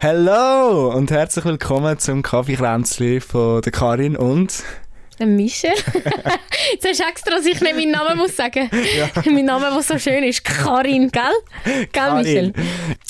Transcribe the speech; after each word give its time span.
Hallo 0.00 0.92
und 0.94 1.10
herzlich 1.10 1.44
willkommen 1.44 1.98
zum 1.98 2.22
Kaffeekränzli 2.22 3.20
von 3.20 3.60
der 3.62 3.72
Karin 3.72 4.16
und 4.16 4.62
Michel. 5.18 5.72
Jetzt 6.72 6.86
hast 6.86 7.00
du 7.00 7.04
extra, 7.04 7.30
dass 7.32 7.44
ich 7.44 7.60
nicht 7.60 7.74
meinen 7.74 7.90
Namen 7.90 8.16
muss 8.16 8.36
sagen. 8.36 8.70
Ja. 8.96 9.08
mein 9.26 9.44
Name, 9.44 9.70
der 9.72 9.82
so 9.82 9.98
schön 9.98 10.22
ist, 10.22 10.44
Karin, 10.44 11.10
gell? 11.10 11.88
Gell. 11.90 12.14
Michel? 12.14 12.52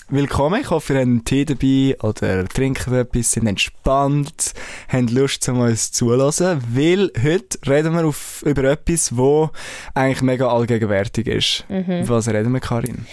Willkommen, 0.09 0.63
ich 0.63 0.71
hoffe, 0.71 0.95
ihr 0.95 1.01
habt 1.01 1.07
einen 1.07 1.25
Tee 1.25 1.45
dabei 1.45 1.95
oder 2.01 2.47
trinken 2.49 2.95
etwas, 2.95 3.33
sind 3.33 3.47
entspannt, 3.47 4.55
haben 4.89 5.09
Lust, 5.09 5.47
um 5.51 5.61
uns 5.61 5.93
zulassen, 5.93 6.63
weil 6.73 7.13
heute 7.23 7.59
reden 7.69 7.93
wir 7.93 8.07
auf, 8.07 8.43
über 8.47 8.65
etwas, 8.65 9.15
wo 9.15 9.51
eigentlich 9.93 10.23
mega 10.23 10.49
allgegenwärtig 10.49 11.27
ist. 11.27 11.65
Mhm. 11.69 12.09
Was 12.09 12.29
reden 12.29 12.53
wir, 12.53 12.61
Karin? 12.61 13.07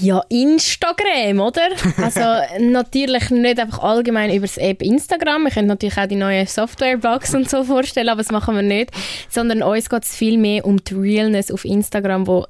Ja, 0.00 0.22
Instagram, 0.28 1.40
oder? 1.40 1.68
Also 2.02 2.20
natürlich 2.58 3.30
nicht 3.30 3.58
einfach 3.58 3.80
allgemein 3.80 4.30
über 4.30 4.46
das 4.46 4.56
App 4.56 4.82
Instagram. 4.82 5.44
Wir 5.44 5.50
können 5.50 5.68
natürlich 5.68 5.98
auch 5.98 6.06
die 6.06 6.16
neue 6.16 6.46
Softwarebox 6.46 7.34
und 7.34 7.50
so 7.50 7.64
vorstellen, 7.64 8.08
aber 8.08 8.22
das 8.22 8.30
machen 8.30 8.54
wir 8.54 8.62
nicht. 8.62 8.90
Sondern 9.28 9.62
uns 9.62 9.90
geht 9.90 10.04
es 10.04 10.16
viel 10.16 10.38
mehr 10.38 10.64
um 10.64 10.82
die 10.82 10.94
Realness 10.94 11.50
auf 11.50 11.64
Instagram, 11.64 12.26
wo 12.26 12.46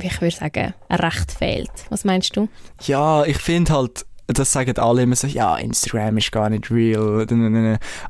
ich 0.00 0.20
würde 0.20 0.36
sagen, 0.36 0.74
recht 0.90 1.32
fehlt. 1.32 1.70
Was 1.88 2.04
meinst 2.04 2.36
du? 2.36 2.48
Ja, 2.82 3.24
ich 3.24 3.38
finde 3.38 3.72
halt, 3.72 4.04
das 4.26 4.52
sagen 4.52 4.76
alle 4.78 5.02
immer 5.02 5.16
so, 5.16 5.26
ja, 5.26 5.56
Instagram 5.58 6.18
ist 6.18 6.32
gar 6.32 6.48
nicht 6.48 6.70
real. 6.70 7.26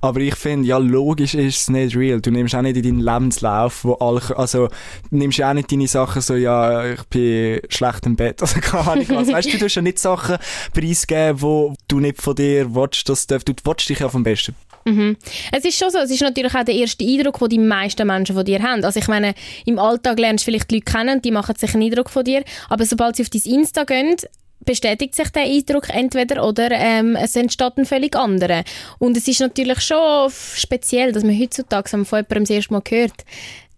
Aber 0.00 0.20
ich 0.20 0.34
finde, 0.36 0.68
ja, 0.68 0.78
logisch 0.78 1.34
ist 1.34 1.62
es 1.62 1.70
nicht 1.70 1.96
real. 1.96 2.20
Du 2.20 2.30
nimmst 2.30 2.54
auch 2.54 2.62
nicht 2.62 2.76
in 2.76 2.82
deinen 2.82 3.00
Lebenslauf, 3.00 3.84
wo 3.84 3.94
alle, 3.94 4.20
also, 4.36 4.68
du 5.10 5.16
nimmst 5.16 5.42
auch 5.42 5.52
nicht 5.54 5.72
deine 5.72 5.88
Sachen 5.88 6.22
so, 6.22 6.34
ja, 6.36 6.92
ich 6.92 7.02
bin 7.04 7.60
schlecht 7.68 8.06
im 8.06 8.16
Bett, 8.16 8.40
also 8.42 8.60
keine 8.60 8.88
Ahnung 8.88 9.06
was. 9.08 9.32
Weißt 9.32 9.48
du, 9.48 9.52
du 9.52 9.58
tust 9.58 9.76
ja 9.76 9.82
nicht 9.82 9.98
Sachen 9.98 10.36
preisgeben, 10.72 11.42
wo 11.42 11.74
du 11.88 12.00
nicht 12.00 12.22
von 12.22 12.34
dir 12.34 12.74
willst, 12.74 13.08
das 13.08 13.26
darf, 13.26 13.44
du 13.44 13.52
willst 13.64 13.88
dich 13.88 13.98
ja 13.98 14.08
vom 14.08 14.22
Besten 14.22 14.54
Mhm. 14.84 15.16
Es 15.50 15.64
ist 15.64 15.78
schon 15.78 15.90
so, 15.90 15.98
es 15.98 16.10
ist 16.10 16.20
natürlich 16.20 16.54
auch 16.54 16.64
der 16.64 16.74
erste 16.74 17.04
Eindruck, 17.04 17.38
den 17.38 17.48
die 17.48 17.58
meisten 17.58 18.06
Menschen 18.06 18.36
von 18.36 18.44
dir 18.44 18.62
haben. 18.62 18.84
Also 18.84 19.00
ich 19.00 19.08
meine, 19.08 19.34
im 19.64 19.78
Alltag 19.78 20.18
lernst 20.18 20.46
du 20.46 20.50
vielleicht 20.50 20.70
die 20.70 20.76
Leute 20.76 20.92
kennen, 20.92 21.22
die 21.22 21.30
machen 21.30 21.56
sich 21.56 21.72
einen 21.74 21.84
Eindruck 21.84 22.10
von 22.10 22.24
dir, 22.24 22.44
aber 22.68 22.84
sobald 22.84 23.16
sie 23.16 23.22
auf 23.22 23.30
dein 23.30 23.42
Insta 23.42 23.84
gehen, 23.84 24.16
bestätigt 24.64 25.14
sich 25.14 25.28
der 25.30 25.42
Eindruck 25.42 25.88
entweder 25.90 26.46
oder 26.46 26.70
ähm, 26.70 27.16
es 27.16 27.36
entsteht 27.36 27.76
ein 27.76 27.86
völlig 27.86 28.16
anderer. 28.16 28.64
Und 28.98 29.16
es 29.16 29.28
ist 29.28 29.40
natürlich 29.40 29.80
schon 29.80 30.30
speziell, 30.56 31.12
dass 31.12 31.24
man 31.24 31.38
heutzutage, 31.38 31.88
von 31.88 32.04
jemandem 32.04 32.44
das 32.44 32.50
erste 32.50 32.72
Mal 32.72 32.82
hört, 32.88 33.24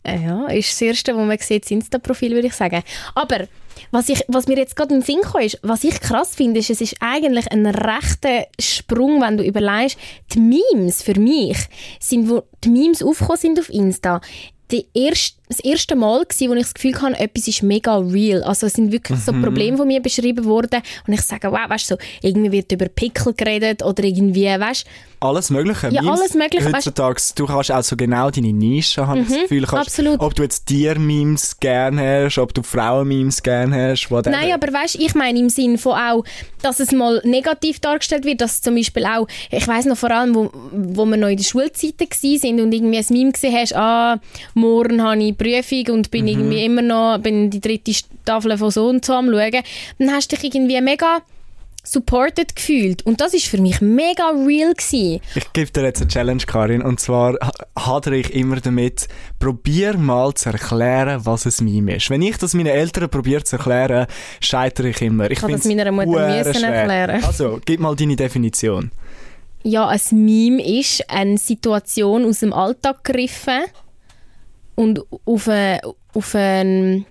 äh, 0.06 0.22
ja, 0.22 0.46
ist 0.46 0.72
das 0.72 0.82
Erste, 0.82 1.16
wo 1.16 1.20
man 1.20 1.38
sieht, 1.38 1.64
das 1.64 1.70
Insta-Profil, 1.70 2.32
würde 2.32 2.46
ich 2.46 2.54
sagen. 2.54 2.82
Aber 3.14 3.46
was, 3.90 4.08
ich, 4.08 4.22
was 4.28 4.46
mir 4.46 4.56
jetzt 4.56 4.76
gerade 4.76 4.94
in 4.94 5.00
den 5.00 5.06
Sinn 5.06 5.20
kam, 5.20 5.42
ist, 5.42 5.58
was 5.62 5.84
ich 5.84 6.00
krass 6.00 6.34
finde, 6.34 6.60
ist, 6.60 6.70
es 6.70 6.80
ist 6.80 6.96
eigentlich 7.00 7.50
ein 7.50 7.66
rechter 7.66 8.46
Sprung, 8.58 9.20
wenn 9.20 9.36
du 9.36 9.44
überlegst, 9.44 9.98
die 10.32 10.40
Memes 10.40 11.02
für 11.02 11.18
mich 11.18 11.58
sind, 12.00 12.30
wo 12.30 12.44
die 12.64 12.70
Memes 12.70 13.02
aufgekommen 13.02 13.38
sind 13.38 13.60
auf 13.60 13.68
Insta, 13.68 14.20
die 14.70 14.86
erste, 14.94 15.36
das 15.48 15.61
erste 15.61 15.94
Mal 15.94 16.25
gewesen, 16.25 16.50
wo 16.50 16.55
ich 16.55 16.62
das 16.62 16.75
Gefühl 16.75 17.00
hatte, 17.00 17.20
etwas 17.20 17.48
ist 17.48 17.62
mega 17.62 17.97
real. 17.98 18.42
Also 18.42 18.66
es 18.66 18.75
sind 18.75 18.92
wirklich 18.92 19.19
mhm. 19.19 19.22
so 19.22 19.33
Probleme 19.33 19.77
von 19.77 19.86
mir 19.86 20.00
beschrieben 20.00 20.44
worden 20.44 20.83
und 21.06 21.12
ich 21.12 21.22
sage, 21.22 21.50
wow, 21.50 21.69
weißt 21.69 21.91
du, 21.91 21.94
so, 21.94 22.00
irgendwie 22.22 22.53
wird 22.53 22.72
über 22.72 22.88
Pickel 22.88 23.34
geredet 23.34 23.83
oder 23.83 24.05
irgendwie, 24.05 24.47
weißt 24.47 24.86
alles 25.20 25.50
Mögliche. 25.50 25.88
Ja, 25.88 26.03
Memes, 26.03 26.20
alles 26.20 26.34
Mögliche. 26.34 26.72
Heutzutage, 26.72 27.22
du 27.34 27.47
kannst 27.47 27.72
auch 27.72 27.83
so 27.83 27.97
genau 27.97 28.30
deine 28.30 28.53
Nische, 28.53 29.06
habe 29.06 29.20
mhm, 29.20 29.28
das 29.28 29.42
Gefühl. 29.42 29.66
Kannst, 29.66 29.88
absolut. 29.88 30.20
Ob 30.20 30.34
du 30.34 30.42
jetzt 30.42 30.66
Tier-Memes 30.66 31.58
gerne 31.58 32.25
hast, 32.25 32.38
ob 32.38 32.53
du 32.53 32.62
Frauen-Memes 32.62 33.42
gerne 33.42 33.91
hast, 33.91 34.10
whatever. 34.10 34.36
Nein, 34.36 34.53
aber 34.53 34.72
weißt, 34.72 34.97
ich 34.97 35.14
meine 35.14 35.38
im 35.38 35.48
Sinn 35.48 35.78
von 35.78 35.92
auch, 35.92 36.25
dass 36.62 36.81
es 36.81 36.92
mal 36.92 37.20
negativ 37.25 37.81
dargestellt 37.81 38.25
wird, 38.25 38.41
dass 38.41 38.60
zum 38.60 38.75
Beispiel 38.75 39.06
auch, 39.06 39.27
ich 39.50 39.66
weiß 39.66 39.86
noch 39.86 39.97
vor 39.97 40.10
allem, 40.10 40.34
wo, 40.34 40.50
wo 40.72 41.06
wir 41.06 41.16
noch 41.16 41.28
in 41.28 41.36
der 41.38 41.44
Schulzeit 41.44 41.94
sind 42.12 42.60
und 42.60 42.72
irgendwie 42.72 42.98
ein 42.98 43.06
Meme 43.08 43.33
gesehen 43.33 43.55
hast, 43.55 43.75
ah, 43.75 44.20
morgen 44.55 45.03
habe 45.03 45.22
ich 45.22 45.35
Prüfung 45.36 45.94
und 45.94 46.10
bin 46.10 46.22
mhm. 46.22 46.28
irgendwie 46.28 46.64
immer 46.64 46.82
noch, 46.82 47.19
bin 47.19 47.50
die 47.50 47.60
dritte 47.60 47.92
Tafel 48.24 48.56
von 48.58 48.70
so 48.70 48.88
und 48.88 49.04
so 49.04 49.14
am 49.14 49.30
schauen, 49.30 49.62
dann 49.98 50.10
hast 50.12 50.32
du 50.32 50.36
dich 50.36 50.44
irgendwie 50.44 50.80
mega 50.80 51.22
supported 51.86 52.56
gefühlt. 52.56 53.06
Und 53.06 53.20
das 53.20 53.34
ist 53.34 53.46
für 53.46 53.60
mich 53.60 53.80
mega 53.80 54.30
real 54.30 54.75
gewesen. 54.75 55.20
Ich 55.34 55.52
gebe 55.52 55.70
dir 55.70 55.84
jetzt 55.84 56.00
eine 56.00 56.10
Challenge, 56.10 56.42
Karin. 56.46 56.82
Und 56.82 57.00
zwar 57.00 57.36
hadere 57.78 58.16
ich 58.16 58.34
immer 58.34 58.60
damit, 58.60 59.08
probier 59.38 59.96
mal 59.96 60.34
zu 60.34 60.50
erklären, 60.50 61.25
was 61.25 61.46
ein 61.46 61.64
Meme 61.64 61.96
ist. 61.96 62.10
Wenn 62.10 62.22
ich 62.22 62.36
das 62.38 62.54
meinen 62.54 62.66
Eltern 62.66 63.08
probiere 63.08 63.44
zu 63.44 63.56
erklären, 63.56 64.06
scheitere 64.41 64.88
ich 64.88 65.00
immer. 65.00 65.30
Ich 65.30 65.38
kann 65.38 65.52
das 65.52 65.64
meiner 65.64 65.91
Mutter 65.92 66.28
müssen 66.28 66.64
erklären. 66.64 67.25
Also, 67.25 67.60
gib 67.64 67.80
mal 67.80 67.94
deine 67.94 68.16
Definition. 68.16 68.91
Ja, 69.62 69.88
ein 69.88 70.00
Meme 70.12 70.64
ist 70.64 71.08
eine 71.10 71.38
Situation 71.38 72.25
aus 72.25 72.41
dem 72.41 72.52
Alltag 72.52 73.02
gegriffen 73.02 73.64
und 74.76 75.00
auf, 75.25 75.48
eine, 75.48 75.81
auf 76.14 76.34
einen 76.34 77.06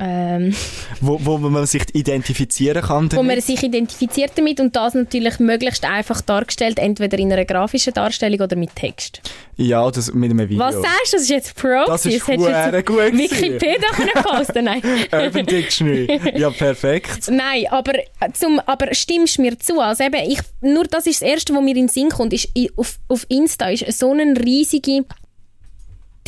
ähm, 0.00 0.54
wo, 1.00 1.18
wo 1.20 1.38
man 1.38 1.66
sich 1.66 1.82
identifizieren 1.92 2.82
kann 2.82 3.08
damit? 3.08 3.16
Wo 3.16 3.22
man 3.22 3.40
sich 3.40 3.62
identifiziert 3.62 4.32
damit 4.36 4.60
und 4.60 4.76
das 4.76 4.94
natürlich 4.94 5.40
möglichst 5.40 5.84
einfach 5.84 6.20
dargestellt, 6.20 6.78
entweder 6.78 7.18
in 7.18 7.32
einer 7.32 7.44
grafischen 7.44 7.92
Darstellung 7.94 8.40
oder 8.40 8.54
mit 8.54 8.76
Text. 8.76 9.20
Ja, 9.56 9.90
das 9.90 10.14
mit 10.14 10.30
einem 10.30 10.48
Video. 10.48 10.60
Was 10.60 10.76
sagst 10.76 11.12
du? 11.12 11.16
Das 11.16 11.22
ist 11.22 11.30
jetzt 11.30 11.56
Pro. 11.56 11.84
Das 11.86 12.06
ist 12.06 12.24
gut 12.24 12.38
Wikipedia 12.38 13.90
können 13.92 14.24
posten? 14.24 14.64
Nein. 14.66 14.82
Urban 15.10 15.46
Dictionary. 15.46 16.20
Ja, 16.36 16.50
perfekt. 16.50 17.28
Nein, 17.28 17.66
aber, 17.70 17.94
zum, 18.34 18.60
aber 18.66 18.94
stimmst 18.94 19.38
du 19.38 19.42
mir 19.42 19.58
zu? 19.58 19.80
Also 19.80 20.04
eben, 20.04 20.30
ich, 20.30 20.38
nur 20.60 20.84
das 20.84 21.06
ist 21.06 21.22
das 21.22 21.28
Erste, 21.28 21.54
was 21.54 21.62
mir 21.62 21.70
in 21.70 21.86
den 21.86 21.88
Sinn 21.88 22.10
kommt, 22.10 22.32
ist, 22.32 22.48
auf, 22.76 22.98
auf 23.08 23.26
Insta 23.28 23.68
ist 23.70 23.98
so 23.98 24.12
eine 24.12 24.40
riesige 24.40 25.04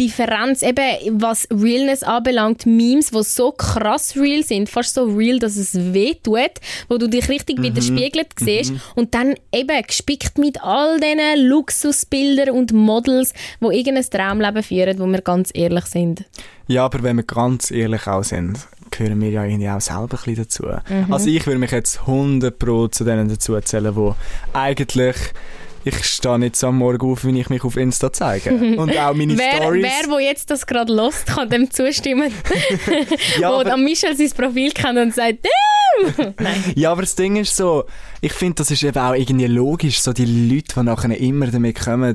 Differenz, 0.01 0.63
eben 0.63 1.21
was 1.21 1.47
Realness 1.51 2.03
anbelangt, 2.03 2.65
Memes, 2.65 3.11
die 3.11 3.23
so 3.23 3.53
krass 3.53 4.17
real 4.17 4.43
sind, 4.43 4.71
fast 4.71 4.95
so 4.95 5.05
real, 5.05 5.39
dass 5.39 5.57
es 5.57 5.75
weh 5.93 6.15
tut, 6.15 6.53
wo 6.89 6.97
du 6.97 7.07
dich 7.07 7.29
richtig 7.29 7.59
mhm. 7.59 7.65
widerspiegelt 7.65 8.29
siehst 8.37 8.73
mhm. 8.73 8.81
und 8.95 9.15
dann 9.15 9.35
eben 9.53 9.83
gespickt 9.87 10.39
mit 10.39 10.63
all 10.63 10.99
diesen 10.99 11.47
Luxusbildern 11.47 12.51
und 12.51 12.73
Models, 12.73 13.35
wo 13.61 13.71
irgendein 13.71 14.09
Traumleben 14.09 14.63
führen, 14.63 14.99
wo 14.99 15.07
wir 15.07 15.21
ganz 15.21 15.51
ehrlich 15.53 15.85
sind. 15.85 16.25
Ja, 16.67 16.87
aber 16.87 17.03
wenn 17.03 17.17
wir 17.17 17.25
ganz 17.25 17.71
ehrlich 17.71 18.07
auch 18.07 18.25
sind, 18.25 18.59
gehören 18.91 19.21
wir 19.21 19.31
ja 19.31 19.45
irgendwie 19.45 19.69
auch 19.69 19.83
selber 19.83 20.03
ein 20.03 20.09
bisschen 20.09 20.37
dazu. 20.37 20.65
Mhm. 20.89 21.13
Also 21.13 21.29
ich 21.29 21.47
würde 21.47 21.59
mich 21.59 21.73
jetzt 21.73 22.01
100 22.01 22.59
Pro 22.59 22.89
zu 22.89 23.05
denen 23.05 23.29
dazu 23.29 23.61
zählen, 23.61 23.95
die 23.95 24.13
eigentlich 24.57 25.17
ich 25.85 26.05
stehe 26.05 26.39
nicht 26.39 26.57
so 26.57 26.69
am 26.69 26.79
Morgen 26.79 27.11
auf, 27.11 27.25
wenn 27.25 27.37
ich 27.37 27.49
mich 27.49 27.65
auf 27.65 27.77
Insta 27.77 28.13
zeige. 28.13 28.53
Und 28.53 28.97
auch 28.97 29.15
meine 29.15 29.37
wer, 29.39 29.57
Stories. 29.57 29.85
Wer, 29.85 30.11
wo 30.11 30.19
jetzt 30.19 30.51
das 30.51 30.67
gerade 30.67 30.93
lost, 30.93 31.27
kann 31.27 31.49
dem 31.49 31.71
zustimmen. 31.71 32.33
ja, 33.39 33.51
wo 33.51 33.69
am 33.69 33.85
Michel 33.85 34.17
sein 34.17 34.31
Profil 34.31 34.73
kennt 34.73 34.99
und 34.99 35.15
sagt, 35.15 35.39
Damn! 35.45 36.35
Ja, 36.75 36.93
aber 36.93 37.03
das 37.03 37.15
Ding 37.15 37.37
ist 37.37 37.57
so, 37.57 37.85
ich 38.21 38.33
finde, 38.33 38.57
das 38.57 38.71
ist 38.71 38.83
eben 38.83 38.99
auch 38.99 39.15
irgendwie 39.15 39.47
logisch, 39.47 40.01
so 40.01 40.13
die 40.13 40.25
Leute, 40.25 40.75
die 40.77 40.83
nachher 40.83 41.17
immer 41.19 41.47
damit 41.47 41.81
kommen, 41.81 42.15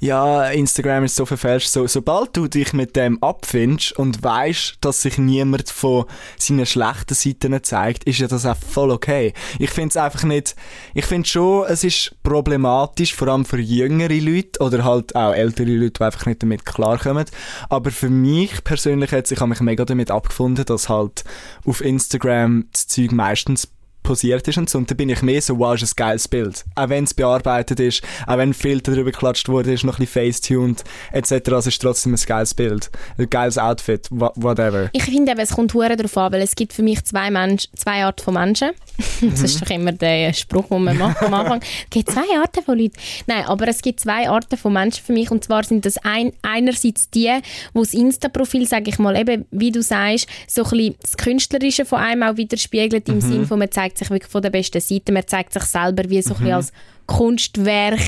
ja, 0.00 0.48
Instagram 0.48 1.04
ist 1.04 1.16
so 1.16 1.26
verfälscht, 1.26 1.68
so, 1.68 1.86
sobald 1.86 2.36
du 2.36 2.46
dich 2.46 2.72
mit 2.72 2.96
dem 2.96 3.22
abfindest 3.22 3.92
und 3.98 4.22
weißt, 4.22 4.78
dass 4.80 5.02
sich 5.02 5.18
niemand 5.18 5.70
von 5.70 6.04
seinen 6.38 6.66
schlechten 6.66 7.14
Seiten 7.14 7.62
zeigt, 7.62 8.04
ist 8.04 8.18
ja 8.18 8.28
das 8.28 8.46
auch 8.46 8.56
voll 8.56 8.90
okay. 8.90 9.32
Ich 9.58 9.70
finde 9.70 9.90
es 9.90 9.96
einfach 9.96 10.24
nicht, 10.24 10.56
ich 10.94 11.04
finde 11.04 11.28
schon, 11.28 11.66
es 11.68 11.84
ist 11.84 12.14
problematisch, 12.22 13.14
vor 13.14 13.28
allem 13.28 13.44
für 13.44 13.58
jüngere 13.58 14.20
Leute 14.20 14.60
oder 14.60 14.84
halt 14.84 15.14
auch 15.16 15.32
ältere 15.32 15.70
Leute, 15.70 15.98
die 15.98 16.04
einfach 16.04 16.26
nicht 16.26 16.42
damit 16.42 16.66
klarkommen. 16.66 17.24
Aber 17.68 17.90
für 17.90 18.10
mich 18.10 18.62
persönlich 18.64 19.10
jetzt, 19.10 19.32
ich 19.32 19.40
mich 19.40 19.60
mega 19.60 19.84
damit 19.84 20.10
abgefunden, 20.10 20.64
dass 20.64 20.88
halt 20.88 21.24
auf 21.64 21.80
Instagram 21.80 22.66
das 22.72 22.86
Zeug 22.86 23.12
meistens 23.12 23.68
posiert 24.06 24.46
ist 24.46 24.56
und 24.56 24.70
so. 24.70 24.78
Und 24.78 24.90
da 24.90 24.94
bin 24.94 25.08
ich 25.08 25.20
mehr 25.20 25.42
so, 25.42 25.58
wow, 25.58 25.74
ist 25.74 25.82
ein 25.82 25.90
geiles 25.96 26.28
Bild. 26.28 26.64
Auch 26.76 26.88
wenn 26.88 27.04
es 27.04 27.12
bearbeitet 27.12 27.80
ist, 27.80 28.02
auch 28.26 28.38
wenn 28.38 28.50
ein 28.50 28.54
Filter 28.54 28.92
drüber 28.92 29.10
geklatscht 29.10 29.48
wurde, 29.48 29.72
ist 29.72 29.84
noch 29.84 29.98
ein 29.98 30.06
bisschen 30.06 30.32
facetuned, 30.32 30.84
etc. 31.12 31.32
Es 31.52 31.66
ist 31.66 31.82
trotzdem 31.82 32.14
ein 32.14 32.20
geiles 32.24 32.54
Bild. 32.54 32.90
Ein 33.18 33.28
geiles 33.28 33.58
Outfit, 33.58 34.08
whatever. 34.10 34.88
Ich 34.92 35.02
finde 35.02 35.32
eben, 35.32 35.40
es 35.40 35.50
kommt 35.50 35.74
hure 35.74 35.96
darauf 35.96 36.16
an, 36.16 36.32
weil 36.32 36.42
es 36.42 36.54
gibt 36.54 36.72
für 36.72 36.82
mich 36.82 37.04
zwei, 37.04 37.30
Mensch, 37.30 37.68
zwei 37.74 38.04
Arten 38.04 38.22
von 38.22 38.34
Menschen. 38.34 38.70
das 39.20 39.42
ist 39.42 39.60
doch 39.60 39.70
immer 39.70 39.92
der 39.92 40.32
Spruch, 40.32 40.68
den 40.68 40.84
man 40.84 40.96
macht 40.96 41.20
am 41.22 41.34
Anfang. 41.34 41.60
Es 41.60 41.90
gibt 41.90 42.10
zwei 42.10 42.38
Arten 42.40 42.62
von 42.62 42.78
Leuten. 42.78 42.94
Nein, 43.26 43.44
aber 43.46 43.66
es 43.68 43.82
gibt 43.82 44.00
zwei 44.00 44.28
Arten 44.28 44.56
von 44.56 44.72
Menschen 44.72 45.04
für 45.04 45.12
mich 45.12 45.30
und 45.30 45.42
zwar 45.44 45.64
sind 45.64 45.84
das 45.84 45.98
ein, 45.98 46.32
einerseits 46.42 47.10
die, 47.10 47.32
wo 47.74 47.80
das 47.80 47.92
Insta-Profil, 47.92 48.66
sage 48.66 48.90
ich 48.90 48.98
mal, 48.98 49.16
eben, 49.16 49.46
wie 49.50 49.72
du 49.72 49.82
sagst, 49.82 50.28
so 50.46 50.62
ein 50.62 50.70
bisschen 50.70 50.94
das 51.02 51.16
Künstlerische 51.16 51.84
von 51.84 51.98
einem 51.98 52.22
auch 52.22 52.36
widerspiegelt, 52.36 53.08
im 53.08 53.16
mhm. 53.16 53.20
Sinn 53.20 53.46
von, 53.46 53.58
man 53.58 53.70
zeigt 53.70 53.95
zeigt 53.96 53.98
sich 53.98 54.10
wirklich 54.10 54.30
von 54.30 54.42
der 54.42 54.50
besten 54.50 54.80
Seite. 54.80 55.12
Man 55.12 55.26
zeigt 55.26 55.52
sich 55.52 55.62
selber 55.64 56.08
wie 56.08 56.22
so 56.22 56.34
mhm. 56.34 56.46
ein 56.46 56.52
als 56.52 56.72
Kunstwerk 57.06 58.00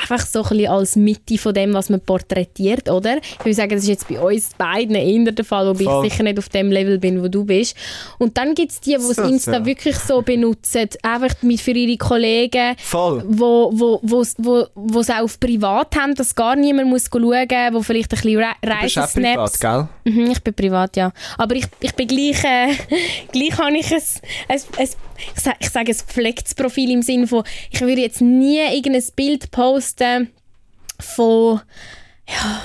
einfach 0.00 0.24
so 0.24 0.42
ein 0.42 0.48
bisschen 0.48 0.70
als 0.70 0.96
Mitte 0.96 1.38
von 1.38 1.54
dem, 1.54 1.74
was 1.74 1.90
man 1.90 2.00
porträtiert, 2.00 2.88
oder? 2.88 3.16
Ich 3.16 3.44
würde 3.44 3.54
sagen, 3.54 3.70
das 3.70 3.82
ist 3.82 3.88
jetzt 3.88 4.08
bei 4.08 4.20
uns 4.20 4.50
beiden 4.56 4.94
eher 4.94 5.32
der 5.32 5.44
Fall, 5.44 5.66
wobei 5.66 5.84
Voll. 5.84 6.06
ich 6.06 6.12
sicher 6.12 6.22
nicht 6.22 6.38
auf 6.38 6.48
dem 6.48 6.70
Level 6.70 6.98
bin, 6.98 7.22
wo 7.22 7.28
du 7.28 7.44
bist. 7.44 7.76
Und 8.18 8.36
dann 8.36 8.54
gibt 8.54 8.72
es 8.72 8.80
die, 8.80 8.90
die 8.90 8.96
das 8.96 9.16
So, 9.16 9.22
Insta 9.22 9.58
so. 9.58 9.66
wirklich 9.66 9.96
so 9.96 10.22
benutzen, 10.22 10.88
einfach 11.02 11.34
mit 11.42 11.60
für 11.60 11.72
ihre 11.72 11.96
Kollegen, 11.96 12.76
Voll. 12.78 13.24
wo, 13.26 13.70
wo, 13.74 14.00
wo, 14.02 14.24
wo, 14.38 14.66
wo 14.74 15.02
sie 15.02 15.12
auch 15.12 15.22
auf 15.24 15.40
privat 15.40 15.96
haben, 15.96 16.14
dass 16.14 16.34
gar 16.34 16.56
niemand 16.56 16.88
muss 16.88 17.08
schauen 17.12 17.22
muss, 17.22 17.72
wo 17.72 17.82
vielleicht 17.82 18.12
ein 18.12 18.20
bisschen 18.20 18.38
Re 18.38 18.54
Du 18.62 18.68
bist 18.82 18.96
Reisesnaps... 18.96 19.58
privat, 19.58 19.88
gell? 20.04 20.12
Mhm, 20.12 20.30
ich 20.30 20.42
bin 20.42 20.54
privat, 20.54 20.96
ja. 20.96 21.12
Aber 21.36 21.54
ich, 21.54 21.66
ich 21.80 21.94
bin 21.94 22.06
gleich, 22.06 22.44
äh, 22.44 22.74
gleich 23.32 23.58
habe 23.58 23.76
ich 23.76 23.92
ein, 23.92 24.02
ein, 24.48 24.60
ein 24.78 24.88
ich 25.34 25.40
sage 25.42 25.56
ich 25.60 25.70
sag 25.70 25.80
ein 25.80 25.86
gepflegtes 25.86 26.54
Profil 26.54 26.90
im 26.90 27.02
Sinne 27.02 27.26
von, 27.26 27.44
ich 27.70 27.80
würde 27.80 28.00
jetzt 28.00 28.20
nie 28.20 28.58
irgendein 28.58 29.04
Bild 29.16 29.50
posten 29.50 30.30
von, 31.00 31.60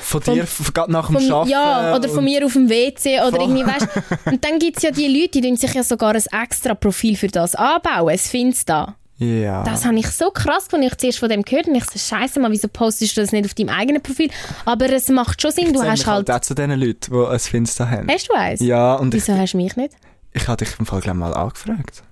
Von, 0.01 0.21
Vom- 0.21 0.35
dir, 0.35 0.45
von, 0.47 0.73
gerade 0.73 0.91
nach 0.91 1.07
dem 1.07 1.15
von 1.19 1.31
Arbeiten. 1.31 1.50
ja, 1.51 1.95
oder 1.95 2.09
von 2.09 2.23
mir 2.23 2.45
auf 2.45 2.53
dem 2.53 2.69
WC 2.69 3.19
oder 3.21 3.39
irgendwie, 3.41 3.65
weißt 3.65 3.88
Und 4.25 4.44
dann 4.44 4.59
gibt 4.59 4.77
es 4.77 4.83
ja 4.83 4.91
die 4.91 5.07
Leute, 5.07 5.39
die 5.39 5.41
tun 5.41 5.57
sich 5.57 5.73
ja 5.73 5.83
sogar 5.83 6.13
ein 6.15 6.23
extra 6.44 6.73
Profil 6.75 7.15
für 7.15 7.27
das 7.27 7.55
anbauen, 7.55 8.09
ein 8.09 8.17
Finsta. 8.17 8.95
Ja. 9.19 9.63
Das 9.63 9.85
habe 9.85 9.95
ich 9.99 10.07
so 10.07 10.31
krass, 10.31 10.67
als 10.71 10.83
ich 10.85 10.97
zuerst 10.97 11.19
von 11.19 11.29
dem 11.29 11.44
gehört 11.44 11.67
und 11.67 11.75
ich 11.75 11.85
so, 11.85 11.97
scheiße 11.99 12.39
mal, 12.39 12.51
wieso 12.51 12.67
postest 12.67 13.15
du 13.15 13.21
das 13.21 13.31
nicht 13.31 13.45
auf 13.45 13.53
deinem 13.53 13.69
eigenen 13.69 14.01
Profil? 14.01 14.29
Aber 14.65 14.89
es 14.91 15.07
macht 15.09 15.41
schon 15.41 15.51
Sinn, 15.51 15.71
du 15.71 15.79
Zähl 15.79 15.91
hast 15.91 15.99
mich 15.99 16.07
halt... 16.07 16.31
auch 16.31 16.39
zu 16.41 16.56
den 16.56 16.71
Leuten, 16.71 17.13
die 17.13 17.25
ein 17.27 17.39
Finster 17.39 17.89
haben. 17.89 18.09
Hast 18.11 18.27
du 18.27 18.33
eins? 18.33 18.59
Ja, 18.59 18.95
und 18.95 19.13
ich, 19.13 19.21
Wieso 19.25 19.38
hast 19.38 19.53
du 19.53 19.57
mich 19.57 19.75
nicht? 19.77 19.94
ich 20.33 20.47
habe 20.47 20.65
dich 20.65 20.73
im 20.79 20.85
Fall 20.88 20.99
gleich 20.99 21.13
mal 21.13 21.33
angefragt. 21.33 22.03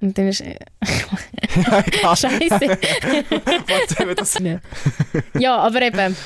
Und 0.00 0.16
dann 0.16 0.28
ist... 0.28 0.40
ja, 2.02 2.16
Scheiße. 2.16 2.78
ja, 5.38 5.56
aber 5.56 5.82
eben. 5.82 6.16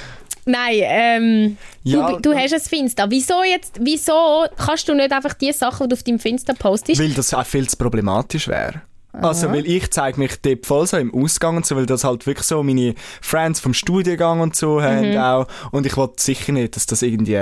Nein, 0.47 0.75
ähm, 0.83 1.57
ja, 1.85 2.13
du, 2.13 2.21
du 2.21 2.35
hast 2.35 2.53
ein 2.53 2.61
Finsta. 2.61 3.11
Wieso 3.11 3.43
jetzt, 3.43 3.77
wieso 3.81 4.45
kannst 4.57 4.89
du 4.89 4.95
nicht 4.95 5.11
einfach 5.11 5.33
die 5.35 5.53
Sachen, 5.53 5.89
die 5.89 5.95
du 5.95 5.97
auf 5.97 6.03
deinem 6.03 6.19
Finsta 6.19 6.53
postest? 6.53 7.01
Weil 7.01 7.11
das 7.11 7.33
auch 7.33 7.47
viel 7.47 7.69
zu 7.69 7.77
problematisch 7.77 8.49
wäre. 8.49 8.83
Also, 9.13 9.51
weil 9.53 9.65
ich 9.65 9.91
zeige 9.93 10.19
mich 10.19 10.41
dort 10.43 10.67
voll 10.67 10.87
so 10.89 10.97
im 10.97 11.15
Ausgang 11.15 11.57
und 11.57 11.65
so, 11.65 11.77
weil 11.77 11.87
das 11.87 12.03
halt 12.03 12.27
wirklich 12.27 12.47
so 12.49 12.65
meine 12.65 12.95
Friends 13.21 13.61
vom 13.61 13.73
Studiengang 13.73 14.41
und 14.41 14.57
so 14.57 14.83
haben 14.83 15.13
Mhm. 15.13 15.19
auch. 15.19 15.47
Und 15.71 15.87
ich 15.87 15.97
wollte 15.97 16.21
sicher 16.21 16.51
nicht, 16.53 16.75
dass 16.75 16.87
das 16.87 17.03
irgendwie 17.03 17.39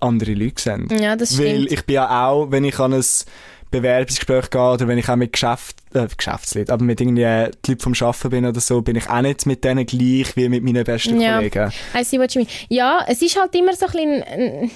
andere 0.00 0.34
Leute 0.34 0.60
sehen. 0.60 0.88
Ja, 1.00 1.14
das 1.14 1.38
Weil 1.38 1.60
stimmt. 1.62 1.72
ich 1.72 1.86
bin 1.86 1.94
ja 1.94 2.26
auch, 2.26 2.50
wenn 2.50 2.64
ich 2.64 2.78
an 2.80 2.92
ein 2.92 3.04
Bewerbungsgespräch 3.80 4.50
gehe 4.50 4.60
oder 4.60 4.88
wenn 4.88 4.98
ich 4.98 5.08
auch 5.08 5.16
mit 5.16 5.32
Geschäft, 5.32 5.76
äh, 5.94 6.06
Geschäftsleuten, 6.16 6.72
aber 6.72 6.84
mit 6.84 7.00
irgendwie 7.00 7.22
äh, 7.22 7.50
die 7.64 7.76
vom 7.76 7.94
Arbeiten 8.00 8.30
bin 8.30 8.46
oder 8.46 8.60
so, 8.60 8.82
bin 8.82 8.96
ich 8.96 9.08
auch 9.08 9.22
nicht 9.22 9.46
mit 9.46 9.64
denen 9.64 9.86
gleich 9.86 10.36
wie 10.36 10.48
mit 10.48 10.62
meinen 10.64 10.84
besten 10.84 11.20
Ja. 11.20 11.36
Kollegen. 11.36 11.72
I 11.98 12.04
see 12.04 12.18
what 12.18 12.32
you 12.34 12.40
mean. 12.40 12.50
Ja, 12.68 13.04
es 13.08 13.22
ist 13.22 13.38
halt 13.40 13.54
immer 13.54 13.74
so 13.74 13.86
ein 13.86 13.92
bisschen 13.92 14.22
ein, 14.22 14.70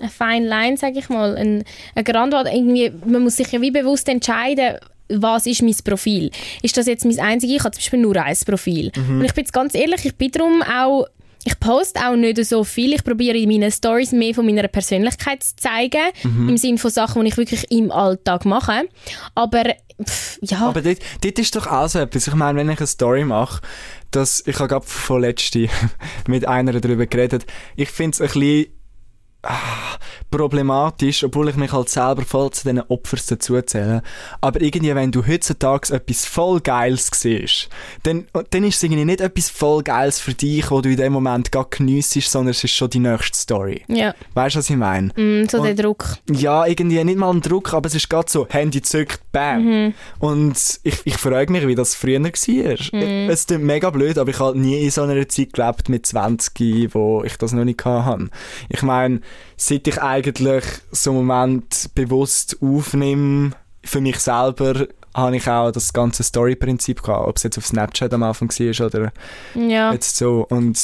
eine 0.00 0.10
fine 0.10 0.46
line, 0.48 0.76
sage 0.76 0.98
ich 0.98 1.08
mal. 1.08 1.36
Ein, 1.36 1.64
ein 1.94 2.04
Grandwald. 2.04 2.48
Irgendwie, 2.52 2.92
man 3.06 3.22
muss 3.22 3.36
sich 3.36 3.50
ja 3.52 3.60
wie 3.60 3.70
bewusst 3.70 4.08
entscheiden, 4.08 4.78
was 5.08 5.46
ist 5.46 5.62
mein 5.62 5.76
Profil. 5.84 6.30
Ist 6.62 6.76
das 6.76 6.86
jetzt 6.86 7.04
mein 7.04 7.18
einziges? 7.20 7.56
Ich 7.56 7.64
habe 7.64 7.72
zum 7.72 7.80
Beispiel 7.80 8.00
nur 8.00 8.16
ein 8.16 8.36
Profil. 8.46 8.90
Mhm. 8.96 9.18
Und 9.18 9.24
ich 9.24 9.34
bin 9.34 9.44
jetzt 9.44 9.52
ganz 9.52 9.74
ehrlich, 9.74 10.04
ich 10.04 10.14
bin 10.14 10.30
darum 10.30 10.62
auch 10.62 11.06
ich 11.44 11.60
poste 11.60 12.00
auch 12.00 12.16
nicht 12.16 12.42
so 12.44 12.64
viel. 12.64 12.94
Ich 12.94 13.04
probiere 13.04 13.36
in 13.36 13.48
meinen 13.48 13.70
Stories 13.70 14.12
mehr 14.12 14.34
von 14.34 14.46
meiner 14.46 14.66
Persönlichkeit 14.68 15.42
zu 15.42 15.56
zeigen. 15.56 16.10
Mhm. 16.22 16.48
Im 16.50 16.56
Sinne 16.56 16.78
von 16.78 16.90
Sachen, 16.90 17.22
die 17.22 17.28
ich 17.28 17.36
wirklich 17.36 17.70
im 17.70 17.90
Alltag 17.90 18.44
mache. 18.46 18.88
Aber, 19.34 19.64
pff, 20.02 20.38
ja. 20.40 20.62
Aber 20.62 20.80
dort, 20.80 20.98
dort 21.22 21.38
ist 21.38 21.54
doch 21.54 21.66
auch 21.66 21.88
so 21.88 21.98
etwas. 21.98 22.26
Ich 22.26 22.34
meine, 22.34 22.58
wenn 22.58 22.70
ich 22.70 22.78
eine 22.78 22.86
Story 22.86 23.24
mache, 23.24 23.60
dass, 24.10 24.42
ich 24.46 24.58
habe 24.58 24.68
gerade 24.68 24.86
von 24.86 25.20
letzte 25.20 25.68
mit 26.26 26.48
einer 26.48 26.72
darüber 26.80 27.06
geredet, 27.06 27.44
ich 27.76 27.90
finde 27.90 28.14
es 28.14 28.20
ein 28.20 28.28
bisschen 28.28 28.66
ah, 29.44 29.98
problematisch, 30.30 31.24
obwohl 31.24 31.48
ich 31.48 31.56
mich 31.56 31.72
halt 31.72 31.88
selber 31.88 32.22
voll 32.22 32.50
zu 32.50 32.64
diesen 32.64 32.80
Opfern 32.88 33.20
dazu 33.28 33.60
zähle. 33.62 34.02
Aber 34.40 34.60
irgendwie, 34.60 34.94
wenn 34.94 35.12
du 35.12 35.26
heutzutage 35.26 35.94
etwas 35.94 36.26
voll 36.26 36.60
Geiles 36.60 37.10
siehst, 37.12 37.68
dann, 38.02 38.26
dann 38.50 38.64
ist 38.64 38.76
es 38.76 38.82
irgendwie 38.82 39.04
nicht 39.04 39.20
etwas 39.20 39.50
voll 39.50 39.82
Geiles 39.82 40.18
für 40.18 40.34
dich, 40.34 40.70
wo 40.70 40.80
du 40.80 40.90
in 40.90 40.96
dem 40.96 41.12
Moment 41.12 41.52
gar 41.52 41.66
geniessest, 41.70 42.30
sondern 42.30 42.50
es 42.50 42.64
ist 42.64 42.72
schon 42.72 42.90
die 42.90 42.98
nächste 42.98 43.38
Story. 43.38 43.84
ja, 43.88 44.14
Weißt 44.34 44.56
du, 44.56 44.58
was 44.58 44.70
ich 44.70 44.76
meine? 44.76 45.08
mm, 45.14 45.48
so 45.48 45.62
der 45.62 45.74
Druck. 45.74 46.16
Ja, 46.30 46.66
irgendwie 46.66 47.02
nicht 47.04 47.18
mal 47.18 47.30
ein 47.30 47.40
Druck, 47.40 47.72
aber 47.72 47.86
es 47.86 47.94
ist 47.94 48.08
gerade 48.08 48.30
so, 48.30 48.46
Handy 48.48 48.82
zückt, 48.82 49.20
bam. 49.32 49.64
Mhm. 49.64 49.94
Und 50.18 50.56
ich, 50.82 51.00
ich 51.04 51.16
frage 51.16 51.52
mich, 51.52 51.66
wie 51.66 51.74
das 51.74 51.94
früher 51.94 52.22
war. 52.22 53.00
Mhm. 53.00 53.30
Es 53.30 53.46
klingt 53.46 53.64
mega 53.64 53.90
blöd, 53.90 54.18
aber 54.18 54.30
ich 54.30 54.38
habe 54.40 54.58
nie 54.58 54.82
in 54.82 54.90
so 54.90 55.02
einer 55.02 55.28
Zeit 55.28 55.52
gelebt 55.52 55.88
mit 55.88 56.06
20, 56.06 56.94
wo 56.94 57.22
ich 57.24 57.36
das 57.36 57.52
noch 57.52 57.64
nicht 57.64 57.84
hatte. 57.84 58.28
Ich 58.68 58.82
meine, 58.82 59.20
seit 59.56 59.86
ich 59.86 60.00
eigentlich 60.02 60.64
so 60.90 61.10
einen 61.10 61.26
Moment 61.26 61.90
bewusst 61.94 62.56
aufnehme, 62.60 63.52
für 63.84 64.00
mich 64.00 64.18
selber, 64.18 64.86
habe 65.14 65.36
ich 65.36 65.48
auch 65.48 65.70
das 65.70 65.92
ganze 65.92 66.22
Story-Prinzip 66.24 67.02
gehabt, 67.02 67.28
ob 67.28 67.36
es 67.36 67.42
jetzt 67.44 67.58
auf 67.58 67.66
Snapchat 67.66 68.12
am 68.14 68.22
Anfang 68.24 68.48
war 68.50 68.86
oder 68.86 69.12
Ja. 69.54 69.92
jetzt 69.92 70.16
so. 70.16 70.46
Und, 70.48 70.78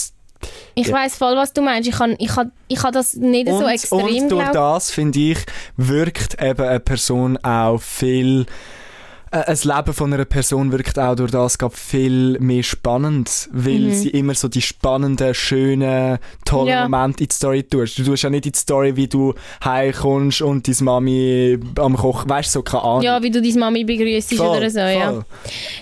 Ich 0.74 0.86
Ja. 0.86 0.94
weiß 0.94 1.16
voll, 1.16 1.36
was 1.36 1.52
du 1.52 1.60
meinst. 1.60 1.86
Ich 1.88 1.96
kann, 1.96 2.14
ich 2.18 2.28
kann, 2.28 2.50
ich 2.68 2.78
kann 2.78 2.92
das 2.94 3.14
nicht 3.14 3.46
so 3.48 3.56
und, 3.56 3.68
extrem 3.68 4.00
und 4.00 4.28
durch 4.30 4.50
glauben. 4.50 4.52
das, 4.54 4.90
finde 4.90 5.18
ich, 5.18 5.38
wirkt 5.76 6.40
eben 6.42 6.62
eine 6.66 6.80
Person 6.80 7.36
auch 7.38 7.78
viel 7.82 8.46
äh, 9.32 9.44
ein 9.44 9.58
Leben 9.62 9.92
von 9.94 10.12
einer 10.12 10.24
Person 10.24 10.72
wirkt 10.72 10.98
auch 10.98 11.14
durch 11.14 11.30
das 11.30 11.56
viel 11.72 12.36
mehr 12.40 12.62
spannend, 12.64 13.48
weil 13.52 13.78
Mhm. 13.78 13.92
sie 13.94 14.08
immer 14.10 14.34
so 14.34 14.48
die 14.48 14.60
spannenden, 14.62 15.34
schönen, 15.34 16.18
tollen 16.44 16.68
Ja. 16.68 16.88
Momente 16.88 17.22
in 17.22 17.28
die 17.28 17.34
Story 17.34 17.62
tust. 17.62 17.98
Du 17.98 18.04
tust 18.04 18.24
ja 18.24 18.30
nicht 18.30 18.46
in 18.46 18.52
die 18.52 18.58
Story, 18.58 18.96
wie 18.96 19.06
du 19.06 19.34
heimkommst 19.64 20.42
und 20.42 20.66
deine 20.66 20.76
Mami 20.82 21.58
am 21.78 21.96
Kochen, 21.96 22.28
weißt 22.28 22.48
du, 22.54 22.58
so 22.58 22.62
keine 22.62 22.82
Ahnung. 22.82 23.02
Ja, 23.02 23.22
wie 23.22 23.30
du 23.30 23.40
deine 23.40 23.58
Mami 23.58 23.84
begrüßt 23.84 24.32
oder 24.40 24.68
so, 24.70 24.80
ja. 24.80 25.10
voll. 25.12 25.24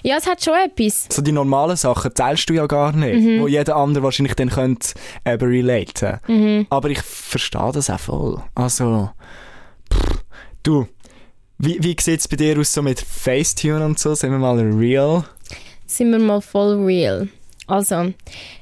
Ja, 0.03 0.17
es 0.19 0.27
hat 0.27 0.45
schon 0.45 0.55
etwas. 0.55 1.06
So 1.11 1.23
die 1.23 1.33
normalen 1.33 1.77
Sachen 1.77 2.12
teilst 2.12 2.50
du 2.50 2.55
ja 2.55 2.67
gar 2.67 2.93
nicht, 2.93 3.25
Mhm. 3.25 3.41
wo 3.41 3.49
jeder 3.49 3.77
andere 3.77 4.05
wahrscheinlich 4.05 4.35
dann 4.35 4.50
könnte 4.50 4.91
eben 5.25 5.49
relaten. 5.50 6.19
Mhm. 6.27 6.67
Aber 6.69 6.91
ich 6.91 7.00
verstehe 7.00 7.73
das 7.73 7.89
auch 7.89 7.99
voll. 8.00 8.43
Also, 8.55 9.11
pff, 9.93 10.23
du, 10.62 10.87
wie, 11.58 11.82
wie 11.82 11.96
sieht 12.00 12.20
es 12.20 12.28
bei 12.28 12.37
dir 12.37 12.58
aus 12.58 12.72
so 12.72 12.82
mit 12.82 13.00
Facetune 13.00 13.84
und 13.84 13.99
so? 13.99 14.14
Sind 14.14 14.31
wir 14.31 14.38
mal 14.38 14.58
real? 14.58 15.25
Sind 15.87 16.12
wir 16.12 16.19
mal 16.19 16.40
voll 16.40 16.84
real. 16.84 17.28
Also, 17.66 18.12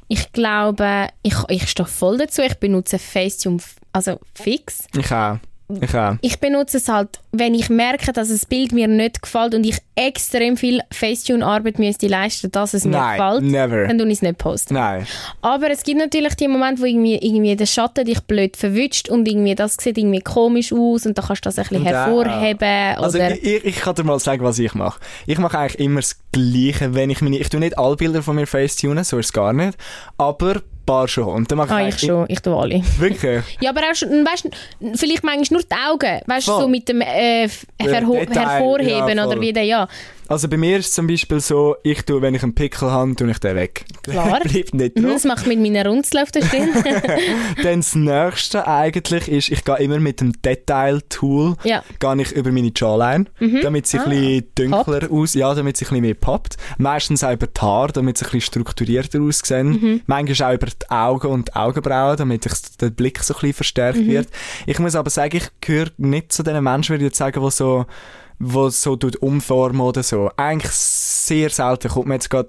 ich 0.08 0.32
glaube, 0.32 1.08
ich, 1.22 1.34
ich 1.48 1.69
stehe 1.69 1.87
voll 1.87 2.19
dazu. 2.19 2.43
Ich 2.43 2.54
benutze 2.54 2.98
Facetune 2.98 3.60
also 3.96 4.20
fix. 4.34 4.87
Ich 4.94 5.10
auch. 5.10 5.38
Ich 5.68 5.94
auch. 5.96 6.14
Ich 6.20 6.38
benutze 6.38 6.76
es 6.76 6.88
halt, 6.88 7.20
wenn 7.32 7.54
ich 7.54 7.68
merke, 7.68 8.12
dass 8.12 8.28
das 8.28 8.46
Bild 8.46 8.70
mir 8.72 8.86
nicht 8.86 9.20
gefällt 9.20 9.54
und 9.54 9.66
ich 9.66 9.78
extrem 9.96 10.56
viel 10.56 10.80
Facetune-Arbeit 10.92 11.78
müsste 11.80 12.06
leisten, 12.06 12.52
dass 12.52 12.74
es 12.74 12.84
mir 12.84 12.92
Nein, 12.92 13.18
gefällt, 13.18 13.42
never. 13.42 13.86
dann 13.88 13.98
tue 13.98 14.06
ich 14.06 14.14
es 14.14 14.22
nicht 14.22 14.38
posten. 14.38 14.75
Nein. 14.75 15.06
Aber 15.42 15.70
es 15.70 15.82
gibt 15.82 15.99
natürlich 15.99 16.35
die 16.35 16.46
Momente, 16.46 16.82
wo 16.82 16.87
irgendwie, 16.87 17.16
irgendwie 17.16 17.56
der 17.56 17.66
Schatten 17.66 18.04
dich 18.04 18.20
blöd 18.20 18.56
verwünscht 18.56 19.08
und 19.08 19.26
irgendwie 19.26 19.56
das 19.56 19.76
sieht 19.80 19.99
irgendwie 19.99 20.20
komisch 20.20 20.73
aus 20.73 21.04
und 21.04 21.18
da 21.18 21.23
kannst 21.23 21.44
du 21.44 21.49
das 21.49 21.58
ein 21.58 21.64
bisschen 21.64 21.78
Und, 21.78 21.87
hervorheben. 21.87 22.99
Also 22.99 23.18
oder 23.18 23.32
ich, 23.32 23.64
ich, 23.64 23.76
kann 23.76 23.94
dir 23.96 24.04
mal 24.04 24.20
sagen, 24.20 24.44
was 24.44 24.58
ich 24.61 24.75
mache. 24.75 25.00
Ich 25.26 25.38
mache 25.38 25.58
eigentlich 25.58 25.80
immer 25.80 26.00
das 26.00 26.20
Gleiche, 26.30 26.94
wenn 26.94 27.11
ich 27.11 27.20
meine... 27.23 27.38
Ich 27.38 27.49
tue 27.49 27.58
nicht 27.58 27.76
alle 27.76 27.96
Bilder 27.96 28.23
von 28.23 28.37
mir 28.37 28.46
Facetune, 28.46 29.02
so 29.02 29.18
ist 29.18 29.26
es 29.26 29.32
gar 29.32 29.52
nicht. 29.52 29.76
Aber 30.16 30.62
paar 30.87 31.09
schon. 31.09 31.26
Und 31.26 31.50
dann 31.50 31.59
mache 31.59 31.75
ah, 31.75 31.81
ich 31.81 31.95
eigentlich- 31.95 32.09
schon, 32.09 32.25
ich 32.28 32.40
tue 32.40 32.57
alle. 32.57 32.83
Wirklich? 32.99 33.43
Ja, 33.61 33.71
aber 33.71 33.81
auch 33.83 33.95
schon, 33.95 34.09
weißt, 34.09 34.49
vielleicht 34.95 35.25
manchmal 35.25 35.61
nur 35.61 35.69
die 35.69 35.76
Augen, 35.90 36.21
weißt 36.26 36.49
du, 36.49 36.61
so 36.61 36.69
mit 36.69 36.88
dem 36.88 37.00
äh, 37.00 37.49
hervorheben 37.78 39.16
ja, 39.16 39.25
oder 39.26 39.33
voll. 39.33 39.40
wie 39.40 39.52
der, 39.52 39.64
ja. 39.64 39.88
Also 40.28 40.49
bei 40.49 40.56
mir 40.56 40.78
ist 40.78 40.87
es 40.88 40.92
zum 40.92 41.06
Beispiel 41.06 41.40
so, 41.40 41.76
ich 41.83 42.02
tue, 42.02 42.21
wenn 42.23 42.35
ich 42.35 42.42
einen 42.42 42.54
Pickel 42.54 42.90
habe, 42.90 43.14
tue 43.14 43.30
ich 43.30 43.38
den 43.38 43.56
weg. 43.56 43.85
Klar. 44.02 44.40
Bleibt 44.40 44.75
nicht 44.75 44.97
Mhm, 44.97 45.02
drauf. 45.02 45.12
Das 45.14 45.25
macht 45.25 45.47
mit 45.47 45.61
meinen 45.61 45.87
Runzeln 45.87 46.23
auf 46.23 46.30
der 46.33 46.42
Stirn. 46.42 46.68
Dann 47.62 47.80
das 47.80 47.95
nächste 47.95 48.66
eigentlich 48.66 49.28
ist, 49.28 49.50
ich 49.50 49.64
gehe 49.64 49.76
immer 49.78 49.99
mit 50.00 50.21
dem 50.21 50.33
Detail-Tool 50.42 51.56
ja. 51.64 51.83
gehe 51.99 52.23
ich 52.23 52.33
über 52.33 52.52
meine 52.52 52.73
Jawline, 52.75 53.26
damit 53.62 53.87
sie 53.87 53.99
Ah, 53.99 54.04
ein 54.04 54.11
bisschen 54.11 54.45
dunkler 54.54 55.11
aus, 55.11 55.35
ja, 55.35 55.54
damit 55.54 55.76
sie 55.76 55.85
ein 55.85 55.88
bisschen 55.88 56.00
mehr 56.02 56.14
poppt. 56.14 56.56
Meistens 56.78 57.25
auch 57.25 57.33
über 57.33 57.47
die 57.47 57.61
Haare, 57.61 57.92
damit 57.92 58.18
sie 58.18 58.25
ein 58.25 58.30
bisschen 58.30 58.40
strukturierter 58.42 59.21
aussehen. 59.21 59.68
Mhm. 59.68 60.00
Manchmal 60.06 60.50
auch 60.50 60.54
über 60.54 60.66
die 60.66 60.90
Augen 60.90 61.26
und 61.28 61.49
die 61.49 61.54
Augenbrauen, 61.56 62.16
damit 62.16 62.47
ich, 62.47 62.52
der 62.80 62.90
Blick 62.90 63.23
so 63.23 63.35
ein 63.35 63.40
bisschen 63.40 63.54
verstärkt 63.54 63.99
Mhm. 63.99 64.06
wird. 64.09 64.28
Ich 64.66 64.78
muss 64.78 64.95
aber 64.95 65.11
sagen, 65.11 65.37
ich 65.37 65.49
gehöre 65.61 65.88
nicht 65.99 66.33
zu 66.33 66.42
den 66.42 66.62
Menschen, 66.62 66.90
würde 66.95 67.04
ich 67.04 67.09
jetzt 67.11 67.18
sagen, 67.18 67.42
die 67.42 67.50
so, 67.50 67.87
wo 68.38 68.69
so 68.69 68.97
tut 68.97 69.16
umformen 69.16 69.81
oder 69.81 70.02
so. 70.02 70.31
Eigentlich 70.37 70.73
sehr 70.73 71.50
selten 71.50 71.88
kommt 71.88 72.07
mir 72.07 72.14
jetzt 72.14 72.31
gerade 72.31 72.49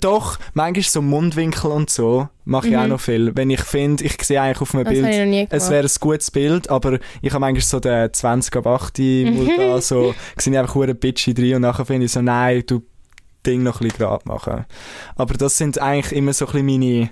Doch, 0.00 0.38
manchmal 0.54 0.82
so 0.82 1.02
Mundwinkel 1.02 1.70
und 1.70 1.90
so 1.90 2.28
mache 2.44 2.68
ich 2.68 2.76
auch 2.76 2.86
noch 2.86 3.00
viel. 3.00 3.36
Wenn 3.36 3.50
ich 3.50 3.60
finde, 3.60 4.04
ich 4.04 4.20
sehe 4.22 4.40
eigentlich 4.40 4.60
auf 4.60 4.74
einem 4.74 4.84
Mhm. 4.84 4.88
Das 4.88 5.28
Bild, 5.28 5.52
es 5.52 5.70
wäre 5.70 5.86
ein 5.86 5.90
gutes 6.00 6.30
Bild, 6.30 6.70
aber 6.70 6.98
ich 7.22 7.30
habe 7.32 7.40
manchmal 7.40 7.62
so 7.62 7.78
den 7.78 8.12
20 8.12 8.56
ab 8.56 8.66
8 8.66 8.98
Mhm. 8.98 9.34
Mut 9.34 9.50
da, 9.58 9.80
so, 9.80 10.14
sehe 10.38 10.52
ich 10.52 10.58
einfach 10.58 10.74
hure 10.74 10.94
bitchy 10.94 11.34
drin 11.34 11.56
und 11.56 11.62
nachher 11.62 11.84
finde 11.84 12.06
ich 12.06 12.12
so, 12.12 12.22
nein, 12.22 12.62
du 12.66 12.82
Ding 13.46 13.62
noch 13.62 13.80
ein 13.80 13.88
bisschen 13.88 13.98
gerade 14.06 14.28
machen. 14.28 14.64
Aber 15.16 15.34
das 15.34 15.56
sind 15.56 15.78
eigentlich 15.80 16.12
immer 16.12 16.32
so 16.32 16.46
ein 16.46 16.52
bisschen 16.52 16.66
meine, 16.66 17.10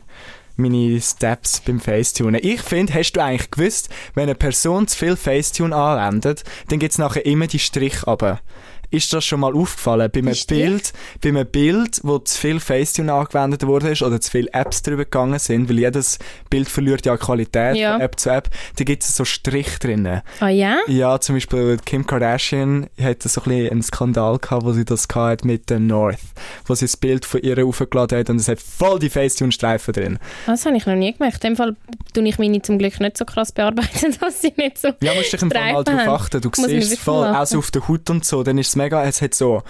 meine 0.56 1.00
Steps 1.00 1.60
beim 1.60 1.80
Facetunen. 1.80 2.40
Ich 2.42 2.62
finde, 2.62 2.94
hast 2.94 3.12
du 3.12 3.22
eigentlich 3.22 3.50
gewusst, 3.50 3.88
wenn 4.14 4.25
eine 4.25 4.34
Person 4.34 4.88
zu 4.88 4.96
viel 4.98 5.16
Facetune 5.16 5.75
anwendet, 5.75 6.44
dann 6.68 6.78
gibt's 6.78 6.98
nachher 6.98 7.26
immer 7.26 7.46
die 7.46 7.58
Strich 7.58 8.06
runter. 8.06 8.40
Ist 8.90 9.12
das 9.12 9.24
schon 9.24 9.40
mal 9.40 9.54
aufgefallen? 9.54 10.10
Bei 10.12 10.18
einem 10.20 10.28
Ist 10.32 10.50
die? 10.50 10.54
Bild, 10.54 10.92
bei 11.22 11.28
einem 11.30 11.46
Bild, 11.46 12.00
wo 12.02 12.18
zu 12.18 12.38
viel 12.38 12.60
Facetune 12.60 13.12
angewendet 13.12 13.66
wurde 13.66 13.90
ist 13.90 14.02
oder 14.02 14.20
zu 14.20 14.30
viele 14.30 14.52
Apps 14.52 14.82
drüber 14.82 15.04
gegangen 15.04 15.38
sind, 15.38 15.68
weil 15.68 15.78
jedes 15.78 16.18
Bild 16.50 16.68
verliert 16.68 17.04
ja 17.06 17.16
Qualität 17.16 17.76
Ja. 17.76 17.92
von 17.94 18.00
App 18.02 18.18
zu 18.18 18.30
App, 18.30 18.48
da 18.76 18.84
gibt 18.84 19.02
es 19.02 19.16
so 19.16 19.24
Strich 19.24 19.78
drinnen. 19.78 20.22
Ah 20.40 20.48
ja? 20.48 20.78
Ja, 20.86 21.18
zum 21.20 21.36
Beispiel 21.36 21.78
Kim 21.84 22.06
Kardashian 22.06 22.86
hatte 23.00 23.28
so 23.28 23.40
ein 23.42 23.44
bisschen 23.48 23.70
einen 23.70 23.82
Skandal 23.82 24.38
gehabt, 24.38 24.64
wo 24.64 24.72
sie 24.72 24.84
das 24.84 25.06
hat 25.14 25.44
mit 25.44 25.70
der 25.70 25.78
North, 25.80 26.18
wo 26.66 26.74
sie 26.74 26.84
das 26.84 26.96
Bild 26.96 27.24
von 27.24 27.40
ihr 27.42 27.64
aufgeladen 27.66 28.18
hat 28.18 28.30
und 28.30 28.36
es 28.40 28.48
hat 28.48 28.60
voll 28.60 28.98
die 28.98 29.10
Facetune-Streifen 29.10 29.94
drin. 29.94 30.18
Das 30.46 30.64
habe 30.66 30.76
ich 30.76 30.86
noch 30.86 30.94
nie 30.94 31.12
gemacht. 31.12 31.42
In 31.44 31.50
dem 31.52 31.56
Fall 31.56 31.76
tue 32.12 32.26
ich 32.28 32.38
meine 32.38 32.60
zum 32.62 32.78
Glück 32.78 32.98
nicht 33.00 33.16
so 33.16 33.24
krass 33.24 33.52
bearbeiten, 33.52 34.14
dass 34.20 34.42
sie 34.42 34.52
nicht 34.56 34.78
so... 34.78 34.88
Ja, 35.02 35.14
musst 35.14 35.32
dich 35.32 35.42
im 35.42 35.50
Fall 35.50 35.72
mal 35.72 35.84
drauf 35.84 35.94
haben. 35.98 36.08
achten. 36.08 36.40
Du 36.40 36.48
Muss 36.56 36.68
siehst 36.68 36.92
es 36.92 36.98
voll, 36.98 37.26
auch 37.26 37.32
so 37.32 37.36
achten. 37.38 37.58
auf 37.58 37.70
der 37.70 37.88
Haut 37.88 38.10
und 38.10 38.24
so, 38.24 38.42
dann 38.42 38.58
ist 38.58 38.75
mega, 38.76 39.04
es 39.04 39.23
hat 39.23 39.35
so, 39.35 39.62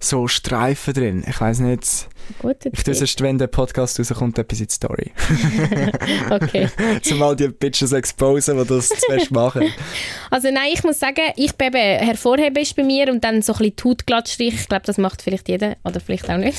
so 0.00 0.28
Streifen 0.28 0.94
drin. 0.94 1.24
Ich 1.28 1.40
weiss 1.40 1.60
nicht, 1.60 2.08
Guter 2.38 2.70
ich 2.72 2.82
tue 2.82 2.94
es, 2.94 3.20
wenn 3.20 3.38
der 3.38 3.48
Podcast 3.48 3.98
rauskommt, 3.98 4.38
etwas 4.38 4.60
in 4.60 4.66
die 4.66 4.72
Story. 4.72 5.12
Okay. 6.30 6.68
Zumal 7.02 7.36
die 7.36 7.48
Bitches 7.48 7.92
exposen, 7.92 8.58
die 8.58 8.66
das 8.66 8.88
zuerst 8.88 9.30
machen. 9.30 9.64
Also 10.30 10.48
nein, 10.50 10.70
ich 10.72 10.82
muss 10.82 10.98
sagen, 10.98 11.20
ich 11.36 11.54
bin 11.54 11.68
eben, 11.68 12.04
hervorheben 12.04 12.60
ist 12.60 12.74
bei 12.74 12.82
mir 12.82 13.08
und 13.08 13.22
dann 13.22 13.40
so 13.40 13.52
ein 13.52 13.70
bisschen 13.70 13.96
die 14.08 14.14
Haut. 14.14 14.40
Ich 14.40 14.66
glaube, 14.66 14.82
das 14.84 14.98
macht 14.98 15.22
vielleicht 15.22 15.48
jeder 15.48 15.76
oder 15.84 16.00
vielleicht 16.00 16.28
auch 16.28 16.38
nicht. 16.38 16.58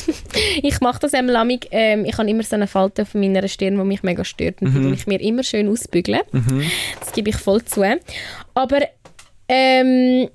ich 0.62 0.80
mache 0.80 1.00
das 1.00 1.14
einmal 1.14 1.36
amig. 1.38 1.68
Ähm, 1.72 2.06
ich 2.06 2.18
habe 2.18 2.30
immer 2.30 2.44
so 2.44 2.56
eine 2.56 2.68
Falte 2.68 3.02
auf 3.02 3.14
meiner 3.16 3.46
Stirn, 3.50 3.78
die 3.78 3.84
mich 3.84 4.04
mega 4.04 4.24
stört 4.24 4.62
und 4.62 4.74
die 4.74 4.82
tue 4.82 4.94
ich 4.94 5.08
mir 5.08 5.20
immer 5.20 5.44
schön 5.44 5.68
ausbügeln. 5.68 6.22
Das 7.00 7.12
gebe 7.12 7.32
ich 7.32 7.36
voll 7.36 7.66
zu. 7.66 7.84
Aber 8.54 8.80
ähm, 9.50 10.30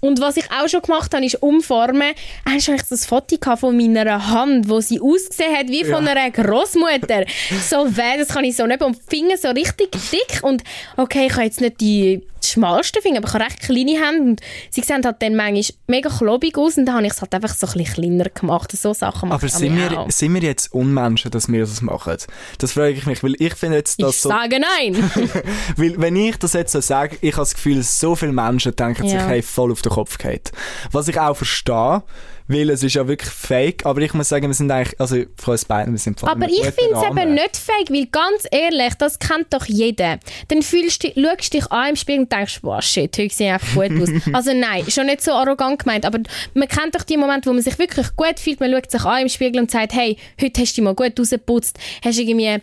und 0.00 0.20
was 0.20 0.36
ich 0.36 0.44
auch 0.50 0.68
schon 0.68 0.82
gemacht 0.82 1.12
habe, 1.14 1.24
ist 1.24 1.42
umformen. 1.42 2.12
Hast 2.44 2.68
du 2.68 2.72
eigentlich 2.72 2.88
das 2.88 3.06
Foto 3.06 3.36
von 3.56 3.76
meiner 3.76 4.28
Hand, 4.28 4.68
wo 4.68 4.80
sie 4.80 5.00
ausgesehen 5.00 5.54
hat 5.56 5.68
wie 5.68 5.84
von 5.84 6.04
Ja. 6.04 6.12
einer 6.12 6.30
Großmutter. 6.30 7.24
so 7.68 7.96
weh, 7.96 8.18
das 8.18 8.28
kann 8.28 8.44
ich 8.44 8.56
so 8.56 8.66
nicht. 8.66 8.82
Und 8.82 8.96
die 8.96 9.16
Finger 9.16 9.36
so 9.36 9.48
richtig 9.48 9.90
dick. 10.10 10.42
Und 10.42 10.62
okay, 10.96 11.26
ich 11.26 11.32
habe 11.32 11.44
jetzt 11.44 11.60
nicht 11.60 11.80
die 11.80 12.22
schmalsten 12.46 13.02
Finger, 13.02 13.18
aber 13.18 13.28
ich 13.28 13.34
habe 13.34 13.44
recht 13.44 13.60
kleine 13.60 13.92
Hände. 14.04 14.22
Und 14.30 14.40
sie 14.70 14.80
sehen 14.82 15.04
halt 15.04 15.16
dann 15.20 15.36
manchmal 15.36 15.64
mega 15.88 16.08
klobig 16.10 16.56
aus. 16.58 16.76
Und 16.76 16.86
dann 16.86 16.96
habe 16.96 17.06
ich 17.06 17.12
es 17.12 17.20
halt 17.20 17.34
einfach 17.34 17.54
so 17.54 17.66
ein 17.66 17.72
bisschen 17.74 17.94
kleiner 17.94 18.30
gemacht. 18.30 18.72
So 18.72 18.92
Sachen 18.94 19.32
Aber 19.32 19.44
ich 19.46 19.52
sind 19.52 19.74
auch. 19.92 20.06
wir, 20.06 20.12
sind 20.12 20.34
wir 20.34 20.42
jetzt 20.42 20.72
Unmenschen, 20.72 21.30
dass 21.30 21.48
wir 21.50 21.60
das 21.60 21.82
machen? 21.82 22.16
Das 22.58 22.72
frage 22.72 22.92
ich 22.92 23.06
mich, 23.06 23.22
weil 23.22 23.34
ich 23.38 23.54
finde 23.54 23.76
jetzt, 23.76 23.98
Ich 23.98 24.04
dass 24.06 24.22
so, 24.22 24.28
sage 24.28 24.58
nein. 24.60 25.10
weil 25.76 26.00
wenn 26.00 26.16
ich 26.16 26.36
das 26.36 26.52
jetzt 26.52 26.72
so 26.72 26.80
sage, 26.80 27.16
ich 27.20 27.32
habe 27.32 27.42
das 27.42 27.54
Gefühl, 27.54 27.82
so 27.82 28.14
viele 28.14 28.32
Menschen 28.32 28.74
denken 28.76 29.02
sich, 29.02 29.12
Ja. 29.12 29.26
hey, 29.26 29.42
voll 29.42 29.72
auf 29.72 29.82
den 29.82 29.92
Kopf 29.92 30.18
geht. 30.18 30.52
Was 30.92 31.08
ich 31.08 31.18
auch 31.18 31.36
verstehe, 31.36 32.02
weil 32.48 32.70
es 32.70 32.82
ist 32.82 32.94
ja 32.94 33.06
wirklich 33.06 33.30
fake, 33.30 33.84
aber 33.86 34.00
ich 34.02 34.14
muss 34.14 34.28
sagen, 34.28 34.46
wir 34.46 34.54
sind 34.54 34.70
eigentlich, 34.70 34.98
also 35.00 35.16
von 35.36 35.52
uns 35.52 35.64
beiden, 35.64 35.92
wir 35.92 35.98
sind 35.98 36.22
Aber 36.24 36.48
ich 36.48 36.62
finde 36.62 36.94
es 36.94 37.02
eben 37.02 37.34
nicht 37.34 37.56
fake, 37.56 37.90
weil 37.90 38.06
ganz 38.06 38.46
ehrlich, 38.50 38.94
das 38.94 39.18
kennt 39.18 39.52
doch 39.52 39.66
jeder. 39.66 40.18
Dann 40.48 40.62
fühlst 40.62 41.04
du, 41.04 41.12
schaust 41.14 41.54
dich 41.54 41.70
an 41.72 41.90
im 41.90 41.96
Spiegel 41.96 42.22
und 42.22 42.32
denkst, 42.32 42.60
wow, 42.62 42.82
shit, 42.82 43.16
heute 43.18 43.34
sehe 43.34 43.48
ich 43.48 43.52
einfach 43.52 43.74
gut 43.74 44.02
aus. 44.02 44.08
also 44.32 44.52
nein, 44.52 44.84
schon 44.88 45.06
nicht 45.06 45.22
so 45.22 45.32
arrogant 45.32 45.80
gemeint, 45.80 46.04
aber 46.04 46.20
man 46.54 46.68
kennt 46.68 46.94
doch 46.94 47.02
die 47.02 47.16
Momente, 47.16 47.48
wo 47.48 47.52
man 47.52 47.62
sich 47.62 47.78
wirklich 47.78 48.14
gut 48.16 48.38
fühlt, 48.38 48.60
man 48.60 48.70
schaut 48.70 48.90
sich 48.90 49.04
an 49.04 49.22
im 49.22 49.28
Spiegel 49.28 49.60
und 49.60 49.70
sagt, 49.70 49.94
hey, 49.94 50.16
heute 50.40 50.60
hast 50.60 50.72
du 50.72 50.80
dich 50.80 50.84
mal 50.84 50.94
gut 50.94 51.18
rausgeputzt, 51.18 51.78
hast 52.04 52.18
irgendwie, 52.18 52.58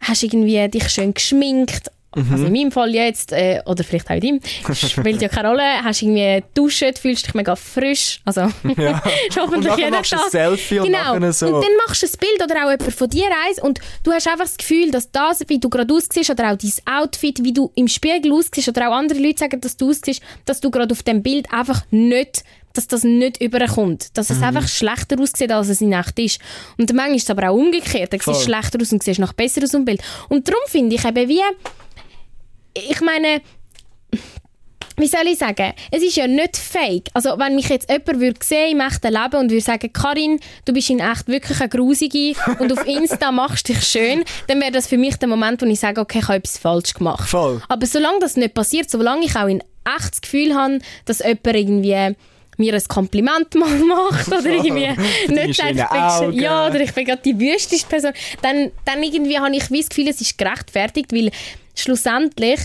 hast 0.00 0.22
irgendwie 0.22 0.68
dich 0.68 0.88
schön 0.88 1.14
geschminkt, 1.14 1.90
Mhm. 2.14 2.32
Also 2.32 2.46
in 2.46 2.52
meinem 2.52 2.72
Fall 2.72 2.94
jetzt, 2.94 3.32
äh, 3.32 3.60
oder 3.66 3.84
vielleicht 3.84 4.08
auch 4.10 4.14
in 4.14 4.40
deinem, 4.40 4.74
spielt 4.74 5.20
ja 5.22 5.28
keine 5.28 5.48
Rolle, 5.48 5.62
hast 5.82 6.02
irgendwie 6.02 6.42
duschen, 6.54 6.94
fühlst 6.94 7.26
dich 7.26 7.34
mega 7.34 7.56
frisch, 7.56 8.20
also 8.24 8.42
Ja. 8.76 9.02
ist 9.28 9.38
hoffentlich 9.40 9.72
Und 9.72 9.78
jeden 9.78 9.90
machst 9.90 10.12
du 10.12 10.16
ein 10.16 10.22
Tag. 10.22 10.30
Selfie 10.30 10.78
und 10.80 10.86
genau. 10.86 11.14
nachher 11.18 11.32
so- 11.32 11.46
Und 11.46 11.52
dann 11.64 11.72
machst 11.86 12.02
du 12.02 12.06
ein 12.06 12.12
Bild 12.20 12.42
oder 12.50 12.66
auch 12.66 12.70
jemand 12.70 12.92
von 12.94 13.08
dir 13.10 13.26
eins 13.46 13.62
und 13.62 13.80
du 14.02 14.12
hast 14.12 14.26
einfach 14.28 14.44
das 14.44 14.56
Gefühl, 14.56 14.90
dass 14.90 15.10
das, 15.10 15.40
wie 15.48 15.58
du 15.58 15.68
gerade 15.68 15.92
aussiehst 15.94 16.30
oder 16.30 16.52
auch 16.52 16.56
dein 16.56 16.72
Outfit, 17.02 17.42
wie 17.44 17.52
du 17.52 17.70
im 17.74 17.88
Spiegel 17.88 18.32
aussiehst 18.32 18.68
oder 18.68 18.88
auch 18.88 18.94
andere 18.94 19.18
Leute 19.18 19.38
sagen, 19.38 19.60
dass 19.60 19.76
du 19.76 19.90
aussiehst, 19.90 20.22
dass 20.44 20.60
du 20.60 20.70
gerade 20.70 20.92
auf 20.92 21.02
dem 21.02 21.22
Bild 21.22 21.52
einfach 21.52 21.82
nicht 21.90 22.44
dass 22.76 22.88
das 22.88 23.04
nicht 23.04 23.40
überkommt. 23.40 24.08
Dass 24.18 24.30
es 24.30 24.38
Mhm. 24.38 24.44
einfach 24.46 24.66
schlechter 24.66 25.16
aussieht, 25.20 25.52
als 25.52 25.68
es 25.68 25.80
in 25.80 25.92
echt 25.92 26.18
ist. 26.18 26.40
Und 26.76 26.92
manchmal 26.92 27.14
ist 27.14 27.22
es 27.22 27.30
aber 27.30 27.48
auch 27.50 27.54
umgekehrt. 27.54 28.12
Dann 28.12 28.18
siehst 28.18 28.26
du 28.26 28.32
Voll. 28.32 28.42
schlechter 28.42 28.80
aus 28.82 28.90
und 28.90 29.00
siehst 29.00 29.20
noch 29.20 29.32
besser 29.32 29.62
aus 29.62 29.74
im 29.74 29.84
Bild. 29.84 30.02
Und 30.28 30.48
darum 30.48 30.60
finde 30.66 30.96
ich 30.96 31.04
eben 31.04 31.28
wie... 31.28 31.40
Ich 32.74 33.00
meine 33.00 33.40
wie 34.96 35.08
soll 35.08 35.26
ich 35.26 35.38
sagen, 35.38 35.72
es 35.90 36.02
ist 36.02 36.16
ja 36.16 36.26
nicht 36.26 36.56
fake. 36.56 37.08
Also 37.14 37.30
wenn 37.36 37.56
mich 37.56 37.68
jetzt 37.68 37.90
jemand 37.90 38.20
würde 38.20 38.38
sehen 38.44 38.72
im 38.72 38.80
echten 38.80 39.12
Leben 39.12 39.36
und 39.36 39.50
würde 39.50 39.60
sagen, 39.60 39.92
Karin, 39.92 40.38
du 40.64 40.72
bist 40.72 40.90
in 40.90 41.00
echt 41.00 41.26
wirklich 41.26 41.60
eine 41.60 41.68
Grusige 41.68 42.34
und 42.60 42.72
auf 42.72 42.86
Insta 42.86 43.32
machst 43.32 43.68
dich 43.68 43.82
schön, 43.82 44.24
dann 44.46 44.60
wäre 44.60 44.70
das 44.70 44.86
für 44.86 44.98
mich 44.98 45.16
der 45.16 45.28
Moment, 45.28 45.62
wo 45.62 45.66
ich 45.66 45.80
sage, 45.80 46.00
okay, 46.00 46.20
ich 46.20 46.28
habe 46.28 46.38
etwas 46.38 46.58
falsch 46.58 46.94
gemacht. 46.94 47.28
Voll. 47.28 47.60
Aber 47.68 47.86
solange 47.86 48.20
das 48.20 48.36
nicht 48.36 48.54
passiert, 48.54 48.88
solange 48.88 49.24
ich 49.24 49.34
auch 49.34 49.48
in 49.48 49.60
echt 49.84 50.12
das 50.12 50.20
Gefühl 50.20 50.54
habe, 50.54 50.78
dass 51.06 51.18
jemand 51.18 51.46
irgendwie 51.46 52.16
mir 52.56 52.74
ein 52.74 52.82
Kompliment 52.86 53.52
mal 53.56 53.78
macht 53.80 54.28
oder 54.28 54.46
irgendwie 54.46 54.94
deine 55.26 55.46
nicht 55.46 55.60
sagt, 55.60 55.70
ich 55.72 56.28
bin, 56.28 56.40
ja, 56.40 56.68
oder 56.68 56.80
ich 56.80 56.92
bin 56.92 57.04
gerade 57.04 57.22
die 57.22 57.38
wüsteste 57.38 57.88
Person, 57.88 58.12
dann, 58.42 58.70
dann 58.84 59.02
irgendwie 59.02 59.40
habe 59.40 59.54
ich 59.56 59.66
das 59.68 59.88
Gefühl, 59.88 60.06
es 60.06 60.20
ist 60.20 60.38
gerechtfertigt, 60.38 61.12
weil 61.12 61.32
schlussendlich 61.74 62.60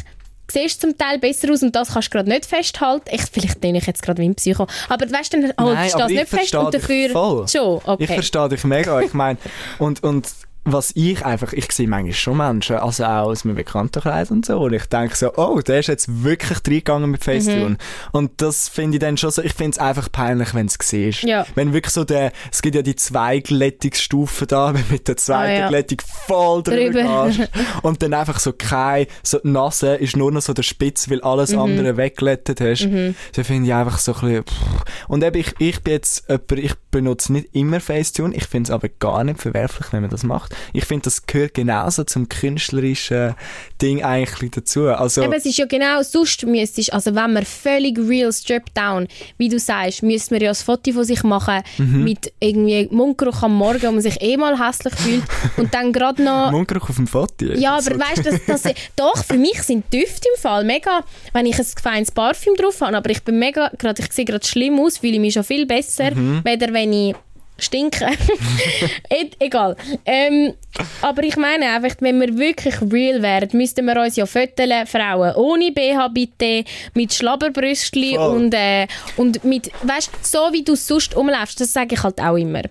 siehst 0.52 0.84
du 0.84 0.88
zum 0.88 0.98
Teil 0.98 1.20
besser 1.20 1.52
aus 1.52 1.62
und 1.62 1.76
das 1.76 1.94
kannst 1.94 2.08
du 2.08 2.12
gerade 2.18 2.30
nicht 2.30 2.46
festhalten. 2.46 3.10
Ich, 3.12 3.22
vielleicht 3.32 3.62
bin 3.62 3.76
ich 3.76 3.86
jetzt 3.86 4.02
gerade 4.02 4.22
wie 4.22 4.28
ein 4.28 4.36
Psycho. 4.36 4.68
Aber 4.88 5.10
weißt 5.10 5.34
du, 5.34 5.42
dann 5.42 5.54
haltest 5.58 5.96
du 5.96 6.00
das 6.00 6.12
ich 6.12 6.18
nicht 6.18 6.30
fest 6.30 6.56
und 6.56 6.74
dafür 6.74 7.10
voll. 7.10 7.48
schon. 7.48 7.82
Okay. 7.84 8.04
Ich 8.04 8.10
verstehe 8.10 8.50
dich 8.50 8.64
mega. 8.64 9.00
Ich 9.02 9.14
meine, 9.14 9.38
und, 9.78 10.04
und 10.04 10.28
was 10.74 10.92
ich 10.96 11.26
einfach, 11.26 11.54
ich 11.54 11.72
sehe 11.72 11.88
manchmal 11.88 12.14
schon 12.14 12.38
Menschen, 12.38 12.78
also 12.78 13.04
auch 13.06 13.28
aus 13.28 13.46
meinem 13.46 13.56
Bekanntenkreis 13.56 14.32
und 14.32 14.46
so, 14.46 14.60
und 14.60 14.74
ich 14.74 14.86
denke 14.86 15.16
so, 15.16 15.34
oh, 15.36 15.60
der 15.62 15.80
ist 15.80 15.88
jetzt 15.88 16.24
wirklich 16.24 16.60
reingegangen 16.66 17.12
mit 17.12 17.24
Facetune. 17.24 17.70
Mhm. 17.72 17.78
Und 18.12 18.32
das 18.42 18.70
finde 18.70 18.98
ich 18.98 19.02
dann 19.02 19.18
schon 19.18 19.32
so, 19.32 19.42
ich 19.42 19.54
finde 19.54 19.72
es 19.72 19.80
einfach 19.80 20.12
peinlich, 20.12 20.54
wenn 20.54 20.68
es 20.68 20.78
siehst. 20.82 21.24
Ja. 21.24 21.46
Wenn 21.56 21.74
wirklich 21.74 21.94
so 21.94 22.04
der, 22.04 22.32
es 22.52 22.62
gibt 22.62 22.76
ja 22.76 22.82
die 22.82 22.96
zwei 22.96 23.40
Glättungsstufen 23.40 24.48
da, 24.48 24.74
wenn 24.74 24.84
mit 24.90 25.08
der 25.08 25.18
zweiten 25.18 25.40
Ah, 25.52 25.60
ja. 25.60 25.68
Glättung 25.70 26.00
voll 26.28 26.64
drüber, 26.64 26.92
Drüber. 27.02 27.26
gehst. 27.28 27.50
Und 27.84 28.02
dann 28.02 28.14
einfach 28.14 28.40
so 28.40 28.54
kein, 28.54 29.06
so 29.24 29.40
die 29.40 29.48
Nase 29.50 29.96
ist 29.96 30.16
nur 30.18 30.32
noch 30.32 30.42
so 30.42 30.54
der 30.54 30.64
Spitz, 30.64 31.10
weil 31.10 31.22
alles 31.22 31.52
Mhm. 31.52 31.60
andere 31.60 31.98
wegglättet 31.98 32.62
hast. 32.62 32.88
Da 33.36 33.44
finde 33.44 33.68
ich 33.68 33.74
einfach 33.74 33.98
so 34.00 34.14
ein 34.14 34.20
bisschen, 34.22 34.44
pff. 34.44 34.84
Und 35.08 35.24
eben, 35.24 35.38
ich, 35.40 35.54
ich 35.60 35.82
bin 35.82 35.94
jetzt 35.94 36.26
jemand, 36.30 36.52
ich 36.52 36.74
benutze 36.92 37.34
nicht 37.34 37.50
immer 37.54 37.80
Facetune, 37.80 38.36
ich 38.36 38.46
finde 38.46 38.70
es 38.70 38.72
aber 38.72 38.90
gar 38.90 39.24
nicht 39.24 39.40
verwerflich, 39.42 39.88
wenn 39.92 40.02
man 40.02 40.10
das 40.10 40.24
macht. 40.24 40.56
Ich 40.74 40.86
finde, 40.86 41.04
das 41.04 41.26
gehört 41.26 41.54
genauso 41.54 42.04
zum 42.04 42.28
künstlerischen 42.30 43.36
Ding 43.82 44.04
eigentlich 44.04 44.52
dazu. 44.52 44.88
Also, 44.90 45.24
Aber 45.24 45.36
es 45.38 45.46
ist 45.46 45.58
ja 45.58 45.66
genau, 45.66 46.02
sonst 46.04 46.46
müsstest, 46.46 46.94
also 46.94 47.16
wenn 47.16 47.34
man 47.34 47.46
völlig 47.46 47.98
real 47.98 48.32
stripped 48.32 48.76
down, 48.78 49.08
wie 49.38 49.50
du 49.50 49.60
sagst, 49.60 50.04
müsste 50.04 50.34
man 50.36 50.42
ja 50.44 50.50
ein 50.50 50.56
Foto 50.56 50.92
von 50.92 51.04
sich 51.04 51.24
machen 51.24 51.62
Mhm. 51.78 52.04
mit 52.04 52.32
irgendwie 52.40 52.88
Mundgeruch 52.92 53.44
am 53.44 53.56
Morgen, 53.56 53.82
wo 53.84 53.92
man 53.92 54.02
sich 54.02 54.22
eh 54.22 54.38
mal 54.38 54.58
hässlich 54.60 54.94
fühlt 54.96 55.24
und 55.58 55.74
dann 55.74 55.92
gerade 55.94 56.24
noch... 56.24 56.52
Mundgeruch 56.52 56.90
auf 56.90 56.96
dem 56.96 57.08
Foto. 57.08 57.46
Ja, 57.46 57.74
aber 57.74 57.82
So- 57.84 57.92
weißt 57.92 58.18
du, 58.26 58.32
das, 58.48 58.62
das, 58.64 58.74
doch, 58.96 59.24
für 59.24 59.38
mich 59.38 59.62
sind 59.64 59.92
Düfte 59.94 60.28
im 60.36 60.42
Fall 60.42 60.64
mega, 60.64 61.04
wenn 61.34 61.46
ich 61.46 61.58
ein 61.60 61.66
feines 61.66 62.12
Parfüm 62.12 62.56
drauf 62.56 62.82
habe, 62.82 62.96
aber 62.98 63.10
ich 63.10 63.24
bin 63.24 63.40
mega, 63.40 63.72
grad, 63.78 64.00
ich 64.00 64.12
sehe 64.12 64.26
gerade 64.26 64.46
schlimm 64.46 64.80
aus, 64.80 64.98
fühle 65.00 65.20
mich 65.20 65.34
schon 65.34 65.44
viel 65.44 65.66
besser, 65.66 66.14
Mhm. 66.16 66.42
weder 66.44 66.74
wenn 66.74 66.79
ich 66.84 67.16
stinke. 67.64 68.08
Egal. 69.40 69.76
Ähm, 70.06 70.54
aber 71.02 71.24
ich 71.24 71.36
meine 71.38 71.68
einfach, 71.68 71.96
wenn 72.00 72.20
wir 72.20 72.38
wirklich 72.38 72.76
real 72.82 73.22
wären, 73.22 73.50
müssten 73.54 73.86
wir 73.86 74.02
uns 74.02 74.16
ja 74.16 74.26
föteln, 74.26 74.86
Frauen 74.88 75.36
ohne 75.36 75.72
BH 75.72 76.08
bitte, 76.10 76.64
mit 76.94 77.14
Schlabberbrüstli 77.14 78.16
Voll. 78.16 78.36
und, 78.36 78.54
äh, 78.54 78.88
und 79.18 79.44
mit, 79.44 79.72
weißt 79.84 80.12
so 80.22 80.50
wie 80.52 80.64
du 80.64 80.76
sonst 80.76 81.16
umläufst, 81.16 81.60
das 81.62 81.74
sage 81.74 81.96
ich 81.96 82.04
halt 82.04 82.22
auch 82.22 82.38
immer. 82.38 82.64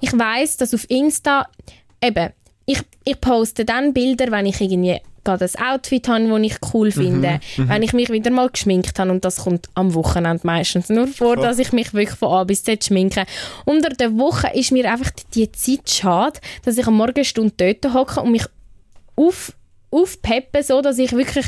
Ich 0.00 0.12
weiß, 0.12 0.58
dass 0.58 0.74
auf 0.74 0.88
Insta, 0.90 1.48
eben, 2.02 2.30
ich, 2.66 2.80
ich 3.04 3.20
poste 3.20 3.64
dann 3.64 3.92
Bilder, 3.92 4.30
wenn 4.30 4.46
ich 4.46 4.60
irgendwie 4.60 5.00
gerade 5.24 5.44
ein 5.52 5.66
Outfit 5.66 6.06
habe, 6.08 6.28
das 6.28 6.40
ich 6.40 6.56
cool 6.74 6.90
finde, 6.92 7.40
wenn 7.56 7.82
ich 7.82 7.92
mich 7.92 8.10
wieder 8.10 8.30
mal 8.30 8.48
geschminkt 8.50 8.98
habe 8.98 9.10
und 9.10 9.24
das 9.24 9.36
kommt 9.36 9.68
am 9.74 9.94
Wochenende 9.94 10.46
meistens 10.46 10.88
nur 10.88 11.06
vor, 11.08 11.36
dass 11.36 11.58
ich 11.58 11.72
mich 11.72 11.92
wirklich 11.94 12.18
von 12.18 12.28
A 12.32 12.44
bis 12.44 12.62
Z 12.62 12.84
schminke. 12.84 13.24
Unter 13.64 13.88
der 13.90 14.16
Woche 14.18 14.48
ist 14.54 14.72
mir 14.72 14.90
einfach 14.90 15.10
die 15.34 15.50
Zeit 15.52 15.88
schade, 15.90 16.40
dass 16.64 16.76
ich 16.78 16.86
am 16.86 16.94
Morgen 16.96 17.24
Stunde 17.24 17.54
dort 17.56 17.94
hocke 17.94 18.20
und 18.20 18.32
mich 18.32 18.44
auf, 19.16 19.52
aufpeppe, 19.90 20.62
so 20.62 20.80
dass 20.82 20.98
ich 20.98 21.12
wirklich 21.12 21.46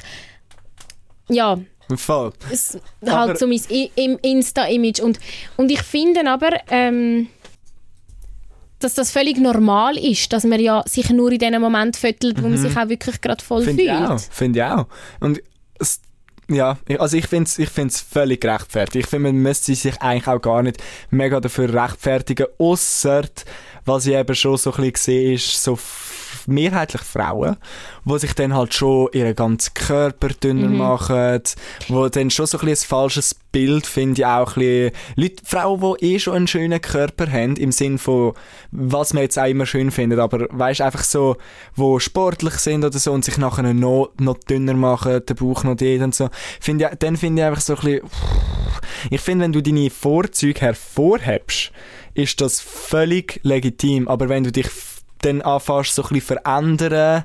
ja, 1.29 1.59
Voll. 1.97 2.33
es, 2.51 2.79
Aber- 3.03 3.13
halt 3.13 3.39
so 3.39 3.47
mein 3.47 3.61
I- 3.71 3.91
im 3.95 4.19
Insta-Image 4.21 5.01
und, 5.01 5.19
und 5.57 5.71
ich 5.71 5.83
finde 5.83 6.29
aber 6.29 6.51
ähm, 6.71 7.29
dass 8.79 8.95
das 8.95 9.11
völlig 9.11 9.39
normal 9.39 9.97
ist, 9.97 10.33
dass 10.33 10.45
man 10.45 10.61
ja 10.61 10.83
sich 10.87 11.11
nur 11.11 11.33
in 11.33 11.39
dem 11.39 11.61
Moment 11.61 11.97
fötelt, 11.97 12.43
wo 12.43 12.49
man 12.49 12.59
sich 12.59 12.77
auch 12.77 12.89
wirklich 12.89 13.21
gerade 13.21 13.43
voll 13.43 13.63
Finde 13.65 13.83
ich 13.83 13.89
fühlt. 13.91 14.11
auch. 14.11 14.21
Finde 14.31 14.59
ich 14.59 14.65
auch. 14.65 14.87
Und 15.21 15.43
es, 15.79 16.01
ja, 16.49 16.77
ich- 16.87 17.01
also 17.01 17.17
ich 17.17 17.27
finde 17.27 17.45
es 17.49 17.59
ich 17.59 17.71
find's 17.71 18.01
völlig 18.01 18.41
gerechtfertigt. 18.41 19.07
Ich 19.07 19.11
finde, 19.11 19.33
man 19.33 19.43
müsste 19.43 19.75
sich 19.75 20.01
eigentlich 20.03 20.29
auch 20.29 20.41
gar 20.41 20.63
nicht 20.63 20.83
mega 21.11 21.41
dafür 21.41 21.73
rechtfertigen, 21.73 22.47
ausser 22.59 23.25
was 23.85 24.07
ich 24.07 24.15
eben 24.15 24.35
schon 24.35 24.57
so 24.57 24.73
ein 24.75 24.91
bisschen 24.91 24.95
sehe, 24.97 25.35
ist 25.35 25.63
so 25.63 25.77
mehrheitlich 26.49 27.03
Frauen, 27.03 27.57
die 28.05 28.19
sich 28.19 28.35
dann 28.35 28.55
halt 28.55 28.75
schon 28.75 29.09
ihren 29.13 29.35
ganzen 29.35 29.75
Körper 29.75 30.29
dünner 30.29 30.69
Mhm. 30.69 30.77
machen, 30.79 31.43
wo 31.89 32.09
dann 32.09 32.31
schon 32.31 32.47
so 32.47 32.59
ein, 32.59 32.67
bisschen 32.67 32.87
ein 32.87 32.89
falsches 32.89 33.35
Bild, 33.53 33.87
finde 33.87 34.21
ich 34.21 34.27
auch 34.27 34.57
ein 34.57 34.61
bisschen, 34.61 34.91
Leute, 35.17 35.43
Frauen, 35.45 35.97
die 36.01 36.05
eh 36.15 36.19
schon 36.19 36.35
einen 36.35 36.47
schönen 36.47 36.81
Körper 36.81 37.31
haben, 37.31 37.57
im 37.57 37.73
Sinn 37.73 37.99
von, 37.99 38.35
was 38.71 39.13
man 39.15 39.23
jetzt 39.23 39.39
auch 39.39 39.47
immer 39.47 39.67
schön 39.67 39.91
findet, 39.91 40.19
aber 40.19 40.47
weißt 40.51 40.83
einfach 40.83 41.05
so, 41.05 41.37
wo 41.75 41.99
sportlich 41.99 42.55
sind 42.55 42.85
oder 42.85 42.99
so 42.99 43.13
und 43.13 43.25
sich 43.25 43.39
nachher 43.39 43.73
noch, 43.73 44.11
noch 44.19 44.39
dünner 44.39 44.75
machen, 44.75 45.25
den 45.25 45.37
Bauch 45.37 45.65
noch 45.65 45.77
dort 45.77 46.01
und 46.03 46.15
so, 46.15 46.29
finde 46.61 46.91
ich, 46.93 46.99
dann 46.99 47.17
finde 47.17 47.43
ich 47.43 47.49
einfach 47.49 47.63
so 47.63 47.75
ein 47.77 47.81
bisschen, 47.81 48.01
ich 49.11 49.21
finde, 49.21 49.45
wenn 49.45 49.53
du 49.53 49.63
deine 49.63 49.91
Vorzüge 49.91 50.61
hervorhebst, 50.61 51.73
ist 52.15 52.41
das 52.41 52.61
völlig 52.61 53.41
legitim, 53.43 54.09
aber 54.09 54.29
wenn 54.29 54.45
du 54.45 54.53
dich 54.53 54.69
dann 55.23 55.43
anfängst, 55.43 55.95
so 55.95 56.03
ein 56.03 56.09
bisschen 56.09 56.39
verändern, 56.45 57.25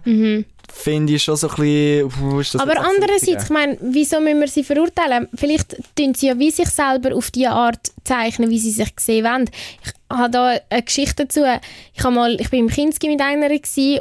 finde 0.74 1.14
ich 1.14 1.24
schon 1.24 1.36
so 1.36 1.50
ein 1.50 1.56
bisschen, 1.56 2.10
Mhm. 2.10 2.60
Aber 2.60 2.80
andererseits, 2.80 3.44
ich 3.44 3.50
meine, 3.50 3.78
wieso 3.82 4.20
müssen 4.20 4.40
wir 4.40 4.48
sie 4.48 4.64
verurteilen? 4.64 5.28
Vielleicht 5.36 5.76
tun 5.96 6.14
sie 6.14 6.28
ja 6.28 6.40
wie 6.40 6.52
sich 6.52 6.70
selber 6.70 7.16
auf 7.16 7.30
die 7.32 7.48
Art 7.48 7.92
zeichnen, 8.04 8.50
wie 8.50 8.60
sie 8.60 8.72
sich 8.72 8.94
sehen 8.98 9.26
wollen. 9.26 9.50
Ich 9.84 9.94
habe 10.10 10.30
da 10.32 10.58
eine 10.70 10.84
Geschichte 10.84 11.26
dazu. 11.26 11.42
Ich, 11.94 12.04
habe 12.04 12.16
mal, 12.16 12.40
ich 12.40 12.50
bin 12.50 12.62
im 12.62 12.70
Kinski 12.70 13.10
mit 13.10 13.22
einer 13.22 13.50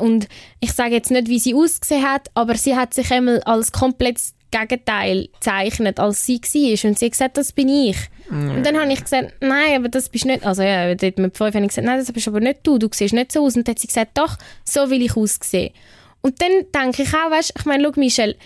und 0.00 0.28
ich 0.60 0.72
sage 0.72 0.94
jetzt 0.94 1.10
nicht, 1.10 1.28
wie 1.28 1.38
sie 1.38 1.54
ausgesehen 1.54 2.08
hat, 2.08 2.30
aber 2.34 2.56
sie 2.56 2.76
hat 2.76 2.94
sich 2.94 3.10
einmal 3.10 3.42
als 3.42 3.72
komplettes 3.72 4.34
Gegenteil 4.50 5.28
gezeichnet, 5.32 6.00
als 6.00 6.26
sie 6.26 6.40
war. 6.40 6.88
Und 6.90 6.98
sie 6.98 7.04
hat 7.06 7.12
gesagt, 7.12 7.36
das 7.36 7.52
bin 7.52 7.68
ich. 7.68 7.96
Und 8.30 8.64
dann 8.64 8.78
habe 8.78 8.92
ich 8.92 9.02
gesagt, 9.02 9.34
nein, 9.40 9.76
aber 9.76 9.88
das 9.88 10.08
bist 10.08 10.24
nicht. 10.24 10.46
Also 10.46 10.62
ja, 10.62 10.94
dort 10.94 11.18
mit 11.18 11.36
fünf 11.36 11.52
habe 11.54 11.64
ich 11.64 11.68
gesagt, 11.68 11.86
nein, 11.86 11.98
das 11.98 12.12
bist 12.12 12.28
aber 12.28 12.38
nicht 12.38 12.60
du, 12.62 12.78
du 12.78 12.88
siehst 12.92 13.12
nicht 13.12 13.32
so 13.32 13.44
aus. 13.44 13.56
Und 13.56 13.66
dann 13.66 13.74
hat 13.74 13.80
sie 13.80 13.88
gesagt, 13.88 14.16
doch, 14.16 14.36
so 14.64 14.88
will 14.88 15.02
ich 15.02 15.16
aussehen. 15.16 15.72
Und 16.20 16.40
dann 16.40 16.50
denke 16.72 17.02
ich 17.02 17.14
auch, 17.14 17.30
weißt, 17.30 17.54
ich 17.58 17.64
meine, 17.64 17.84
schau 17.84 17.98
Michelle, 17.98 18.36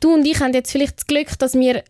du 0.00 0.14
und 0.14 0.26
ich 0.26 0.40
haben 0.40 0.52
jetzt 0.54 0.72
vielleicht 0.72 0.96
das 0.96 1.06
Glück, 1.06 1.38
dass 1.38 1.54
wir 1.54 1.84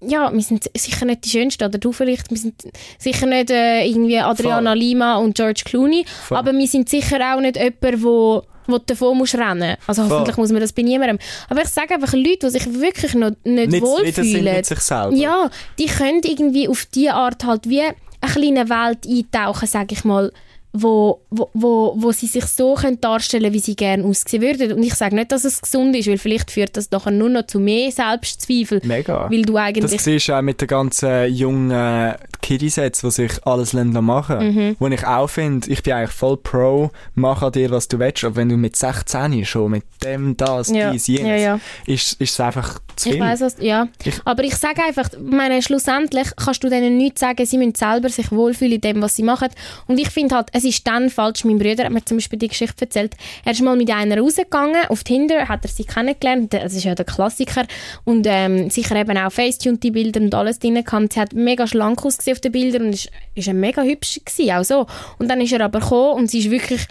ja, 0.00 0.32
wir 0.32 0.40
sind 0.42 0.70
sicher 0.76 1.04
nicht 1.06 1.24
die 1.24 1.30
Schönsten, 1.30 1.64
oder 1.64 1.78
du 1.78 1.92
vielleicht, 1.92 2.30
wir 2.30 2.36
sind 2.36 2.62
sicher 2.98 3.26
nicht 3.26 3.50
äh, 3.50 3.84
irgendwie 3.84 4.18
Adriana 4.18 4.72
Lima 4.72 5.16
und 5.16 5.34
George 5.34 5.62
Clooney, 5.64 6.04
Voll. 6.06 6.38
aber 6.38 6.52
wir 6.52 6.68
sind 6.68 6.88
sicher 6.88 7.18
auch 7.34 7.40
nicht 7.40 7.56
jemand, 7.56 8.04
wo 8.04 8.44
wo 8.68 8.78
du 8.78 8.84
davon 8.86 9.18
musst 9.18 9.34
rennen. 9.34 9.76
Also 9.86 10.04
hoffentlich 10.08 10.36
muss 10.36 10.52
man 10.52 10.60
das 10.60 10.72
bei 10.72 10.82
niemandem. 10.82 11.18
Aber 11.48 11.62
ich 11.62 11.68
sage 11.68 11.94
einfach, 11.94 12.12
Leute, 12.12 12.38
die 12.46 12.50
sich 12.50 12.80
wirklich 12.80 13.14
noch 13.14 13.32
nicht, 13.44 13.70
nicht 13.70 13.82
wohlfühlen, 13.82 14.44
mit 14.44 14.66
sich 14.66 14.80
selber. 14.80 15.14
ja, 15.14 15.50
die 15.78 15.86
können 15.86 16.20
irgendwie 16.24 16.68
auf 16.68 16.86
diese 16.86 17.14
Art 17.14 17.44
halt 17.44 17.68
wie 17.68 17.82
eine 17.82 17.94
kleine 18.32 18.68
Welt 18.68 19.06
eintauchen, 19.06 19.66
sage 19.66 19.94
ich 19.94 20.04
mal, 20.04 20.32
wo, 20.72 21.22
wo, 21.30 21.48
wo, 21.54 21.94
wo 21.96 22.12
sie 22.12 22.26
sich 22.26 22.44
so 22.44 22.74
können 22.74 23.00
darstellen 23.00 23.52
wie 23.52 23.58
sie 23.58 23.74
gerne 23.74 24.04
aussehen 24.04 24.42
würden. 24.42 24.72
Und 24.72 24.82
ich 24.82 24.94
sage 24.94 25.14
nicht, 25.14 25.32
dass 25.32 25.44
es 25.44 25.60
gesund 25.60 25.96
ist, 25.96 26.08
weil 26.08 26.18
vielleicht 26.18 26.50
führt 26.50 26.76
das 26.76 26.90
nachher 26.90 27.10
nur 27.10 27.28
noch 27.30 27.46
zu 27.46 27.58
mehr 27.58 27.90
Selbstzweifel, 27.90 28.80
Mega. 28.84 29.28
weil 29.30 29.42
du 29.42 29.54
Das 29.54 29.62
eigentlich... 29.62 30.00
siehst 30.02 30.28
du 30.28 30.34
auch 30.36 30.42
mit 30.42 30.60
den 30.60 30.68
ganzen 30.68 31.32
jungen 31.34 32.14
Kiddies, 32.42 32.74
die 32.76 33.10
sich 33.10 33.32
alles 33.46 33.72
machen 33.72 34.38
Mhm. 34.38 34.76
Wo 34.78 34.86
ich 34.88 35.06
auch 35.06 35.28
finde, 35.28 35.70
ich 35.70 35.82
bin 35.82 35.92
eigentlich 35.94 36.10
voll 36.14 36.36
pro, 36.36 36.90
mach 37.14 37.42
an 37.42 37.52
dir, 37.52 37.70
was 37.70 37.88
du 37.88 37.98
willst, 37.98 38.24
aber 38.24 38.36
wenn 38.36 38.48
du 38.48 38.56
mit 38.56 38.76
16 38.76 39.44
schon 39.44 39.70
mit 39.72 39.84
dem, 40.04 40.36
das, 40.36 40.68
Ja, 40.70 40.90
dies, 40.92 41.06
jenes, 41.06 41.26
ja, 41.26 41.36
ja. 41.36 41.60
Ist, 41.86 42.20
ist 42.20 42.30
es 42.32 42.40
einfach 42.40 42.78
zu 42.96 43.08
Ich 43.08 43.14
viel. 43.16 43.22
weiß 43.24 43.40
was, 43.40 43.56
ja. 43.60 43.88
Ich- 44.04 44.20
Aber 44.24 44.44
ich 44.44 44.54
sage 44.56 44.82
einfach, 44.82 45.08
meine, 45.20 45.60
schlussendlich 45.62 46.28
kannst 46.36 46.62
du 46.64 46.68
denen 46.68 46.96
nicht 46.96 47.18
sagen, 47.18 47.44
sie 47.46 47.58
müssen 47.58 47.74
selber 47.74 48.08
sich 48.08 48.30
wohlfühlen 48.32 48.74
in 48.74 48.80
dem, 48.80 49.02
was 49.02 49.16
sie 49.16 49.22
machen. 49.22 49.48
Und 49.86 49.98
ich 49.98 50.08
finde 50.10 50.36
halt, 50.36 50.48
es 50.58 50.64
ist 50.64 50.86
dann 50.86 51.08
falsch. 51.08 51.44
Mein 51.44 51.58
Bruder 51.58 51.84
hat 51.84 51.92
mir 51.92 52.04
zum 52.04 52.16
Beispiel 52.16 52.38
die 52.38 52.48
Geschichte 52.48 52.84
erzählt. 52.84 53.14
Er 53.44 53.52
ist 53.52 53.62
mal 53.62 53.76
mit 53.76 53.90
einer 53.90 54.18
rausgegangen, 54.18 54.86
auf 54.88 55.04
Tinder 55.04 55.48
hat 55.48 55.64
er 55.64 55.70
sie 55.70 55.84
kennengelernt. 55.84 56.52
Das 56.52 56.74
ist 56.74 56.84
ja 56.84 56.94
der 56.94 57.04
Klassiker. 57.04 57.64
Und 58.04 58.26
ähm, 58.28 58.68
sicher 58.68 58.96
eben 58.96 59.16
auch 59.16 59.32
Facetune, 59.32 59.78
die 59.78 59.90
Bilder 59.90 60.20
und 60.20 60.34
alles 60.34 60.58
drin 60.58 60.82
gehabt. 60.82 61.12
Sie 61.12 61.20
hat 61.20 61.32
mega 61.32 61.66
schlank 61.66 62.04
ausgesehen 62.04 62.36
auf 62.36 62.40
den 62.40 62.52
Bildern 62.52 62.86
und 62.86 62.94
ist, 62.94 63.10
ist 63.34 63.52
mega 63.52 63.82
hübsch 63.82 64.20
gewesen, 64.24 64.50
auch 64.52 64.64
so. 64.64 64.86
Und 65.18 65.28
dann 65.28 65.40
ist 65.40 65.52
er 65.52 65.60
aber 65.60 65.80
gekommen 65.80 66.14
und 66.14 66.30
sie 66.30 66.40
ist 66.40 66.50
wirklich 66.50 66.86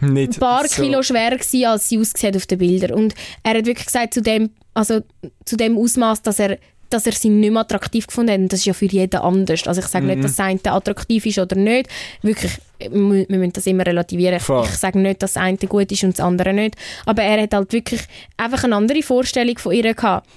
Nicht 0.00 0.34
ein 0.34 0.40
paar 0.40 0.66
so. 0.68 0.82
Kilo 0.82 1.02
schwerer 1.02 1.36
gewesen, 1.36 1.64
als 1.66 1.88
sie 1.88 1.98
ausgesehen 1.98 2.36
auf 2.36 2.46
den 2.46 2.58
Bildern. 2.58 2.92
Und 2.92 3.14
er 3.42 3.58
hat 3.58 3.66
wirklich 3.66 3.86
gesagt, 3.86 4.14
zu 4.14 4.22
dem, 4.22 4.50
also 4.74 5.00
zu 5.44 5.56
dem 5.56 5.76
Ausmaß, 5.76 6.22
dass 6.22 6.38
er 6.38 6.58
dass 6.92 7.06
er 7.06 7.12
sie 7.12 7.28
nicht 7.28 7.50
mehr 7.52 7.60
attraktiv 7.62 8.06
gefunden 8.06 8.32
hat. 8.32 8.38
Und 8.40 8.52
das 8.52 8.60
ist 8.60 8.66
ja 8.66 8.72
für 8.72 8.86
jeden 8.86 9.20
anders. 9.20 9.66
Also 9.66 9.80
ich 9.80 9.86
sage 9.86 10.04
Mhm. 10.04 10.10
nicht, 10.12 10.24
dass 10.24 10.36
das 10.36 10.46
eine 10.46 10.60
attraktiv 10.64 11.26
ist 11.26 11.38
oder 11.38 11.56
nicht. 11.56 11.88
Wirklich, 12.22 12.52
wir, 12.78 13.26
wir 13.28 13.38
müssen 13.38 13.52
das 13.52 13.66
immer 13.66 13.86
relativieren. 13.86 14.40
Voll. 14.40 14.64
Ich 14.64 14.76
sage 14.76 14.98
nicht, 14.98 15.22
dass 15.22 15.34
das 15.34 15.42
eine 15.42 15.56
gut 15.58 15.90
ist 15.92 16.04
und 16.04 16.18
das 16.18 16.24
andere 16.24 16.52
nicht. 16.52 16.76
Aber 17.06 17.22
er 17.22 17.42
hat 17.42 17.54
halt 17.54 17.72
wirklich 17.72 18.00
einfach 18.36 18.64
eine 18.64 18.76
andere 18.76 19.02
Vorstellung 19.02 19.58
von 19.58 19.72
ihr 19.72 19.94
gehabt. 19.94 20.28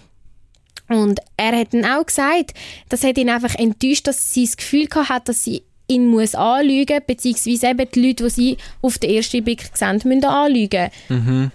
Und 0.88 1.20
er 1.38 1.58
hat 1.58 1.74
dann 1.74 1.84
auch 1.86 2.06
gesagt, 2.06 2.54
das 2.90 3.04
hat 3.04 3.18
ihn 3.18 3.30
einfach 3.30 3.56
enttäuscht, 3.56 4.06
dass 4.08 4.34
sie 4.34 4.46
das 4.46 4.56
Gefühl 4.58 4.88
hat, 4.94 5.28
dass 5.30 5.44
sie 5.44 5.64
ihn 5.88 6.08
muss 6.08 6.36
anlügen, 6.36 7.00
beziehungsweise 7.06 7.68
eben 7.68 7.88
die 7.94 8.08
Leute, 8.08 8.24
die 8.26 8.30
sie 8.30 8.58
auf 8.82 8.98
den 8.98 9.12
ersten 9.12 9.44
Blick 9.44 9.64
sehen, 9.74 10.02
müssen 10.04 10.26
anlügen. 10.26 10.90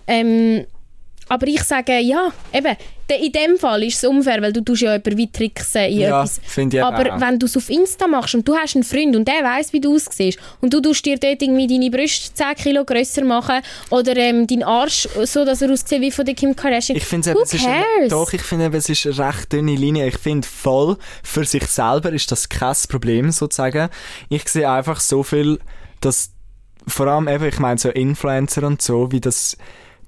Ähm, 0.07 0.67
aber 1.31 1.47
ich 1.47 1.62
sage, 1.62 1.99
ja, 2.01 2.33
eben, 2.53 2.77
in 3.09 3.33
dem 3.33 3.57
Fall 3.57 3.85
ist 3.85 4.03
es 4.03 4.05
unfair, 4.09 4.43
weil 4.43 4.53
du 4.53 4.62
tust 4.62 4.83
ja 4.83 4.93
jemanden 4.93 5.16
wie 5.16 5.31
tricksen 5.31 5.83
in 5.85 6.01
Ja, 6.01 6.23
etwas. 6.23 6.40
ich 6.57 6.83
Aber 6.83 7.14
auch. 7.14 7.21
wenn 7.21 7.38
du 7.38 7.47
es 7.47 7.57
auf 7.57 7.71
Insta 7.71 8.07
machst 8.07 8.35
und 8.35 8.47
du 8.47 8.55
hast 8.57 8.75
einen 8.75 8.85
Freund 8.85 9.14
und 9.16 9.27
der 9.27 9.43
weiß, 9.43 9.73
wie 9.73 9.81
du 9.81 9.95
aussiehst 9.95 10.38
und 10.61 10.73
du 10.75 10.81
tust 10.81 11.05
dir 11.07 11.19
dort 11.19 11.40
irgendwie 11.40 11.66
deine 11.66 11.90
Brüste 11.90 12.35
10 12.35 12.55
Kilo 12.57 12.85
grösser 12.85 13.25
machen 13.25 13.61
oder 13.90 14.16
ähm, 14.16 14.47
deinen 14.47 14.64
Arsch 14.64 15.09
so, 15.25 15.45
dass 15.45 15.62
er 15.62 15.71
aussieht 15.73 16.01
wie 16.01 16.11
von 16.11 16.25
der 16.25 16.35
Kim 16.35 16.55
Kardashian. 16.55 16.97
Ich 16.97 17.05
finde 17.05 17.33
es 17.43 17.55
ist 17.55 17.66
eine, 17.66 18.09
doch, 18.09 18.33
ich 18.33 18.43
finde 18.43 18.77
es 18.77 18.88
ist 18.88 19.07
eine 19.07 19.29
recht 19.29 19.53
dünne 19.53 19.75
Linie. 19.77 20.09
Ich 20.09 20.19
finde 20.19 20.47
voll, 20.47 20.97
für 21.23 21.45
sich 21.45 21.64
selber 21.66 22.12
ist 22.12 22.31
das 22.33 22.49
kein 22.49 22.77
Problem, 22.88 23.31
sozusagen. 23.31 23.88
Ich 24.29 24.49
sehe 24.49 24.69
einfach 24.71 25.01
so 25.01 25.23
viel, 25.23 25.59
dass, 26.01 26.31
vor 26.87 27.07
allem 27.07 27.29
eben, 27.29 27.45
ich 27.45 27.59
meine 27.59 27.79
so 27.79 27.88
Influencer 27.88 28.64
und 28.64 28.83
so, 28.83 29.12
wie 29.12 29.21
das 29.21 29.57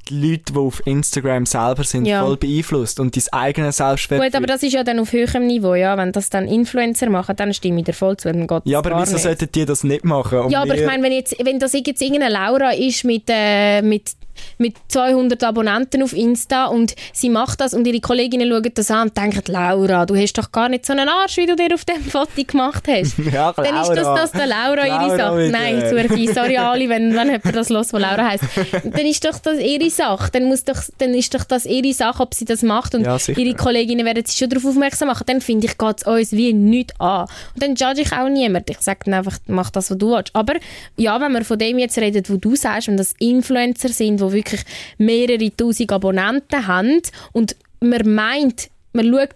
die 0.08 0.30
Leute, 0.30 0.52
die 0.52 0.58
auf 0.58 0.82
Instagram 0.86 1.46
selber 1.46 1.84
sind, 1.84 2.06
Ja. 2.06 2.24
voll 2.24 2.36
beeinflusst 2.36 2.98
und 3.00 3.16
dein 3.16 3.22
eigenes 3.32 3.76
Selbstwert. 3.76 4.22
Gut, 4.22 4.34
aber 4.34 4.46
das 4.46 4.62
ist 4.62 4.72
ja 4.72 4.82
dann 4.84 4.98
auf 4.98 5.12
höherem 5.12 5.46
Niveau, 5.46 5.74
ja. 5.74 5.96
Wenn 5.96 6.12
das 6.12 6.30
dann 6.30 6.48
Influencer 6.48 7.08
machen, 7.10 7.36
dann 7.36 7.52
stimme 7.54 7.78
ich 7.80 7.84
dir 7.84 7.92
voll 7.92 8.16
zu, 8.16 8.32
dann 8.32 8.46
geht 8.46 8.62
ja, 8.64 8.78
aber 8.78 8.98
wieso 9.00 9.12
nicht. 9.14 9.22
sollten 9.22 9.48
die 9.52 9.64
das 9.64 9.84
nicht 9.84 10.04
machen? 10.04 10.50
Ja, 10.50 10.62
aber 10.62 10.74
ich 10.74 10.84
meine, 10.86 11.02
wenn, 11.02 11.12
jetzt, 11.12 11.36
wenn 11.44 11.58
das 11.58 11.72
jetzt 11.72 12.00
irgendeine 12.02 12.32
Laura 12.32 12.72
ist 12.72 13.04
mit, 13.04 13.24
äh, 13.28 13.82
mit, 13.82 14.12
mit 14.58 14.74
200 14.88 15.42
Abonnenten 15.44 16.02
auf 16.02 16.12
Insta 16.12 16.66
und 16.66 16.94
sie 17.12 17.28
macht 17.30 17.60
das 17.60 17.74
und 17.74 17.86
ihre 17.86 18.00
Kolleginnen 18.00 18.48
schauen 18.50 18.70
das 18.74 18.90
an 18.90 19.08
und 19.08 19.16
denken, 19.16 19.42
Laura, 19.48 20.06
du 20.06 20.16
hast 20.16 20.34
doch 20.34 20.50
gar 20.52 20.68
nicht 20.68 20.86
so 20.86 20.92
einen 20.92 21.08
Arsch, 21.08 21.36
wie 21.36 21.46
du 21.46 21.56
dir 21.56 21.74
auf 21.74 21.84
dem 21.84 22.02
Foto 22.10 22.30
gemacht 22.46 22.84
hast. 22.88 23.18
ja, 23.32 23.52
Dann 23.52 23.80
ist 23.80 23.88
das, 23.90 24.04
das 24.04 24.32
der 24.32 24.46
Laura, 24.46 24.86
ihre 24.86 24.88
Laura 24.88 25.16
Sache. 25.16 25.38
wieder. 25.38 25.58
Nein, 25.58 25.80
Zwergi, 25.88 26.32
sorry 26.32 26.56
Ali, 26.58 26.88
wenn, 26.88 27.14
wenn 27.14 27.26
jemand 27.28 27.56
das 27.56 27.68
los, 27.68 27.92
wo 27.92 27.98
Laura 27.98 28.30
heisst. 28.30 28.44
Dann 28.84 29.06
ist 29.06 29.24
doch 29.24 29.38
das 29.38 29.58
ihre 29.58 29.90
Sache. 29.90 30.30
Dann, 30.32 30.44
muss 30.44 30.64
doch, 30.64 30.80
dann 30.98 31.14
ist 31.14 31.34
doch 31.34 31.44
das 31.44 31.66
ihre 31.66 31.92
Sache, 31.92 32.22
ob 32.22 32.34
sie 32.34 32.44
das 32.44 32.62
macht. 32.62 32.94
Und 32.94 33.04
Ja, 33.04 33.16
ihre 33.36 33.54
Kolleginnen 33.54 34.04
werden 34.06 34.24
sie 34.26 34.36
schon 34.36 34.48
darauf 34.48 34.66
aufmerksam 34.66 35.08
machen. 35.08 35.24
Dann 35.26 35.40
finde 35.40 35.66
ich, 35.66 35.78
geht 35.78 35.96
es 35.98 36.06
uns 36.06 36.32
wie 36.32 36.52
nichts 36.52 36.98
an. 37.00 37.26
Und 37.54 37.62
dann 37.62 37.74
judge 37.74 38.02
ich 38.02 38.12
auch 38.12 38.28
niemand. 38.28 38.68
Ich 38.70 38.78
sage 38.80 39.00
dann 39.04 39.14
einfach, 39.14 39.38
mach 39.46 39.70
das, 39.70 39.90
was 39.90 39.98
du 39.98 40.10
willst. 40.10 40.34
Aber 40.34 40.54
ja, 40.96 41.20
wenn 41.20 41.32
wir 41.32 41.44
von 41.44 41.58
dem 41.58 41.78
jetzt 41.78 41.98
reden, 41.98 42.22
wo 42.28 42.36
du 42.36 42.56
sagst, 42.56 42.88
wenn 42.88 42.96
das 42.96 43.14
Influencer 43.18 43.88
sind, 43.88 44.20
wirklich 44.32 44.62
mehrere 44.98 45.54
tausend 45.56 45.92
Abonnenten 45.92 46.66
haben 46.66 47.00
und 47.32 47.56
man 47.80 48.14
meint, 48.14 48.70
man 48.92 49.12
schaut 49.12 49.34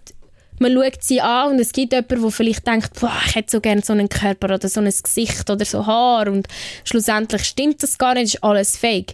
man 0.59 0.73
schaut 0.73 1.03
sie 1.03 1.21
an 1.21 1.51
und 1.51 1.59
es 1.59 1.71
gibt 1.71 1.93
jemanden, 1.93 2.21
der 2.21 2.31
vielleicht 2.31 2.65
denkt, 2.67 2.99
boah, 2.99 3.13
ich 3.27 3.35
hätte 3.35 3.51
so 3.51 3.61
gerne 3.61 3.81
so 3.83 3.93
einen 3.93 4.09
Körper 4.09 4.55
oder 4.55 4.67
so 4.67 4.79
ein 4.79 4.85
Gesicht 4.85 5.49
oder 5.49 5.65
so 5.65 5.85
Haar 5.85 6.27
und 6.27 6.47
schlussendlich 6.83 7.43
stimmt 7.43 7.83
das 7.83 7.97
gar 7.97 8.15
nicht, 8.15 8.35
ist 8.35 8.43
alles 8.43 8.77
fake. 8.77 9.13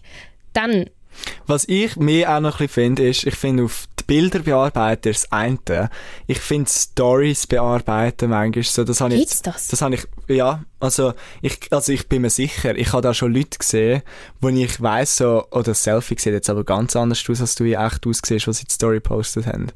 Dann, 0.54 0.86
Was 1.48 1.68
ich 1.68 1.96
mir 1.96 2.32
auch 2.32 2.40
noch 2.40 2.60
ein 2.60 2.68
finde, 2.68 3.08
ist, 3.08 3.26
ich 3.26 3.36
finde, 3.36 3.64
auf 3.64 3.88
die 4.04 4.14
Bilder 4.14 4.40
bearbeiten 4.40 5.10
ist 5.10 5.24
das 5.24 5.32
eine. 5.32 5.90
Ich 6.28 6.40
finde 6.40 6.70
Stories 6.70 7.48
bearbeiten 7.48 8.30
manchmal 8.30 8.64
so, 8.64 8.84
das 8.84 9.02
habe 9.02 9.14
ich 9.14 9.22
Gibt's 9.22 9.42
das? 9.42 9.68
das 9.68 9.82
habe 9.82 9.96
ich, 9.96 10.06
ja, 10.28 10.64
also 10.80 11.14
ich, 11.42 11.60
also 11.72 11.92
ich 11.92 12.08
bin 12.08 12.22
mir 12.22 12.30
sicher, 12.30 12.76
ich 12.76 12.94
habe 12.94 13.02
da 13.02 13.14
schon 13.14 13.34
Leute 13.34 13.58
gesehen, 13.58 14.02
wo 14.42 14.50
ich 14.50 14.82
weiss 14.82 15.18
so, 15.18 15.46
oder 15.52 15.64
das 15.64 15.84
Selfie 15.84 16.16
sieht 16.18 16.34
jetzt 16.34 16.50
aber 16.50 16.64
ganz 16.64 16.96
anders 16.96 17.24
aus, 17.30 17.42
als 17.42 17.56
du 17.56 17.64
in 17.64 17.80
echt 17.80 18.06
aussiehst, 18.06 18.48
was 18.48 18.58
sie 18.58 18.66
die 18.66 18.74
Story 18.74 19.00
postet 19.00 19.48
haben. 19.48 19.68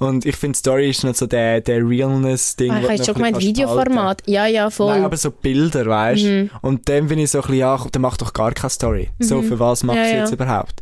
Und 0.00 0.24
ich 0.24 0.34
finde, 0.36 0.56
Story 0.58 0.88
ist 0.90 1.04
nicht 1.04 1.16
so 1.16 1.26
der, 1.26 1.60
der 1.60 1.86
Realness-Ding, 1.86 2.70
Ah, 2.72 2.78
ich 2.80 2.84
habe 2.88 2.96
du 2.96 3.04
schon 3.04 3.14
gemeint. 3.14 3.38
Videoformat. 3.38 4.22
Ja, 4.26 4.46
ja, 4.46 4.70
voll. 4.70 4.94
Nein, 4.94 5.04
aber 5.04 5.16
so 5.18 5.30
Bilder, 5.30 5.84
weißt 5.86 6.22
du? 6.22 6.28
Mhm. 6.44 6.50
Und 6.62 6.88
dann 6.88 7.06
bin 7.08 7.18
ich 7.18 7.30
so 7.30 7.38
ein 7.38 7.42
bisschen, 7.42 7.56
ja, 7.58 7.86
dann 7.92 8.00
mach 8.02 8.16
doch 8.16 8.32
gar 8.32 8.50
keine 8.52 8.70
Story. 8.70 9.10
So, 9.18 9.42
für 9.42 9.58
was 9.60 9.82
macht 9.84 9.98
Ja, 9.98 10.04
sie 10.06 10.10
ja. 10.14 10.18
jetzt 10.20 10.32
überhaupt? 10.32 10.80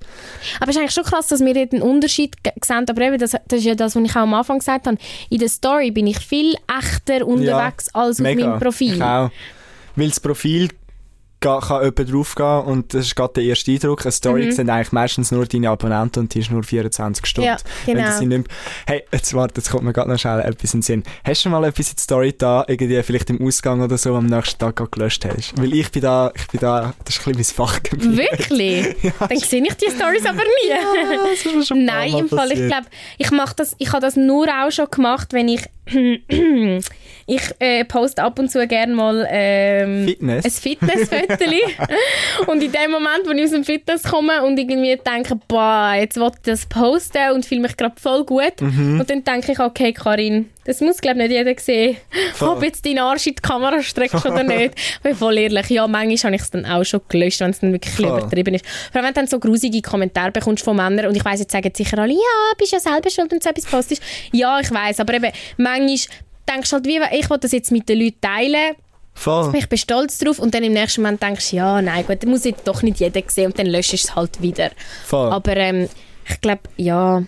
Aber 0.61 0.71
es 0.71 0.77
ist 0.77 0.81
eigentlich 0.81 0.95
schon 0.95 1.03
krass, 1.05 1.27
dass 1.27 1.41
wir 1.45 1.53
dort 1.53 1.73
einen 1.73 1.83
Unterschied 1.83 2.37
sehen. 2.65 2.87
Aber 2.89 3.03
eben, 3.03 3.19
das, 3.19 3.33
das 3.33 3.59
ist 3.59 3.65
ja 3.65 3.75
das, 3.75 3.97
was 3.97 4.03
ich 4.05 4.13
auch 4.13 4.17
am 4.23 4.35
Anfang 4.35 4.61
gesagt 4.61 4.87
habe. 4.87 4.97
In 5.31 5.39
der 5.41 5.49
Story 5.49 5.91
bin 5.91 6.07
ich 6.07 6.19
viel 6.21 6.55
echter 6.81 7.27
unterwegs 7.27 7.93
als 7.93 8.19
auf 8.21 8.23
meinem 8.25 8.55
Ich 8.55 8.61
Profil. 8.61 9.03
auch. 9.03 9.31
Weil 9.97 10.09
das 10.09 10.21
Profil 10.21 10.69
kann 11.41 11.63
jemand 11.85 12.13
draufgehen 12.13 12.61
und 12.65 12.95
das 12.95 13.07
ist 13.07 13.15
gerade 13.17 13.35
der 13.35 13.45
erste 13.45 13.71
Eindruck. 13.71 14.03
Eine 14.05 14.13
Story 14.13 14.47
Mhm. 14.47 14.53
sind 14.53 14.71
eigentlich 14.71 14.93
meistens 14.93 15.31
nur 15.31 15.47
deine 15.47 15.71
Abonnenten 15.71 16.21
und 16.21 16.35
die 16.35 16.41
ist 16.41 16.51
nur 16.51 16.63
24 16.65 17.25
Stunden. 17.27 17.47
Ja, 17.49 17.57
Wenn 17.87 17.97
genau. 17.97 18.19
sie 18.19 18.27
nicht 18.27 18.49
hey, 18.87 19.05
jetzt 19.13 19.33
warte, 19.35 19.55
jetzt 19.61 19.71
kommt 19.71 19.85
mir 19.85 19.93
gerade 19.93 20.11
noch 20.11 20.19
schnell 20.19 20.41
etwas 20.41 20.75
in 20.75 20.79
den 20.81 20.83
Sinn. 20.83 21.03
Hast 21.25 21.45
du 21.45 21.49
mal 21.51 21.63
etwas 21.65 21.91
in 21.91 21.97
die 21.97 22.03
Story 22.03 22.35
da, 22.37 22.65
irgendwie 22.67 23.03
vielleicht 23.03 23.31
im 23.31 23.47
Ausgang 23.47 23.81
oder 23.83 23.97
so, 23.99 24.15
am 24.17 24.27
nächsten 24.27 24.59
Tag 24.59 24.91
gelöscht 24.91 25.25
hast? 25.25 25.53
Weil 25.61 25.73
ich 25.75 25.91
bin 25.93 26.03
da, 26.03 26.33
ich 26.35 26.47
bin 26.49 26.61
da, 26.61 26.93
das 27.05 27.17
ist 27.17 27.27
ein 27.27 27.35
bisschen 27.35 27.55
mein 27.59 27.69
Fachgebiet. 27.69 28.17
Wirklich? 28.17 29.13
Dann 29.19 29.39
sehe 29.39 29.63
ich 29.63 29.75
die 29.75 29.91
Stories 29.91 30.27
aber 30.27 30.43
nie. 30.43 30.69
Ja, 30.71 30.79
das 31.31 31.45
ist 31.47 31.55
mir 31.55 31.65
schon 31.65 31.85
Nein, 31.85 32.15
im 32.17 32.29
Fall, 32.29 32.47
ich 32.49 32.55
passiert. 32.55 32.69
glaube, 32.71 32.87
ich 33.19 33.31
mache 33.31 33.55
das, 33.57 33.75
ich 33.79 33.93
habe 33.93 34.01
das 34.01 34.17
nur 34.17 34.49
auch 34.49 34.71
schon 34.73 34.87
gemacht, 34.91 35.33
wenn 35.33 35.49
ich 35.49 35.63
ich 37.29 37.43
äh, 37.61 37.85
poste 37.85 38.23
ab 38.23 38.39
und 38.39 38.51
zu 38.51 38.67
gerne 38.67 38.95
mal 38.95 39.27
ähm, 39.31 40.07
Fitness. 40.09 40.45
ein 40.47 40.51
Fitnessfoto 40.51 41.45
und 42.47 42.63
in 42.63 42.73
dem 42.73 42.91
Moment, 42.91 43.27
wo 43.27 43.31
ich 43.33 43.45
aus 43.45 43.51
dem 43.51 43.65
Fitness 43.65 44.03
komme 44.03 44.43
und 44.45 44.59
irgendwie 44.59 44.97
denke, 44.97 45.39
boah, 45.47 45.93
jetzt 45.95 46.17
will 46.17 46.31
ich 46.35 46.43
das 46.45 46.67
posten 46.67 47.33
und 47.35 47.45
fühle 47.45 47.61
mich 47.61 47.77
gerade 47.77 47.95
voll 48.01 48.25
gut 48.25 48.39
Mhm. 48.61 48.99
und 49.01 49.11
dann 49.11 49.23
denke 49.25 49.53
ich, 49.53 49.61
okay 49.61 49.93
Karin, 49.93 50.49
das 50.65 50.81
muss 50.81 51.01
glaube 51.01 51.19
nicht 51.19 51.31
jeder 51.31 51.55
sehen, 51.59 51.97
Voll. 52.35 52.49
ob 52.49 52.63
jetzt 52.63 52.85
deinen 52.87 52.99
Arsch 53.01 53.27
in 53.27 53.35
die 53.35 53.43
Kamera 53.43 53.83
streckst 53.83 54.25
oder 54.27 54.43
nicht. 54.43 54.75
Weil 55.03 55.15
voll 55.15 55.39
ehrlich, 55.39 55.69
ja, 55.71 55.87
manchmal 55.87 56.17
habe 56.33 56.37
ich 56.37 56.43
es 56.43 56.51
dann 56.51 56.67
auch 56.67 56.85
schon 56.85 57.01
gelöscht, 57.09 57.41
wenn 57.41 57.51
es 57.51 57.61
dann 57.61 57.73
wirklich 57.73 57.95
Voll. 57.95 58.07
übertrieben 58.07 58.55
ist. 58.55 58.67
Vor 58.67 58.97
allem, 58.97 59.07
wenn 59.09 59.15
du 59.15 59.21
dann 59.21 59.27
so 59.29 59.39
grusige 59.39 59.81
Kommentare 59.83 60.31
bekommst 60.33 60.65
von 60.65 60.77
Männern 60.77 61.07
und 61.07 61.17
ich 61.17 61.25
weiss, 61.25 61.41
jetzt 61.41 61.53
sagen 61.53 61.71
sicher 61.75 61.99
alle, 61.99 62.13
ja, 62.13 62.19
bist 62.59 62.73
ja 62.73 62.81
selber 62.81 63.09
schuld, 63.11 63.31
wenn 63.31 63.39
du 63.39 63.45
so 63.45 63.51
etwas 63.51 63.65
postest. 63.67 64.03
Ja, 64.33 64.61
ich 64.61 64.71
weiss, 64.71 64.99
aber 65.01 65.15
eben, 65.15 65.31
manchmal 65.57 66.17
denkst 66.49 66.71
du 66.71 66.75
halt, 66.77 66.87
wie, 66.87 67.01
ich 67.19 67.29
will 67.31 67.39
das 67.39 67.53
jetzt 67.53 67.71
mit 67.73 67.89
den 67.89 68.01
Leuten 68.01 68.21
teilen, 68.21 68.75
Voll. 69.15 69.53
ich 69.57 69.69
bin 69.69 69.79
stolz 69.79 70.19
drauf 70.19 70.39
und 70.39 70.55
dann 70.55 70.63
im 70.63 70.73
nächsten 70.73 71.03
Moment 71.03 71.23
denkst 71.23 71.51
du, 71.51 71.57
ja, 71.57 71.83
nein, 71.83 72.07
gut, 72.07 72.25
muss 72.27 72.45
jetzt 72.45 72.67
doch 72.67 72.83
nicht 72.83 73.01
jeder 73.01 73.21
sehen 73.27 73.47
und 73.47 73.59
dann 73.59 73.67
löscht 73.67 73.95
es 73.95 74.15
halt 74.15 74.41
wieder. 74.41 74.71
Voll. 75.05 75.31
Aber 75.33 75.57
ähm, 75.57 75.89
ich 76.29 76.41
glaube, 76.41 76.63
ja, 76.77 77.23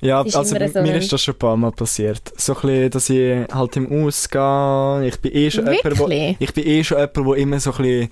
Ja, 0.00 0.22
ist 0.22 0.36
also 0.36 0.56
so 0.72 0.82
mir 0.82 0.96
ist 0.96 1.12
das 1.12 1.22
schon 1.22 1.34
ein 1.34 1.38
paar 1.38 1.56
Mal 1.56 1.72
passiert. 1.72 2.20
So 2.36 2.54
ein 2.54 2.60
bisschen, 2.60 2.90
dass 2.90 3.10
ich 3.10 3.54
halt 3.54 3.76
im 3.76 4.06
Ausgehen, 4.06 5.04
ich 5.04 5.18
bin 5.20 5.34
eh 5.34 5.50
schon 5.50 5.64
jemand, 5.66 5.98
wo, 5.98 6.08
Wirklich? 6.08 6.36
ich 6.38 6.52
bin 6.52 6.66
eh 6.66 6.84
schon 6.84 6.98
jemand, 6.98 7.16
der 7.16 7.34
immer 7.36 7.60
so 7.60 7.72
ein 7.72 7.76
bisschen, 7.78 8.08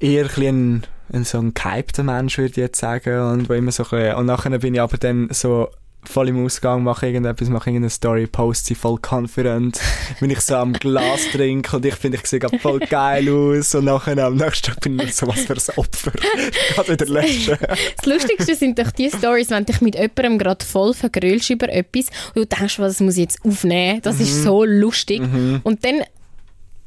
eher 0.00 0.22
ein, 0.22 0.28
bisschen 0.28 0.74
ein, 0.74 0.86
ein, 1.12 1.24
so 1.24 1.38
ein 1.38 1.54
gehypter 1.54 2.02
Mensch, 2.04 2.38
würde 2.38 2.50
ich 2.50 2.56
jetzt 2.56 2.78
sagen, 2.78 3.20
und 3.32 3.48
wo 3.48 3.54
immer 3.54 3.72
so 3.72 3.82
ein 3.82 3.90
bisschen, 3.90 4.14
und 4.14 4.26
nachher 4.26 4.58
bin 4.58 4.74
ich 4.74 4.80
aber 4.80 4.96
dann 4.96 5.28
so 5.32 5.68
voll 6.04 6.28
im 6.28 6.44
Ausgang, 6.44 6.82
mache 6.82 7.06
irgendetwas, 7.06 7.48
mache 7.48 7.70
irgendeine 7.70 7.90
Story, 7.90 8.26
poste 8.26 8.68
sie 8.68 8.74
voll 8.74 8.98
confident, 8.98 9.80
wenn 10.20 10.30
ich 10.30 10.40
so 10.40 10.56
am 10.56 10.72
Glas 10.72 11.20
trinke 11.32 11.76
und 11.76 11.86
ich 11.86 11.94
finde, 11.94 12.18
ich 12.18 12.26
sehe 12.26 12.40
gerade 12.40 12.58
voll 12.58 12.78
geil 12.90 13.28
aus 13.30 13.74
und 13.74 13.84
nachher 13.84 14.18
am 14.18 14.36
nächsten 14.36 14.66
Tag 14.72 14.80
bin 14.80 14.98
ich 15.00 15.14
so, 15.14 15.26
was 15.28 15.40
für 15.40 15.54
ein 15.54 15.76
Opfer. 15.78 16.12
Kann 16.74 16.88
wieder 16.88 17.06
löschen. 17.06 17.56
Das 17.96 18.06
Lustigste 18.06 18.54
sind 18.56 18.78
doch 18.78 18.90
die 18.90 19.10
Stories, 19.10 19.50
wenn 19.50 19.64
dich 19.64 19.80
mit 19.80 19.94
jemandem 19.94 20.38
gerade 20.38 20.64
voll 20.64 20.92
vergrölst 20.92 21.50
über 21.50 21.68
etwas 21.68 22.06
und 22.34 22.36
du 22.36 22.46
denkst, 22.46 22.78
was 22.78 23.00
muss 23.00 23.14
ich 23.16 23.22
jetzt 23.22 23.38
aufnehmen, 23.44 24.00
das 24.02 24.16
Mhm. 24.16 24.22
ist 24.22 24.42
so 24.42 24.64
lustig. 24.64 25.22
Und 25.62 25.84
dann 25.84 26.02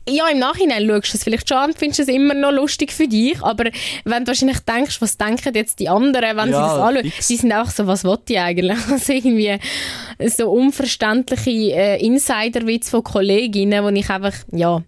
ja, 0.07 0.27
im 0.29 0.39
Nachhinein 0.39 0.87
schaust 0.87 1.13
du 1.13 1.17
es 1.17 1.23
vielleicht 1.23 1.49
schon 1.49 1.57
an, 1.57 1.73
findest 1.73 2.01
es 2.01 2.07
immer 2.07 2.33
noch 2.33 2.51
lustig 2.51 2.91
für 2.91 3.07
dich, 3.07 3.41
aber 3.41 3.65
wenn 4.03 4.23
du 4.23 4.27
wahrscheinlich 4.27 4.59
denkst, 4.59 5.01
was 5.01 5.17
denken 5.17 5.53
jetzt 5.55 5.79
die 5.79 5.89
anderen, 5.89 6.37
wenn 6.37 6.45
sie 6.47 6.51
Ja, 6.51 6.61
das 6.67 6.79
anschauen, 6.79 7.03
fix. 7.11 7.27
die 7.27 7.35
sind 7.37 7.53
auch 7.53 7.69
so, 7.69 7.87
was 7.87 8.03
will 8.03 8.17
ich 8.27 8.39
eigentlich? 8.39 8.77
Also 8.91 9.13
irgendwie 9.13 9.57
so 10.27 10.49
unverständliche 10.51 11.49
äh, 11.75 12.05
Insiderwitze 12.05 12.91
von 12.91 13.03
Kolleginnen, 13.03 13.83
wo 13.83 13.89
ich 13.89 14.09
einfach, 14.09 14.33
ja, 14.51 14.81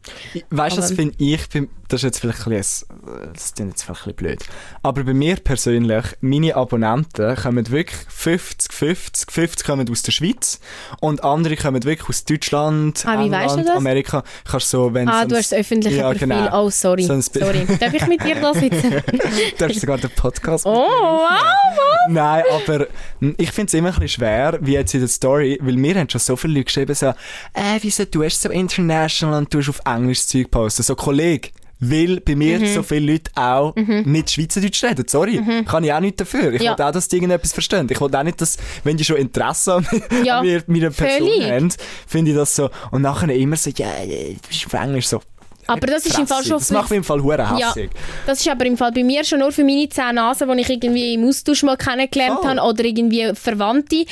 Weißt 0.50 0.78
du, 0.78 0.82
das 0.82 0.92
finde 0.94 1.16
ich, 1.18 1.42
das 1.88 2.00
ist 2.00 2.04
jetzt 2.04 2.20
vielleicht 2.20 2.46
ein 2.48 2.54
bisschen, 2.58 2.88
das 3.34 3.54
klingt 3.54 3.72
jetzt 3.72 3.84
vielleicht 3.84 4.02
ein 4.08 4.14
bisschen 4.14 4.16
blöd, 4.16 4.46
aber 4.84 5.04
bei 5.04 5.14
mir 5.14 5.36
persönlich, 5.38 6.06
meine 6.22 6.56
Abonnenten 6.56 7.36
kommen 7.36 7.70
wirklich 7.70 8.00
50, 8.10 8.74
50, 8.74 9.32
50 9.32 9.66
kommen 9.66 9.90
aus 9.90 10.04
der 10.04 10.12
Schweiz 10.12 10.60
und 11.00 11.24
andere 11.24 11.56
kommen 11.56 11.84
wirklich 11.84 12.10
aus 12.10 12.26
Deutschland, 12.26 13.04
Ah, 13.06 13.24
wie 13.24 13.32
weißt 13.32 13.56
du 13.56 13.60
England? 13.60 13.78
Amerika. 13.78 14.24
Kannst 14.50 14.70
so, 14.70 14.94
wenn 14.94 15.08
ah, 15.08 15.26
du 15.26 15.36
hast 15.36 15.52
das 15.52 15.60
öffentliche 15.60 15.98
Ja, 15.98 16.12
Profil, 16.12 16.28
genau. 16.28 16.66
oh 16.66 16.70
sorry, 16.70 17.04
sorry. 17.04 17.66
Darf 17.80 17.94
ich 17.94 18.08
mit 18.08 18.24
dir 18.24 18.36
da 18.36 18.54
sitzen? 18.54 18.92
du 19.58 19.66
hast 19.66 19.80
sogar 19.80 19.98
den 19.98 20.10
Podcast 20.12 20.66
oh, 20.66 20.72
wow! 20.72 22.08
Nein, 22.10 22.44
aber 22.52 22.88
ich 23.38 23.52
finde 23.52 23.68
es 23.68 23.74
immer 23.74 23.90
ein 23.90 23.94
bisschen 23.94 24.10
schwer, 24.10 24.58
wie 24.62 24.74
jetzt 24.74 24.94
in 24.94 25.02
der 25.02 25.10
Story, 25.10 25.58
weil 25.62 25.76
mir 25.76 25.96
haben 25.96 26.10
schon 26.10 26.20
so 26.20 26.36
viele 26.36 26.54
Leute 26.54 26.66
geschrieben, 26.66 26.96
so, 26.96 27.08
äh, 27.08 27.78
wieso 27.82 28.06
du 28.06 28.24
hast 28.24 28.42
so 28.42 28.50
international 28.50 29.40
und 29.40 29.54
du 29.54 29.60
hast 29.60 29.70
auf 29.70 29.82
Englisch 29.86 30.26
Zeug 30.26 30.50
posten, 30.52 30.84
so 30.84 30.96
Kollege. 30.96 31.50
Weil 31.80 32.20
bei 32.22 32.36
mir 32.36 32.60
Mhm. 32.60 32.66
so 32.74 32.82
viele 32.84 33.12
Leute 33.14 33.32
auch 33.36 33.76
nicht 33.76 34.32
Schweizerdeutsch 34.32 34.84
reden. 34.84 35.06
Sorry, 35.08 35.42
kann 35.66 35.84
ich 35.84 35.94
auch 35.94 36.00
nicht 36.00 36.20
dafür. 36.20 36.54
Ich 36.54 36.62
Ja. 36.64 36.78
will 36.78 36.86
auch, 36.86 36.92
dass 36.92 37.08
die 37.08 37.18
irgendetwas 37.18 37.54
verstehen. 37.54 37.88
Ich 37.90 38.02
will 38.02 38.16
auch 38.16 38.24
nicht, 38.24 38.42
dass, 38.42 38.58
wenn 38.84 38.98
die 38.98 39.04
schon 39.06 39.18
Interesse 39.18 39.76
an, 39.76 39.88
Ja, 40.24 40.40
an 40.40 40.46
mir, 40.46 40.64
meiner 40.68 40.90
Person 40.90 41.28
völlig. 41.28 41.52
haben, 41.52 41.70
finde 42.08 42.32
ich 42.32 42.38
das 42.38 42.56
so. 42.56 42.70
Und 42.92 43.04
nachher 43.04 43.30
immer 43.30 43.56
so, 43.58 43.70
ja, 43.76 43.88
yeah, 44.04 44.34
du 44.34 44.48
bist 44.48 44.66
auf 44.66 44.74
Englisch 44.74 45.08
so. 45.08 45.22
Aber 45.68 45.88
das 45.88 46.06
ist 46.06 46.18
im 46.18 46.28
Fall 46.28 46.44
schon 46.44 46.58
Das 46.60 46.72
macht 46.72 46.90
mich 46.90 46.98
im 46.98 47.04
Fall 47.04 47.22
hure 47.22 47.38
Ja, 47.38 47.70
hässig. 47.70 47.90
das 48.26 48.40
ist 48.40 48.48
aber 48.48 48.66
im 48.66 48.78
Fall 48.78 48.92
bei 48.92 49.04
mir 49.04 49.24
schon 49.24 49.40
nur 49.40 49.52
für 49.52 49.64
meine 49.64 49.88
zehn 49.90 50.16
Nasen, 50.16 50.50
die 50.50 50.62
ich 50.62 50.70
irgendwie 50.70 51.14
im 51.14 51.28
Austausch 51.28 51.64
mal 51.64 51.78
kennengelernt 51.78 52.40
Voll. 52.42 52.50
habe 52.50 52.62
oder 52.62 52.84
irgendwie 52.86 53.34
Verwandte 53.36 54.06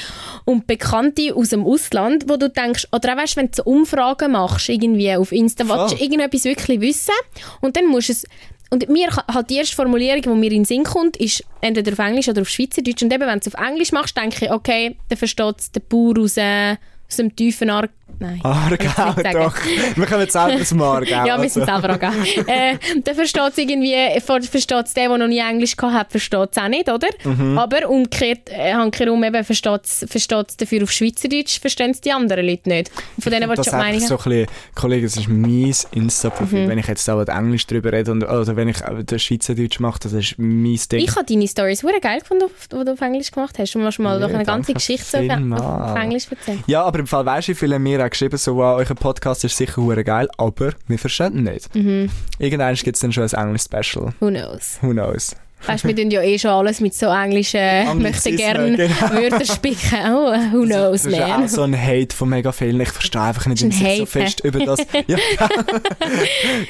und 0.46 0.68
Bekannte 0.68 1.34
aus 1.36 1.50
dem 1.50 1.66
Ausland, 1.66 2.26
wo 2.28 2.38
du 2.38 2.50
denkst, 2.50 2.88
oder 2.92 3.14
auch 3.14 3.18
weißt, 3.18 3.38
wenn 3.38 3.50
du 3.52 3.64
Umfragen 3.64 4.32
machst, 4.34 4.70
irgendwie 4.70 5.16
auf 5.16 5.32
Insta, 5.32 5.68
willst 5.68 6.00
du 6.00 6.04
irgendetwas 6.04 6.44
wirklich 6.44 6.82
wissen 6.82 7.14
und 7.62 7.76
dann 7.76 7.88
musst 7.88 8.10
du 8.10 8.14
es 8.14 8.26
und 8.72 8.90
mir 8.90 9.10
halt 9.32 9.50
die 9.50 9.58
erste 9.58 9.76
Formulierung, 9.76 10.22
die 10.22 10.30
mir 10.30 10.48
in 10.48 10.64
den 10.64 10.66
Sinn 10.66 10.84
kommt, 10.84 11.18
ist 11.18 11.44
entweder 11.62 11.94
auf 11.94 12.00
Englisch 12.00 12.28
oder 12.28 12.42
auf 12.42 12.50
Schweizerdeutsch. 12.50 13.04
Und 13.04 13.14
eben, 13.14 13.22
wenn 13.22 13.40
du 13.40 13.48
es 13.48 13.56
auf 13.56 13.62
Englisch 13.62 13.92
machst, 13.92 14.18
denke 14.18 14.46
ich, 14.46 14.52
okay, 14.52 14.98
dann 15.08 15.18
versteht 15.18 15.60
es 15.60 15.72
der 15.72 15.82
Bauer 15.82 16.18
aus, 16.20 16.36
äh, 16.36 16.76
aus 17.08 17.16
dem 17.18 17.34
tiefen 17.36 17.70
Ar 17.70 17.88
Nein. 18.20 18.40
Aargau, 18.44 18.86
ich 18.86 18.92
sagen. 18.92 19.32
doch. 19.34 19.56
Wir 19.96 20.20
jetzt 20.20 20.34
selber 20.34 20.64
zum 20.64 20.82
Aargau. 20.82 21.06
Ja, 21.26 21.42
wir 21.42 21.50
sind 21.50 21.68
also. 21.68 21.88
selber 21.88 21.96
auch 21.96 22.48
äh, 22.48 22.78
Dann 23.04 23.16
versteht 23.16 23.52
es 23.52 23.58
irgendwie, 23.58 23.94
versteht 24.22 24.96
der, 24.96 25.08
der 25.10 25.18
noch 25.18 25.28
nie 25.28 25.40
Englisch 25.40 25.76
hat, 25.82 26.12
versteht 26.12 26.50
es 26.52 26.58
auch 26.58 26.68
nicht, 26.68 26.90
oder? 26.90 27.08
Mhm. 27.24 27.58
Aber 27.58 27.90
umgekehrt, 27.90 28.50
äh, 28.50 28.74
handkehrum 28.74 29.24
eben, 29.24 29.44
versteht 29.44 29.82
es 29.86 30.06
dafür 30.58 30.84
auf 30.84 30.92
Schweizerdeutsch, 30.92 31.60
verstehen 31.60 31.92
es 31.92 32.02
die 32.02 32.12
anderen 32.12 32.46
Leute 32.46 32.70
nicht. 32.70 32.92
Von 33.20 33.32
denen, 33.32 33.50
das 33.50 33.66
schon 33.66 33.78
meine 33.78 34.00
so 34.00 34.18
ein 34.18 34.24
bisschen, 34.24 34.48
Kollege, 34.76 35.06
das 35.06 35.18
ist 35.18 35.28
mein 35.28 35.74
Insta-Profil. 35.92 36.66
Mhm. 36.66 36.70
Wenn 36.70 36.78
ich 36.80 36.88
jetzt 36.88 37.10
auch 37.10 37.26
Englisch 37.26 37.68
drüber 37.68 37.92
rede 37.92 38.12
und, 38.12 38.24
oder 38.24 38.56
wenn 38.56 38.70
ich 38.70 38.78
den 38.80 39.20
Schweizerdeutsch 39.20 39.80
mache, 39.80 40.00
das 40.02 40.14
ist 40.14 40.36
mein 40.38 40.80
Ding. 40.92 41.00
Ich 41.00 41.16
habe 41.16 41.26
deine 41.26 41.48
Stories 41.48 41.80
sehr 41.80 42.00
geil 42.00 42.20
gefunden, 42.20 42.46
die 42.72 42.86
du 42.86 42.92
auf 42.92 43.02
Englisch 43.02 43.32
gemacht 43.32 43.58
hast. 43.60 43.74
Du 43.74 43.80
musst 43.80 44.00
mal 44.00 44.20
Ja, 44.20 44.28
doch 44.28 44.34
eine 44.34 44.46
ganze 44.46 44.74
Geschichte 44.74 45.20
auf, 45.20 45.62
auf 45.62 45.98
Englisch 45.98 46.28
erzählen. 46.30 46.64
ja, 46.68 46.84
aber 46.84 47.00
im 47.00 47.08
Fall 47.08 47.26
weißt 47.26 47.50
du, 47.50 47.56
viele 47.56 47.80
mir 47.80 48.05
auch 48.06 48.10
geschrieben 48.10 48.38
so, 48.38 48.56
wow, 48.56 48.78
euer 48.78 48.96
Podcast 48.96 49.44
ist 49.44 49.58
sicher 49.58 49.82
hure 49.82 50.04
geil, 50.04 50.30
aber 50.38 50.74
wir 50.88 51.00
verstehen 51.00 51.38
ihn 51.38 51.44
nicht. 51.44 51.74
Mhm. 51.76 52.10
Irgendwann 52.40 52.76
gibt 52.76 52.96
es 52.96 53.02
dann 53.02 53.12
schon 53.12 53.24
ein 53.24 53.48
Englisch-Special. 53.48 54.14
Who 54.20 54.30
knows? 54.30 54.78
Who 54.82 54.92
knows? 54.92 55.36
Weißt 55.68 55.84
wir 55.86 55.96
tun 55.96 56.12
ja 56.12 56.22
eh 56.22 56.38
schon 56.38 56.52
alles 56.52 56.80
mit 56.80 56.94
so 56.94 57.08
englischen, 57.08 57.60
möchte 57.60 57.90
Anglizismen, 57.90 58.38
gerne 58.38 58.78
genau. 58.78 59.12
Wörter 59.12 59.46
spicken. 59.46 60.00
Oh, 60.10 60.32
who 60.52 60.66
knows, 60.66 61.04
Das 61.04 61.12
ist 61.12 61.18
ja 61.18 61.28
man. 61.28 61.44
auch 61.46 61.48
so 61.50 61.64
ein 61.64 61.76
Hate 61.76 62.16
von 62.16 62.30
mega 62.30 62.52
vielen. 62.52 62.80
Ich 62.82 62.90
verstehe 62.90 63.22
einfach 63.22 63.48
nicht, 63.48 63.64
Das 63.64 63.70
wie 63.72 63.76
ist 63.76 63.82
man 63.82 63.98
so 63.98 64.06
fest 64.06 64.40
über 64.42 64.60
das... 64.60 64.80
Ja. 65.08 65.18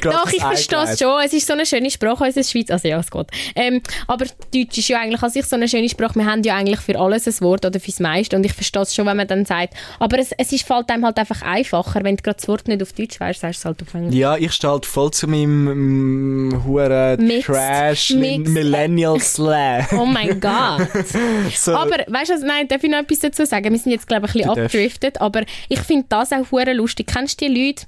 Doch, 0.01 0.23
das 0.23 0.33
ich 0.33 0.41
verstehe 0.41 0.83
es 0.83 0.99
schon. 0.99 1.21
Es 1.23 1.33
ist 1.33 1.47
so 1.47 1.53
eine 1.53 1.65
schöne 1.65 1.89
Sprache, 1.89 2.23
unsere 2.23 2.45
Schweiz. 2.45 2.69
Also 2.71 2.87
ja, 2.87 2.99
es 2.99 3.11
geht. 3.11 3.27
Ähm, 3.55 3.81
aber 4.07 4.25
Deutsch 4.53 4.77
ist 4.77 4.87
ja 4.87 4.99
eigentlich 4.99 5.21
an 5.21 5.29
sich 5.29 5.45
so 5.45 5.55
eine 5.55 5.67
schöne 5.67 5.89
Sprache. 5.89 6.15
Wir 6.15 6.25
haben 6.25 6.43
ja 6.43 6.55
eigentlich 6.55 6.79
für 6.79 6.97
alles 6.99 7.27
ein 7.27 7.41
Wort 7.41 7.65
oder 7.65 7.79
fürs 7.79 7.99
meiste. 7.99 8.35
Und 8.35 8.45
ich 8.45 8.53
verstehe 8.53 8.81
es 8.81 8.95
schon, 8.95 9.05
wenn 9.05 9.17
man 9.17 9.27
dann 9.27 9.45
sagt. 9.45 9.73
Aber 9.99 10.19
es, 10.19 10.31
es 10.37 10.51
ist, 10.51 10.65
fällt 10.65 10.89
einem 10.89 11.05
halt 11.05 11.17
einfach 11.17 11.41
einfacher. 11.41 12.03
Wenn 12.03 12.17
du 12.17 12.23
gerade 12.23 12.37
das 12.37 12.47
Wort 12.47 12.67
nicht 12.67 12.81
auf 12.81 12.93
Deutsch 12.93 13.19
weißt, 13.19 13.41
sagst 13.41 13.59
du 13.59 13.61
es 13.61 13.65
halt 13.65 13.81
auf 13.81 13.93
Englisch. 13.93 14.15
Ja, 14.15 14.37
ich 14.37 14.51
stehe 14.53 14.71
halt 14.71 14.85
voll 14.85 15.11
zu 15.11 15.27
meinem 15.27 16.49
mm, 16.49 16.63
huren 16.65 17.41
Trash, 17.41 18.11
mixed 18.11 18.53
Millennial 18.75 19.19
Slang. 19.21 19.87
Oh 19.93 20.05
mein 20.05 20.39
Gott. 20.39 20.87
So, 21.55 21.75
Aber 21.75 21.97
weißt 22.07 22.31
du, 22.31 22.45
nein, 22.45 22.67
darf 22.67 22.83
ich 22.83 22.89
noch 22.89 22.99
etwas 22.99 23.19
dazu 23.19 23.45
sagen? 23.45 23.71
Wir 23.71 23.79
sind 23.79 23.91
jetzt, 23.91 24.07
glaube 24.07 24.27
ich, 24.27 24.35
ein 24.35 24.41
bisschen 24.41 24.55
Du 24.55 24.61
abgedriftet, 24.63 25.21
aber 25.21 25.43
ich 25.69 25.79
finde 25.79 26.05
das 26.09 26.31
auch 26.31 26.45
lustig. 26.51 27.07
Kennst 27.07 27.41
du 27.41 27.47
die 27.47 27.65
Leute, 27.67 27.85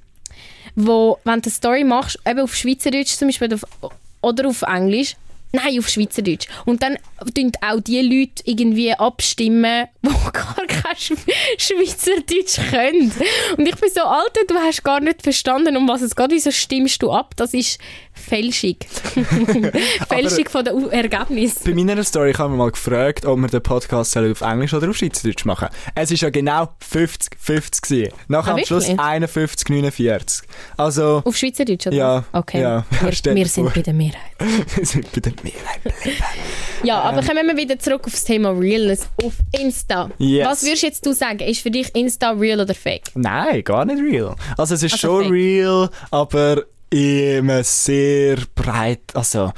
wo, 0.75 1.17
wenn 1.23 1.41
du 1.41 1.47
eine 1.47 1.53
Story 1.53 1.83
machst, 1.83 2.19
eben 2.25 2.39
auf 2.39 2.55
Schweizerdeutsch 2.55 3.15
zum 3.15 3.27
Beispiel 3.27 3.47
oder 3.47 3.55
auf, 3.55 3.91
oder 4.21 4.47
auf 4.47 4.61
Englisch, 4.63 5.15
Nein, 5.53 5.79
auf 5.79 5.87
Schweizerdeutsch. 5.87 6.47
Und 6.65 6.83
dann 6.83 6.97
tun 7.33 7.51
auch 7.61 7.79
die 7.79 8.01
Leute 8.01 8.43
irgendwie 8.43 8.93
abstimmen, 8.93 9.87
die 10.01 10.09
gar 10.33 10.65
kein 10.67 10.95
Sch 10.97 11.13
Schweizerdeutsch 11.57 12.59
können. 12.69 13.11
Und 13.57 13.67
ich 13.67 13.75
bin 13.75 13.89
so, 13.93 14.01
Alter, 14.01 14.41
du 14.47 14.55
hast 14.55 14.83
gar 14.83 14.99
nicht 14.99 15.21
verstanden, 15.21 15.77
um 15.77 15.87
was 15.87 16.01
es 16.01 16.15
geht. 16.15 16.31
Wieso 16.31 16.51
stimmst 16.51 17.01
du 17.01 17.11
ab? 17.11 17.33
Das 17.37 17.53
ist 17.53 17.79
Fälschung. 18.17 18.75
Fälschung 20.09 20.45
von 20.49 20.65
den 20.65 20.73
U- 20.75 20.87
Ergebnissen. 20.87 21.61
Bei 21.65 21.73
meiner 21.73 22.03
Story 22.03 22.33
haben 22.33 22.53
wir 22.53 22.57
mal 22.57 22.71
gefragt, 22.71 23.25
ob 23.25 23.39
wir 23.39 23.47
den 23.47 23.61
Podcast 23.61 24.17
auf 24.17 24.41
Englisch 24.41 24.73
oder 24.73 24.89
auf 24.89 24.97
Schweizerdeutsch 24.97 25.45
machen. 25.45 25.69
Es 25.95 26.11
ist 26.11 26.21
ja 26.21 26.29
genau 26.29 26.69
50-50 26.91 27.81
gewesen. 27.81 28.13
Nachher 28.27 28.51
Ah, 28.53 28.57
am 28.57 28.65
Schluss 28.65 28.87
wirklich? 28.87 28.99
51-49. 29.01 30.43
Also, 30.77 31.21
Auf 31.25 31.35
Schweizerdeutsch, 31.37 31.87
oder? 31.87 31.95
Ja, 31.95 32.23
Okay. 32.33 32.61
ja. 32.61 32.85
Wir, 33.01 33.11
wir 33.35 33.45
sind 33.47 33.73
bei 33.73 33.81
der 33.81 33.93
Mehrheit. 33.93 34.21
wir 34.75 34.85
sind 34.85 35.11
bei 35.11 35.21
der 35.21 35.33
Mehrheit. 35.43 36.17
Ja, 36.83 37.01
aber 37.01 37.21
kommen 37.23 37.47
wir 37.47 37.57
wieder 37.57 37.79
zurück 37.79 38.01
auf 38.05 38.11
das 38.13 38.23
Thema 38.23 38.49
Realness 38.51 39.07
auf 39.23 39.33
Insta. 39.59 40.09
Yes. 40.17 40.47
Was 40.47 40.63
würdest 40.63 40.83
jetzt 40.83 41.05
du 41.05 41.13
sagen? 41.13 41.39
Ist 41.39 41.61
für 41.61 41.71
dich 41.71 41.93
Insta 41.95 42.31
real 42.31 42.59
oder 42.61 42.73
fake? 42.75 43.03
Nein, 43.15 43.63
gar 43.63 43.85
nicht 43.85 44.01
real. 44.01 44.35
Also 44.57 44.75
es 44.75 44.83
ist 44.83 44.93
Also 44.93 45.07
schon 45.07 45.23
fake. 45.23 45.31
real, 45.33 45.89
aber 46.11 46.63
immer 46.89 47.63
sehr 47.63 48.37
breit. 48.55 49.01
Also 49.13 49.51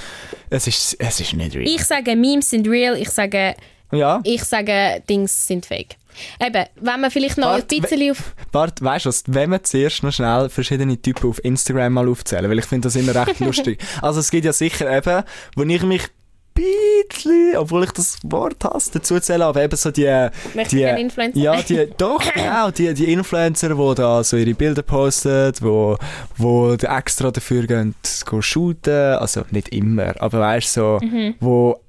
es 0.49 0.67
ist, 0.67 0.95
es 0.99 1.19
ist 1.19 1.33
nicht 1.33 1.55
real. 1.55 1.67
Ich 1.67 1.85
sage, 1.85 2.15
Memes 2.15 2.49
sind 2.49 2.67
real. 2.67 2.97
Ich 2.97 3.09
sage, 3.09 3.55
ja. 3.91 4.21
ich 4.23 4.43
sage, 4.43 5.03
Dings 5.07 5.47
sind 5.47 5.65
fake. 5.65 5.95
Eben, 6.41 6.65
wenn 6.75 7.01
man 7.01 7.11
vielleicht 7.11 7.37
noch 7.37 7.47
Warte, 7.47 7.75
ein 7.75 7.81
bisschen 7.81 8.11
auf... 8.11 8.35
Warte, 8.51 8.83
weißt 8.83 9.05
du 9.05 9.09
was? 9.09 9.23
Wenn 9.27 9.51
wir 9.51 9.63
zuerst 9.63 10.03
noch 10.03 10.11
schnell 10.11 10.49
verschiedene 10.49 11.01
Typen 11.01 11.29
auf 11.29 11.43
Instagram 11.43 11.93
mal 11.93 12.09
aufzählen, 12.09 12.49
weil 12.49 12.59
ich 12.59 12.65
finde 12.65 12.87
das 12.87 12.95
immer 12.95 13.15
recht 13.15 13.39
lustig. 13.39 13.79
Also 14.01 14.19
es 14.19 14.31
gibt 14.31 14.45
ja 14.45 14.53
sicher 14.53 14.91
eben, 14.91 15.23
wo 15.55 15.63
ich 15.63 15.83
mich 15.83 16.03
bisschen, 16.63 17.57
obwohl 17.57 17.83
ich 17.83 17.91
das 17.91 18.17
Wort 18.23 18.63
hasse, 18.63 18.91
dazu 18.93 19.19
zähle, 19.19 19.45
aber 19.45 19.63
eben 19.63 19.75
so 19.75 19.91
die... 19.91 20.05
Möchtest 20.53 20.71
die 20.73 20.81
du 20.83 20.97
Influencer 20.97 21.39
Ja, 21.39 21.61
die, 21.61 21.87
doch, 21.97 22.21
genau, 22.33 22.71
die, 22.71 22.93
die 22.93 23.11
Influencer, 23.11 23.69
die 23.69 23.95
da 23.95 24.23
so 24.23 24.37
ihre 24.37 24.53
Bilder 24.53 24.81
posten, 24.81 25.51
wo, 25.61 25.97
wo 26.37 26.75
die 26.75 26.85
extra 26.85 27.31
dafür 27.31 27.65
gehen, 27.67 27.95
zu 28.03 28.41
shooten, 28.41 29.15
also 29.15 29.43
nicht 29.51 29.69
immer, 29.69 30.13
aber 30.21 30.39
weißt 30.39 30.73
so, 30.73 30.99
Mhm. 31.01 31.35
wo 31.39 31.79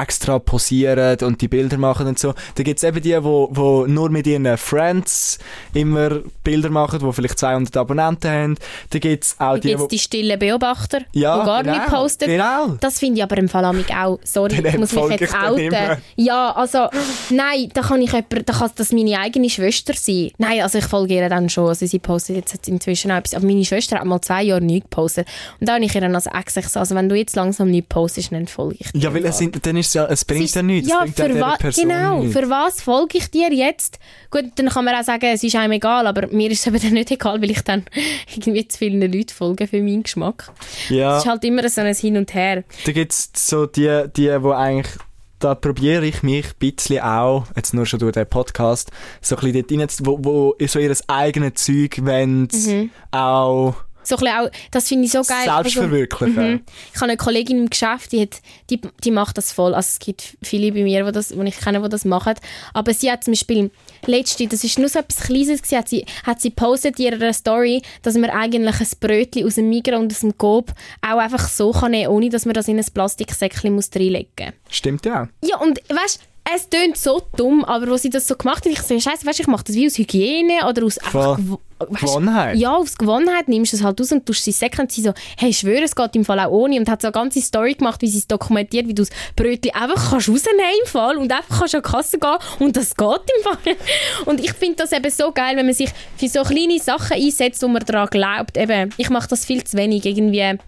extra 0.00 0.38
posieren 0.38 1.18
und 1.22 1.40
die 1.40 1.48
Bilder 1.48 1.78
machen 1.78 2.06
und 2.06 2.18
so. 2.18 2.34
Da 2.54 2.62
gibt 2.62 2.78
es 2.78 2.84
eben 2.84 3.00
die, 3.00 3.22
wo, 3.22 3.48
wo 3.52 3.86
nur 3.86 4.10
mit 4.10 4.26
ihren 4.26 4.56
Friends 4.56 5.38
immer 5.74 6.20
Bilder 6.44 6.70
machen, 6.70 7.00
die 7.00 7.12
vielleicht 7.12 7.38
200 7.38 7.76
Abonnenten 7.76 8.30
haben. 8.30 8.56
Da 8.90 8.98
gibt 8.98 9.24
es 9.24 9.34
auch 9.38 9.54
Da 9.54 9.58
die, 9.58 9.68
gibt 9.68 9.80
wo... 9.80 9.86
die 9.86 9.98
stillen 9.98 10.38
Beobachter, 10.38 11.00
ja, 11.12 11.40
die 11.40 11.46
gar 11.46 11.62
genau, 11.62 11.76
nicht 11.76 11.86
posten. 11.88 12.26
Genau. 12.26 12.76
Das 12.80 12.98
finde 12.98 13.18
ich 13.18 13.22
aber 13.22 13.38
im 13.38 13.48
Fall 13.48 13.64
amig 13.64 13.90
auch. 13.94 14.18
Sorry, 14.24 14.66
ich 14.66 14.78
muss 14.78 14.92
mich 14.92 15.20
jetzt 15.20 15.34
outen. 15.34 15.74
Ja, 16.16 16.52
also, 16.52 16.88
nein, 17.30 17.70
da 17.74 17.82
kann 17.82 18.00
ich 18.02 18.12
jemand, 18.12 18.48
da 18.48 18.52
kann 18.52 18.70
das 18.76 18.92
meine 18.92 19.18
eigene 19.18 19.50
Schwester 19.50 19.94
sein. 19.94 20.30
Nein, 20.38 20.60
also 20.62 20.78
ich 20.78 20.84
folge 20.84 21.14
ihr 21.14 21.28
dann 21.28 21.48
schon. 21.48 21.68
Also 21.68 21.86
sie 21.86 21.98
postet 21.98 22.36
jetzt 22.36 22.68
inzwischen 22.68 23.10
auch 23.10 23.16
etwas. 23.16 23.34
Aber 23.34 23.46
meine 23.46 23.64
Schwester 23.64 23.98
hat 23.98 24.04
mal 24.04 24.20
zwei 24.20 24.42
Jahre 24.42 24.60
nichts 24.60 24.90
gepostet. 24.90 25.26
Und 25.60 25.68
da 25.68 25.74
habe 25.74 25.84
ich 25.84 25.94
ihr 25.94 26.00
dann 26.00 26.14
als 26.14 26.26
Ex 26.26 26.54
gesagt, 26.54 26.76
also 26.76 26.94
wenn 26.94 27.08
du 27.08 27.14
jetzt 27.14 27.36
langsam 27.36 27.70
nichts 27.70 27.88
postest, 27.88 28.32
dann 28.32 28.46
folge 28.46 28.76
ich 28.80 28.92
dir. 28.92 29.00
Ja, 29.00 29.14
weil 29.14 29.24
es, 29.24 29.38
sind, 29.38 29.64
dann 29.66 29.76
ist 29.76 29.87
ja, 29.94 30.06
es 30.06 30.24
bringt 30.24 30.44
ist- 30.44 30.54
ja 30.54 30.62
nichts. 30.62 30.88
Ja, 30.88 31.04
für 31.06 31.40
wa- 31.40 31.56
Person 31.56 31.88
genau. 31.88 32.20
nichts. 32.22 32.38
Für 32.38 32.48
was 32.50 32.80
folge 32.82 33.18
ich 33.18 33.30
dir 33.30 33.52
jetzt? 33.52 33.98
Gut, 34.30 34.44
dann 34.56 34.68
kann 34.68 34.84
man 34.84 34.94
auch 34.94 35.02
sagen, 35.04 35.26
es 35.32 35.42
ist 35.42 35.56
einem 35.56 35.72
egal, 35.72 36.06
aber 36.06 36.26
mir 36.28 36.50
ist 36.50 36.60
es 36.60 36.66
eben 36.66 36.80
dann 36.80 36.92
nicht 36.92 37.10
egal, 37.10 37.40
weil 37.42 37.50
ich 37.50 37.62
dann 37.62 37.84
irgendwie 38.34 38.66
zu 38.68 38.78
vielen 38.78 39.00
Leuten 39.00 39.30
folge 39.34 39.66
für 39.66 39.82
meinen 39.82 40.02
Geschmack. 40.02 40.50
ja. 40.88 41.16
Es 41.16 41.24
ist 41.24 41.28
halt 41.30 41.44
immer 41.44 41.68
so 41.68 41.80
ein 41.80 41.94
Hin 41.94 42.16
und 42.16 42.32
Her. 42.34 42.64
Da 42.84 42.92
gibt 42.92 43.12
es 43.12 43.30
so 43.34 43.66
die, 43.66 44.04
die, 44.16 44.30
wo 44.42 44.52
eigentlich, 44.52 44.92
da 45.40 45.54
probiere 45.54 46.04
ich 46.04 46.22
mich 46.24 46.46
ein 46.46 46.52
bisschen 46.58 47.00
auch, 47.00 47.44
jetzt 47.54 47.72
nur 47.72 47.86
schon 47.86 48.00
durch 48.00 48.12
den 48.12 48.26
Podcast, 48.26 48.90
so 49.20 49.36
ein 49.36 49.52
bisschen 49.52 49.66
dort 49.68 49.80
rein, 50.00 50.06
wo, 50.06 50.18
wo 50.24 50.54
so 50.66 50.78
ihr 50.80 50.96
eigenes 51.06 51.54
Zeug 51.54 52.04
wollen, 52.04 52.48
Mhm. 52.52 52.90
auch 53.12 53.74
So 54.08 54.16
ein 54.16 54.28
auch, 54.28 54.50
das 54.70 54.88
finde 54.88 55.04
ich 55.04 55.12
so 55.12 55.22
geil. 55.22 55.48
Also, 55.48 55.82
verwirklichen. 55.82 56.52
Mhm. 56.52 56.60
Ich 56.94 56.96
habe 56.96 57.10
eine 57.10 57.18
Kollegin 57.18 57.58
im 57.58 57.68
Geschäft, 57.68 58.12
die, 58.12 58.22
hat, 58.22 58.40
die, 58.70 58.80
die 59.04 59.10
macht 59.10 59.36
das 59.36 59.52
voll. 59.52 59.74
Also 59.74 59.88
es 59.88 59.98
gibt 59.98 60.38
viele 60.42 60.72
bei 60.72 60.82
mir, 60.82 61.04
die, 61.04 61.12
das, 61.12 61.28
die 61.28 61.42
ich 61.42 61.58
kenne, 61.58 61.82
die 61.82 61.88
das 61.90 62.06
machen. 62.06 62.34
Aber 62.72 62.94
sie 62.94 63.10
hat 63.10 63.24
zum 63.24 63.32
Beispiel 63.32 63.70
letzte, 64.06 64.46
das 64.46 64.64
ist 64.64 64.78
nur 64.78 64.88
so 64.88 65.00
etwas 65.00 65.26
Kleines 65.26 65.60
gewesen, 65.60 65.78
hat 65.78 65.88
sie, 65.90 66.06
hat 66.24 66.40
sie 66.40 66.50
postet 66.50 66.98
in 66.98 67.12
ihrer 67.12 67.32
Story, 67.34 67.82
dass 68.02 68.14
man 68.14 68.30
eigentlich 68.30 68.80
ein 68.80 68.88
Brötchen 68.98 69.46
aus 69.46 69.56
dem 69.56 69.68
Migros 69.68 70.00
und 70.00 70.12
aus 70.12 70.20
dem 70.20 70.38
Coop 70.38 70.72
auch 71.02 71.18
einfach 71.18 71.46
so 71.46 71.72
kann 71.72 71.90
nehmen, 71.90 72.08
ohne 72.08 72.30
dass 72.30 72.46
man 72.46 72.54
das 72.54 72.66
in 72.68 72.78
ein 72.78 72.86
Plastiksäckchen 72.86 73.74
muss 73.74 73.90
reinlegen 73.94 74.28
muss. 74.38 74.54
Stimmt 74.70 75.04
ja. 75.04 75.28
Ja, 75.44 75.58
und 75.58 75.80
weißt 75.88 76.20
es 76.54 76.68
tönt 76.68 76.96
so 76.96 77.22
dumm, 77.36 77.64
aber 77.64 77.88
wo 77.88 77.96
sie 77.96 78.10
das 78.10 78.26
so 78.26 78.34
gemacht 78.36 78.64
hat, 78.64 78.72
ich 78.72 78.80
so, 78.82 78.98
scheiße, 78.98 79.26
weißt, 79.26 79.40
ich 79.40 79.46
mache 79.46 79.64
das 79.64 79.76
wie 79.76 79.86
aus 79.86 79.98
Hygiene 79.98 80.66
oder 80.68 80.84
aus 80.84 80.98
gew- 81.00 81.58
Gewohnheit. 81.78 82.56
ja, 82.56 82.74
aus 82.74 82.96
Gewohnheit 82.96 83.46
nimmst 83.48 83.72
du 83.72 83.76
es 83.76 83.82
halt 83.84 84.00
aus 84.00 84.10
und 84.10 84.26
tust 84.26 84.42
sie 84.44 84.50
säcken 84.52 84.80
und 84.82 84.92
sie 84.92 85.02
so, 85.02 85.12
hey, 85.36 85.50
ich 85.50 85.58
schwöre, 85.58 85.82
es 85.82 85.94
geht 85.94 86.16
im 86.16 86.24
Fall 86.24 86.40
auch 86.40 86.50
ohne 86.50 86.76
und 86.78 86.88
hat 86.88 87.02
so 87.02 87.08
eine 87.08 87.12
ganze 87.12 87.40
Story 87.40 87.74
gemacht, 87.74 88.02
wie 88.02 88.08
sie 88.08 88.18
es 88.18 88.26
dokumentiert, 88.26 88.88
wie 88.88 88.94
du 88.94 89.02
das 89.02 89.10
Brötchen 89.36 89.72
einfach 89.74 90.10
kannst 90.10 90.28
rausnehmen 90.28 90.60
im 90.82 90.88
Fall 90.88 91.16
und 91.18 91.30
einfach 91.32 91.60
kannst 91.60 91.74
an 91.76 91.82
die 91.84 91.90
Kasse 91.90 92.18
gehen 92.18 92.36
und 92.58 92.76
das 92.76 92.94
geht 92.96 93.06
im 93.36 93.42
Fall. 93.44 93.76
Und 94.26 94.40
ich 94.40 94.52
finde 94.52 94.76
das 94.76 94.92
eben 94.92 95.10
so 95.10 95.30
geil, 95.32 95.56
wenn 95.56 95.66
man 95.66 95.74
sich 95.74 95.90
für 96.16 96.28
so 96.28 96.42
kleine 96.42 96.78
Sachen 96.80 97.12
einsetzt, 97.16 97.62
wo 97.62 97.68
man 97.68 97.84
daran 97.84 98.08
glaubt. 98.08 98.56
Eben, 98.56 98.92
ich 98.96 99.10
mache 99.10 99.28
das 99.28 99.44
viel 99.44 99.62
zu 99.64 99.76
wenig 99.76 100.04
irgendwie, 100.04 100.58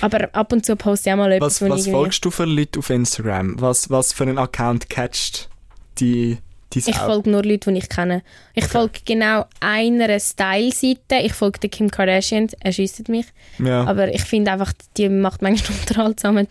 aber 0.00 0.28
ab 0.32 0.52
und 0.52 0.64
zu 0.64 0.76
poste 0.76 1.10
ich 1.10 1.14
auch 1.14 1.18
mal 1.18 1.32
etwas, 1.32 1.60
Was, 1.60 1.70
was 1.70 1.80
irgendwie... 1.80 1.90
folgst 1.90 2.24
du 2.24 2.30
für 2.30 2.44
Leute 2.44 2.78
auf 2.78 2.90
Instagram? 2.90 3.60
Was, 3.60 3.90
was 3.90 4.12
für 4.12 4.24
einen 4.24 4.38
Account 4.38 4.88
catcht 4.90 5.48
die, 5.98 6.38
Ich 6.74 6.96
folge 6.96 7.30
nur 7.30 7.42
Leute, 7.42 7.72
die 7.72 7.78
ich 7.78 7.88
kenne. 7.88 8.22
Ich 8.54 8.64
folge 8.66 9.00
genau 9.04 9.44
einer 9.60 10.18
Style-Seite. 10.18 11.16
Ich 11.22 11.32
folge 11.32 11.58
der 11.60 11.70
Kim 11.70 11.90
Kardashian, 11.90 12.48
er 12.60 12.72
schiesst 12.72 13.08
mich. 13.08 13.26
ja. 13.58 13.84
Aber 13.84 14.12
ich 14.12 14.22
finde 14.22 14.52
einfach, 14.52 14.72
die 14.96 15.08
macht 15.08 15.42
manchmal 15.42 15.78
unterhaltsamen 15.80 16.46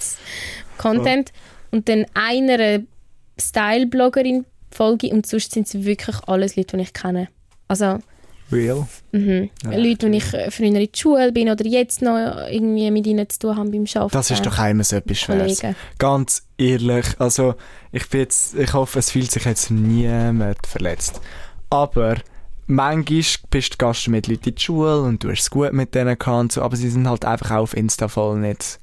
Content. 0.78 1.32
Und 1.72 1.88
dann 1.90 2.06
einer 2.14 2.80
Style-Bloggerin 3.40 4.46
folge 4.72 5.08
ich 5.08 5.14
und 5.14 5.26
sonst 5.26 5.54
sind 5.54 5.68
es 5.68 5.86
wirklich 5.86 6.18
alles 6.28 6.56
Leute, 6.56 6.78
die 6.78 6.84
ich 6.84 6.94
kenne. 6.94 7.30
Also 7.68 8.00
Real. 8.52 8.88
mhm. 9.12 9.50
Ja, 9.64 9.78
Leute, 9.78 10.10
die 10.10 10.18
ich 10.18 10.34
äh, 10.34 10.52
früher 10.52 10.68
in 10.68 10.74
der 10.74 10.88
Schule 10.94 11.32
bin 11.32 11.50
oder 11.50 11.66
jetzt 11.66 12.02
noch 12.02 12.16
irgendwie 12.50 12.90
mit 12.92 13.08
ihnen 13.08 13.30
zu 13.30 13.40
tun 13.40 13.56
habe 13.58 13.70
beim 13.70 13.86
Arbeiten. 13.94 14.12
Das 14.12 14.32
ist 14.32 14.46
doch 14.46 14.58
einmal 14.58 14.84
so 14.84 14.96
etwas 14.96 15.20
Schweres. 15.20 15.62
Ganz 15.98 16.44
ehrlich, 16.58 17.06
also 17.20 17.56
ich 17.92 18.08
bin 18.10 18.22
jetzt, 18.22 18.56
ich 18.56 18.74
hoffe, 18.74 19.00
es 19.00 19.12
fühlt 19.12 19.32
sich 19.32 19.46
jetzt 19.46 19.72
niemand 19.72 20.66
verletzt. 20.66 21.22
Aber 21.70 22.16
manchmal 22.68 23.24
bist 23.50 23.74
du 23.74 23.78
Gast 23.78 24.08
mit 24.08 24.28
Leuten 24.28 24.50
in 24.50 24.56
der 24.56 24.62
Schule 24.62 25.02
und 25.02 25.24
du 25.24 25.32
hast 25.32 25.42
es 25.42 25.50
gut 25.50 25.74
mit 25.74 25.96
denen 25.96 26.18
gehabt 26.18 26.52
so, 26.52 26.62
aber 26.62 26.76
sie 26.76 26.90
sind 26.90 27.08
halt 27.08 27.26
einfach 27.26 27.52
auch 27.52 27.64
auf 27.64 27.76
Insta 27.76 28.08
voll 28.08 28.40
nicht 28.40 28.80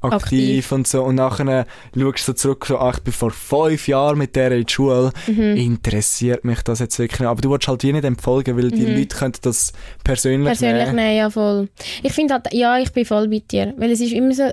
aktiv, 0.00 0.22
Aktiv. 0.22 0.72
und 0.72 0.86
so. 0.86 1.02
Und 1.02 1.16
nachher 1.16 1.66
schaust 1.96 2.18
du 2.18 2.22
so 2.24 2.32
zurück, 2.34 2.66
so, 2.66 2.78
ach, 2.78 2.98
ich 2.98 3.04
bin 3.04 3.12
vor 3.12 3.30
fünf 3.30 3.88
Jahren 3.88 4.18
mit 4.18 4.36
der 4.36 4.52
in 4.52 4.64
der 4.64 4.72
Schule, 4.72 5.12
Mhm. 5.26 5.56
interessiert 5.56 6.44
mich 6.44 6.62
das 6.62 6.78
jetzt 6.78 6.98
wirklich 6.98 7.20
nicht. 7.20 7.28
Aber 7.28 7.40
du 7.40 7.50
willst 7.50 7.68
halt 7.68 7.82
wie 7.82 7.92
nicht 7.92 8.04
empfolgen, 8.04 8.56
weil 8.56 8.70
die 8.70 8.84
Leute 8.86 9.16
könnten 9.16 9.40
das 9.42 9.72
persönlich, 10.04 10.40
Mhm. 10.40 10.44
Persönlich 10.46 10.84
nehmen. 10.86 10.96
nehmen, 10.96 11.16
ja 11.16 11.30
voll. 11.30 11.68
Ich 12.02 12.12
finde 12.12 12.34
halt, 12.34 12.52
ja, 12.52 12.78
ich 12.78 12.92
bin 12.92 13.04
voll 13.04 13.28
bei 13.28 13.42
dir. 13.50 13.74
Weil 13.76 13.90
es 13.90 14.00
ist 14.00 14.12
immer 14.12 14.32
so, 14.34 14.44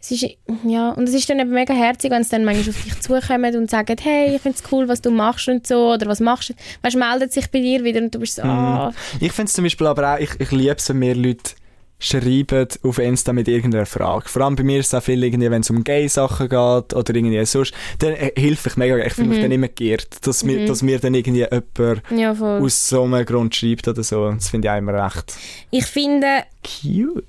es 0.00 0.10
ist, 0.10 0.26
ja, 0.64 0.90
und 0.90 1.08
es 1.08 1.14
ist 1.14 1.28
dann 1.28 1.38
eben 1.38 1.50
mega 1.50 1.74
herzig, 1.74 2.10
wenn 2.10 2.24
sie 2.24 2.30
dann 2.30 2.44
manchmal 2.44 2.70
auf 2.74 2.82
dich 2.82 3.00
zukommen 3.00 3.56
und 3.56 3.70
sagen, 3.70 3.96
hey, 4.00 4.34
ich 4.36 4.42
finde 4.42 4.58
es 4.62 4.72
cool, 4.72 4.88
was 4.88 5.00
du 5.02 5.10
machst 5.10 5.48
und 5.48 5.66
so, 5.66 5.92
oder 5.92 6.06
was 6.06 6.20
machst 6.20 6.50
du? 6.50 6.54
Weißt 6.82 6.96
meldet 6.96 7.32
sich 7.32 7.50
bei 7.50 7.60
dir 7.60 7.82
wieder 7.84 8.00
und 8.00 8.14
du 8.14 8.18
bist 8.20 8.36
so, 8.36 8.42
ah, 8.42 8.92
Ich 9.20 9.32
finde 9.32 9.48
es 9.48 9.52
zum 9.54 9.64
Beispiel 9.64 9.86
aber 9.86 10.14
auch, 10.14 10.18
ich, 10.18 10.30
ich 10.38 10.50
liebe 10.50 10.76
es, 10.76 10.88
wenn 10.88 10.98
mir 10.98 11.14
Leute 11.14 11.52
schreiben 11.98 12.68
auf 12.82 12.98
Insta 12.98 13.32
mit 13.32 13.48
irgendeiner 13.48 13.86
Frage. 13.86 14.28
Vor 14.28 14.42
allem 14.42 14.56
bei 14.56 14.62
mir 14.62 14.80
ist 14.80 14.88
es 14.88 14.94
auch 14.94 15.02
viel 15.02 15.22
irgendwie, 15.22 15.50
wenn 15.50 15.62
es 15.62 15.70
um 15.70 15.82
Gay-Sachen 15.84 16.48
geht 16.48 16.94
oder 16.94 17.14
irgendwie 17.14 17.44
sonst, 17.44 17.72
dann 17.98 18.12
äh, 18.12 18.32
hilft 18.36 18.66
ich 18.66 18.76
mega. 18.76 18.96
Ich 18.98 19.14
finde 19.14 19.30
mich 19.30 19.40
dann 19.40 19.52
immer 19.52 19.68
geehrt, 19.68 20.26
dass, 20.26 20.44
mir, 20.44 20.66
dass 20.66 20.82
mir 20.82 20.98
dann 20.98 21.14
irgendwie 21.14 21.46
jemand 21.50 22.02
ja 22.10 22.32
aus 22.32 22.88
so 22.88 23.04
einem 23.04 23.24
Grund 23.24 23.54
schreibt 23.54 23.88
oder 23.88 24.02
so. 24.02 24.30
Das 24.32 24.50
finde 24.50 24.68
ich 24.68 24.72
auch 24.72 24.78
immer 24.78 25.04
recht 25.04 25.34
Ich 25.70 25.86
finde, 25.86 26.44
cute. 26.62 27.24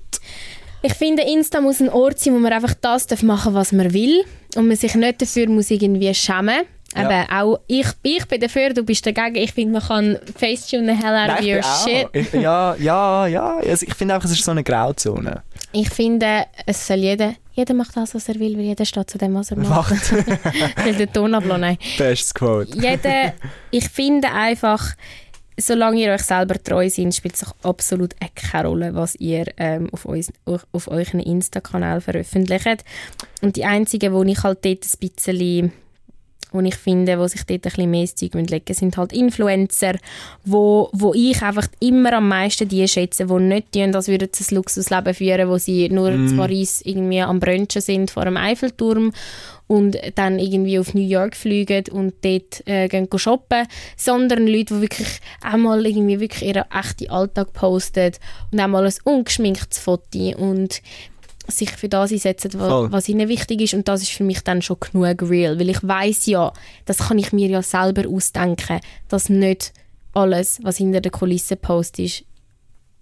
ich 0.82 0.94
finde, 0.94 1.22
Insta 1.22 1.60
muss 1.60 1.80
ein 1.80 1.88
Ort 1.88 2.18
sein, 2.18 2.34
wo 2.34 2.38
man 2.38 2.52
einfach 2.52 2.74
das 2.74 3.06
darf 3.06 3.22
machen 3.22 3.54
was 3.54 3.72
man 3.72 3.92
will 3.92 4.24
und 4.56 4.68
man 4.68 4.76
sich 4.76 4.94
nicht 4.94 5.22
dafür 5.22 5.48
muss 5.48 5.70
irgendwie 5.70 6.12
schämen. 6.14 6.48
Ja. 6.48 6.75
Eben, 6.96 7.30
auch 7.30 7.60
ich, 7.66 7.86
ich 8.02 8.26
bin 8.26 8.40
dafür, 8.40 8.72
du 8.72 8.82
bist 8.82 9.06
dagegen. 9.06 9.36
Ich 9.36 9.52
finde, 9.52 9.74
man 9.74 9.82
kann 9.82 10.18
Facetune 10.38 10.96
hell 10.96 11.14
out 11.14 11.40
Nein, 11.40 11.58
of 11.58 11.84
shit. 11.84 12.08
Ich, 12.12 12.32
ja, 12.32 12.74
ja, 12.76 13.26
ja. 13.26 13.56
Also 13.58 13.86
ich 13.86 13.94
finde 13.94 14.14
einfach, 14.14 14.28
es 14.28 14.36
ist 14.36 14.44
so 14.44 14.50
eine 14.50 14.64
Grauzone. 14.64 15.42
Ich 15.72 15.90
finde, 15.90 16.44
es 16.64 16.86
soll 16.86 16.98
jeder, 16.98 17.34
jeder 17.52 17.74
macht 17.74 17.96
das, 17.96 18.14
was 18.14 18.28
er 18.28 18.36
will, 18.36 18.56
weil 18.56 18.64
jeder 18.64 18.84
steht 18.84 19.10
zu 19.10 19.18
dem, 19.18 19.34
was 19.34 19.50
er 19.50 19.58
macht. 19.58 19.90
Macht. 19.90 20.12
Will 20.84 20.94
den 20.94 21.12
Ton 21.12 21.30
nein. 21.30 21.78
Bestes 21.98 22.34
Quote. 22.34 22.78
Jeder, 22.78 23.32
ich 23.70 23.88
finde 23.88 24.30
einfach, 24.30 24.94
solange 25.58 26.00
ihr 26.00 26.12
euch 26.12 26.22
selber 26.22 26.62
treu 26.62 26.88
seid, 26.88 27.14
spielt 27.14 27.34
es 27.34 27.46
absolut 27.62 28.14
keine 28.34 28.68
Rolle, 28.68 28.94
was 28.94 29.14
ihr 29.16 29.46
ähm, 29.56 29.88
auf, 29.92 30.04
uns, 30.04 30.32
auf 30.44 30.88
euren 30.88 31.20
Insta-Kanal 31.20 32.00
veröffentlicht. 32.00 32.84
Und 33.42 33.56
die 33.56 33.64
einzigen, 33.64 34.12
wo 34.12 34.22
ich 34.22 34.42
halt 34.42 34.64
dort 34.64 34.84
ein 34.84 35.08
bisschen 35.08 35.72
wo 36.52 36.60
ich 36.60 36.76
finde, 36.76 37.18
wo 37.18 37.26
sich 37.26 37.42
dort 37.44 37.66
ein 37.66 37.70
bisschen 37.70 37.90
mehr 37.90 38.06
Zeug 38.06 38.34
legen 38.34 38.46
müssen, 38.68 38.74
sind 38.78 38.96
halt 38.96 39.12
Influencer, 39.12 39.94
wo, 40.44 40.88
wo 40.92 41.12
ich 41.12 41.42
einfach 41.42 41.66
immer 41.80 42.14
am 42.14 42.28
meisten 42.28 42.68
die 42.68 42.86
schätze, 42.86 43.26
die 43.26 43.34
nicht 43.34 43.72
tun, 43.72 43.94
als 43.94 44.08
würden 44.08 44.28
sie 44.32 44.44
ein 44.44 44.56
Luxusleben 44.56 45.14
führen, 45.14 45.48
wo 45.48 45.58
sie 45.58 45.88
nur 45.88 46.10
Mm. 46.12 46.28
in 46.28 46.36
Paris 46.36 46.82
irgendwie 46.84 47.20
am 47.20 47.40
Brunchen 47.40 47.82
sind 47.82 48.10
vor 48.10 48.24
dem 48.24 48.36
Eiffelturm 48.36 49.12
und 49.66 49.98
dann 50.14 50.38
irgendwie 50.38 50.78
auf 50.78 50.94
New 50.94 51.06
York 51.06 51.36
fliegen 51.36 51.84
und 51.90 52.14
dort 52.22 52.66
äh, 52.66 52.86
gehen 52.88 53.08
shoppen, 53.16 53.66
sondern 53.96 54.46
Leute, 54.46 54.74
die 54.74 54.82
wirklich 54.82 55.08
auch 55.44 55.56
mal 55.56 55.84
irgendwie 55.84 56.20
wirklich 56.20 56.48
ihren 56.48 56.64
echten 56.70 57.10
Alltag 57.10 57.52
posten 57.52 58.12
und 58.52 58.60
auch 58.60 58.68
mal 58.68 58.86
ein 58.86 58.94
ungeschminktes 59.04 59.78
Foto 59.80 60.36
und 60.38 60.80
sich 61.48 61.70
für 61.70 61.88
das 61.88 62.12
einsetzen, 62.12 62.52
was, 62.54 62.92
was 62.92 63.08
ihnen 63.08 63.28
wichtig 63.28 63.60
ist 63.60 63.74
und 63.74 63.88
das 63.88 64.02
ist 64.02 64.12
für 64.12 64.24
mich 64.24 64.42
dann 64.42 64.62
schon 64.62 64.78
genug 64.80 65.22
real, 65.22 65.58
weil 65.58 65.70
ich 65.70 65.86
weiß 65.86 66.26
ja, 66.26 66.52
das 66.84 66.98
kann 66.98 67.18
ich 67.18 67.32
mir 67.32 67.48
ja 67.48 67.62
selber 67.62 68.08
ausdenken, 68.08 68.80
dass 69.08 69.28
nicht 69.28 69.72
alles, 70.14 70.58
was 70.62 70.78
hinter 70.78 71.00
der 71.00 71.12
Kulisse 71.12 71.56
postet, 71.56 72.24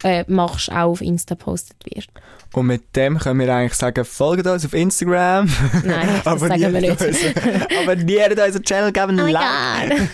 äh, 0.02 0.24
machst, 0.26 0.70
auch 0.70 0.90
auf 0.90 1.00
Insta 1.00 1.34
postet 1.34 1.76
wird. 1.84 2.08
Und 2.52 2.66
mit 2.66 2.94
dem 2.94 3.18
können 3.18 3.40
wir 3.40 3.52
eigentlich 3.52 3.74
sagen, 3.74 4.04
folgt 4.04 4.46
uns 4.46 4.64
auf 4.64 4.74
Instagram. 4.74 5.50
Nein, 5.84 6.20
das 6.24 6.40
sagen 6.40 6.72
wir 6.72 6.80
nicht. 6.80 7.00
Abonniert 7.82 8.38
unseren 8.38 8.62
Channel, 8.62 8.92
geben 8.92 9.18
Oh 9.18 9.22
ein 9.22 9.26
my 9.26 9.32
Like. 9.32 9.98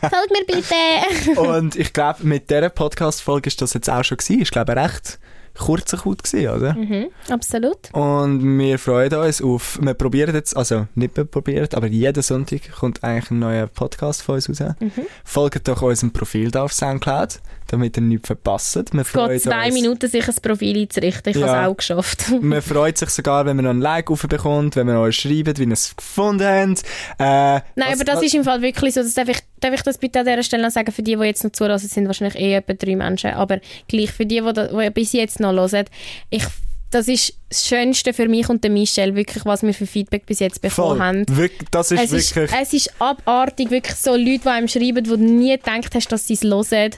Folgt 0.00 0.32
mir 0.32 0.44
bitte! 0.46 1.40
Und 1.40 1.76
ich 1.76 1.92
glaube, 1.92 2.24
mit 2.24 2.50
dieser 2.50 2.70
Podcast-Folge 2.70 3.48
ist 3.48 3.60
das 3.60 3.74
jetzt 3.74 3.90
auch 3.90 4.02
schon 4.02 4.16
gewesen. 4.16 4.40
Ich 4.40 4.50
glaube, 4.50 4.74
recht 4.74 5.18
kurzer 5.58 5.96
Code 5.98 6.22
gewesen, 6.22 6.48
oder? 6.50 6.74
mhm, 6.74 7.08
absolut. 7.30 7.92
Und 7.92 8.58
wir 8.58 8.78
freuen 8.78 9.12
uns 9.14 9.42
auf, 9.42 9.78
wir 9.82 9.94
probieren 9.94 10.34
jetzt, 10.34 10.56
also 10.56 10.86
nicht 10.94 11.16
mehr 11.16 11.24
probieren, 11.26 11.68
aber 11.74 11.86
jeden 11.88 12.22
Sonntag 12.22 12.70
kommt 12.78 13.02
eigentlich 13.04 13.30
ein 13.30 13.38
neuer 13.40 13.66
Podcast 13.66 14.22
von 14.22 14.36
uns 14.36 14.48
raus. 14.48 14.74
Mhm. 14.80 14.92
Folgt 15.24 15.66
doch 15.68 15.82
unserem 15.82 16.12
Profil 16.12 16.50
da 16.50 16.62
auf 16.64 16.72
Soundcloud, 16.72 17.40
damit 17.68 17.96
ihr 17.96 18.02
nichts 18.02 18.26
verpasst. 18.28 18.76
Wir 18.92 19.00
Es 19.02 19.12
geht 19.12 19.42
zwei 19.42 19.66
uns. 19.66 19.74
Minuten, 19.74 20.08
sich 20.08 20.26
ein 20.28 20.34
Profil 20.40 20.78
einzurichten. 20.78 21.30
Ich 21.30 21.36
Ja. 21.38 21.48
habe 21.48 21.60
es 21.62 21.68
auch 21.68 21.76
geschafft. 21.76 22.32
Man 22.40 22.62
freut 22.62 22.96
sich 22.98 23.10
sogar, 23.10 23.44
wenn 23.46 23.56
man 23.56 23.64
noch 23.64 23.72
ein 23.72 23.80
Like 23.80 24.10
aufbekommt, 24.10 24.76
wenn 24.76 24.86
man 24.86 24.96
euch 24.96 25.16
schreibt, 25.16 25.58
wie 25.58 25.64
ihr 25.64 25.72
es 25.72 25.94
gefunden 25.96 26.46
habt. 26.46 26.82
Äh, 27.18 27.24
Nein, 27.24 27.62
was- 27.76 27.94
aber 27.94 28.04
das 28.04 28.22
ist 28.22 28.34
im 28.34 28.44
Fall 28.44 28.62
wirklich 28.62 28.94
so. 28.94 29.02
Das 29.02 29.14
darf, 29.14 29.28
ich, 29.28 29.40
darf 29.60 29.74
ich 29.74 29.82
das 29.82 29.98
bitte 29.98 30.20
an 30.20 30.26
dieser 30.26 30.42
Stelle 30.42 30.62
noch 30.64 30.70
sagen? 30.70 30.92
Für 30.92 31.02
die, 31.02 31.16
die 31.16 31.22
jetzt 31.24 31.44
noch 31.44 31.52
zuhören, 31.52 31.78
sind 31.78 32.06
wahrscheinlich 32.06 32.38
eh 32.38 32.54
etwa 32.54 32.74
drei 32.74 32.96
Menschen. 32.96 33.30
Aber 33.30 33.60
gleich 33.88 34.12
für 34.12 34.26
die, 34.26 34.40
die, 34.40 34.68
die 34.68 34.90
bis 34.90 35.12
jetzt 35.12 35.40
noch 35.40 35.52
hören, 35.52 35.86
ich, 36.30 36.44
das 36.90 37.08
ist 37.08 37.34
das 37.48 37.66
Schönste 37.66 38.12
für 38.12 38.28
mich 38.28 38.48
und 38.48 38.62
den 38.62 38.74
Michelle, 38.74 39.14
wirklich, 39.14 39.44
was 39.46 39.62
wir 39.62 39.72
für 39.74 39.86
Feedback 39.86 40.26
bis 40.26 40.38
jetzt 40.40 40.60
bekommen 40.60 40.98
Voll. 40.98 41.00
haben. 41.00 41.24
Wirk- 41.28 41.70
das 41.70 41.90
ist 41.90 42.02
Es 42.04 42.12
ist, 42.12 42.36
wirklich... 42.36 42.60
es 42.60 42.72
ist 42.74 42.90
abartig, 43.00 43.70
wirklich 43.70 43.96
so 43.96 44.10
Leute, 44.16 44.40
die 44.42 44.48
einem 44.48 44.68
schreiben, 44.68 45.06
wo 45.08 45.16
du 45.16 45.24
nie 45.24 45.56
gedacht 45.56 45.94
hast, 45.94 46.12
dass 46.12 46.26
sie 46.26 46.34
es 46.34 46.42
hören, 46.42 46.90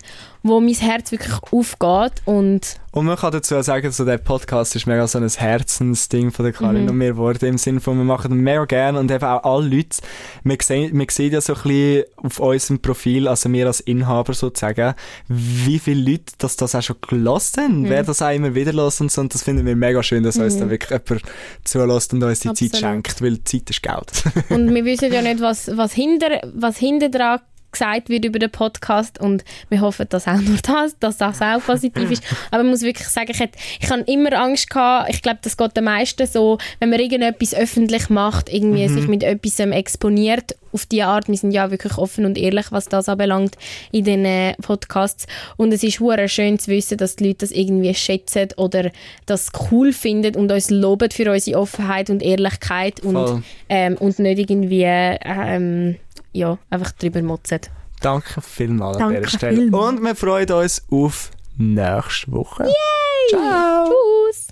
wo 0.42 0.58
mein 0.58 0.72
Herz 0.74 1.12
wirklich 1.12 1.34
aufgeht 1.52 2.12
und 2.24 2.76
Und 2.92 3.04
man 3.06 3.16
kann 3.18 3.30
dazu 3.30 3.60
sagen, 3.60 3.92
so 3.92 4.06
der 4.06 4.16
Podcast 4.18 4.74
ist 4.74 4.86
mega 4.86 5.06
so 5.06 5.18
ein 5.18 5.28
Herzensding 5.28 6.30
von 6.30 6.44
der 6.46 6.54
Karin 6.54 6.84
Mhm. 6.84 6.88
und 6.90 6.96
mir 6.96 7.08
geworden, 7.12 7.44
im 7.44 7.58
Sinne 7.58 7.80
von, 7.80 7.96
wir 7.98 8.04
machen 8.04 8.32
ihn 8.32 8.38
mega 8.38 8.64
gerne 8.64 8.98
und 8.98 9.10
eben 9.10 9.22
auch 9.24 9.44
alle 9.44 9.68
Leute, 9.68 9.98
wir 10.42 10.56
sehen, 10.62 10.98
ja 11.30 11.40
so 11.42 11.52
ein 11.54 11.62
bisschen 11.62 12.04
auf 12.16 12.40
unserem 12.40 12.80
Profil, 12.80 13.28
also 13.28 13.52
wir 13.52 13.66
als 13.66 13.80
Inhaber 13.80 14.32
sozusagen, 14.32 14.94
wie 15.28 15.78
viele 15.78 16.10
Leute 16.12 16.32
das, 16.38 16.56
das 16.56 16.74
auch 16.74 16.82
schon 16.82 16.96
gelost 17.06 17.58
haben, 17.58 17.82
Mhm. 17.82 17.88
wer 17.90 18.02
das 18.02 18.22
auch 18.22 18.30
immer 18.34 18.54
wieder 18.54 18.72
lässt 18.72 19.00
und 19.02 19.12
so, 19.12 19.20
und 19.20 19.34
das 19.34 19.42
finden 19.42 19.66
wir 19.66 19.76
mega 19.76 20.02
schön, 20.02 20.22
dass 20.22 20.38
uns 20.40 20.58
da 20.58 20.70
wirklich 20.70 20.90
jemand 20.90 21.22
zulässt 21.64 22.12
und 22.12 22.22
uns 22.22 22.40
die 22.40 22.48
Zeit 22.48 22.62
Absolut. 22.62 22.76
schenkt, 22.76 23.22
weil 23.22 23.44
Zeit 23.44 23.70
ist 23.70 23.82
Geld. 23.82 24.24
Und 24.50 24.74
wir 24.74 24.84
wissen 24.84 25.12
ja 25.12 25.22
nicht, 25.22 25.40
was, 25.40 25.76
was 25.76 25.92
hinter, 25.92 26.40
was 26.54 26.76
hinter 26.76 27.08
dran 27.08 27.40
gesagt 27.72 28.08
wird 28.08 28.24
über 28.24 28.38
den 28.38 28.50
Podcast 28.50 29.20
und 29.20 29.44
wir 29.68 29.80
hoffen, 29.80 30.06
dass 30.08 30.26
auch 30.26 30.40
nur 30.40 30.58
das, 30.62 30.98
dass 30.98 31.18
das 31.18 31.40
auch 31.40 31.60
positiv 31.60 32.10
ist. 32.10 32.22
Aber 32.50 32.62
ich 32.62 32.68
muss 32.68 32.82
wirklich 32.82 33.08
sagen, 33.08 33.30
ich, 33.30 33.40
hätte, 33.40 33.58
ich 33.80 33.90
habe 33.90 34.02
immer 34.02 34.32
Angst 34.32 34.70
gehabt, 34.70 35.10
ich 35.10 35.22
glaube, 35.22 35.38
das 35.42 35.56
geht 35.56 35.76
den 35.76 35.84
meisten 35.84 36.26
so, 36.26 36.58
wenn 36.78 36.90
man 36.90 37.00
irgendetwas 37.00 37.54
öffentlich 37.54 38.10
macht, 38.10 38.52
irgendwie 38.52 38.88
sich 38.88 39.06
mit 39.06 39.22
etwas 39.22 39.58
ähm, 39.60 39.72
exponiert, 39.72 40.56
auf 40.72 40.86
die 40.86 41.02
Art, 41.02 41.28
wir 41.28 41.36
sind 41.36 41.52
ja 41.52 41.70
wirklich 41.70 41.98
offen 41.98 42.24
und 42.24 42.38
ehrlich, 42.38 42.66
was 42.70 42.86
das 42.86 43.08
anbelangt 43.08 43.56
in 43.90 44.04
den 44.04 44.24
äh, 44.24 44.54
Podcasts. 44.62 45.26
Und 45.56 45.72
es 45.72 45.82
ist 45.82 46.00
hure 46.00 46.28
schön 46.28 46.58
zu 46.58 46.70
wissen, 46.70 46.98
dass 46.98 47.16
die 47.16 47.24
Leute 47.24 47.38
das 47.38 47.50
irgendwie 47.50 47.94
schätzen 47.94 48.48
oder 48.56 48.90
das 49.26 49.50
cool 49.70 49.92
finden 49.92 50.36
und 50.36 50.52
uns 50.52 50.70
loben 50.70 51.10
für 51.10 51.30
unsere 51.30 51.58
Offenheit 51.58 52.10
und 52.10 52.22
Ehrlichkeit 52.22 53.00
und 53.00 53.42
ähm, 53.68 53.96
und 53.98 54.18
nicht 54.18 54.38
irgendwie 54.38 54.84
ähm, 54.84 55.96
ja, 56.32 56.58
einfach 56.70 56.92
drüber 56.92 57.22
motzen. 57.22 57.60
Danke 58.00 58.40
vielmals 58.40 58.96
an 58.96 59.02
Danke 59.12 59.20
dieser 59.26 59.36
Stelle. 59.38 59.56
vielmals. 59.56 59.88
Und 59.88 60.02
wir 60.02 60.14
freuen 60.16 60.50
uns 60.52 60.82
auf 60.90 61.30
nächste 61.58 62.32
Woche. 62.32 62.68
Ciao! 63.30 63.86
Tschüss! 64.30 64.48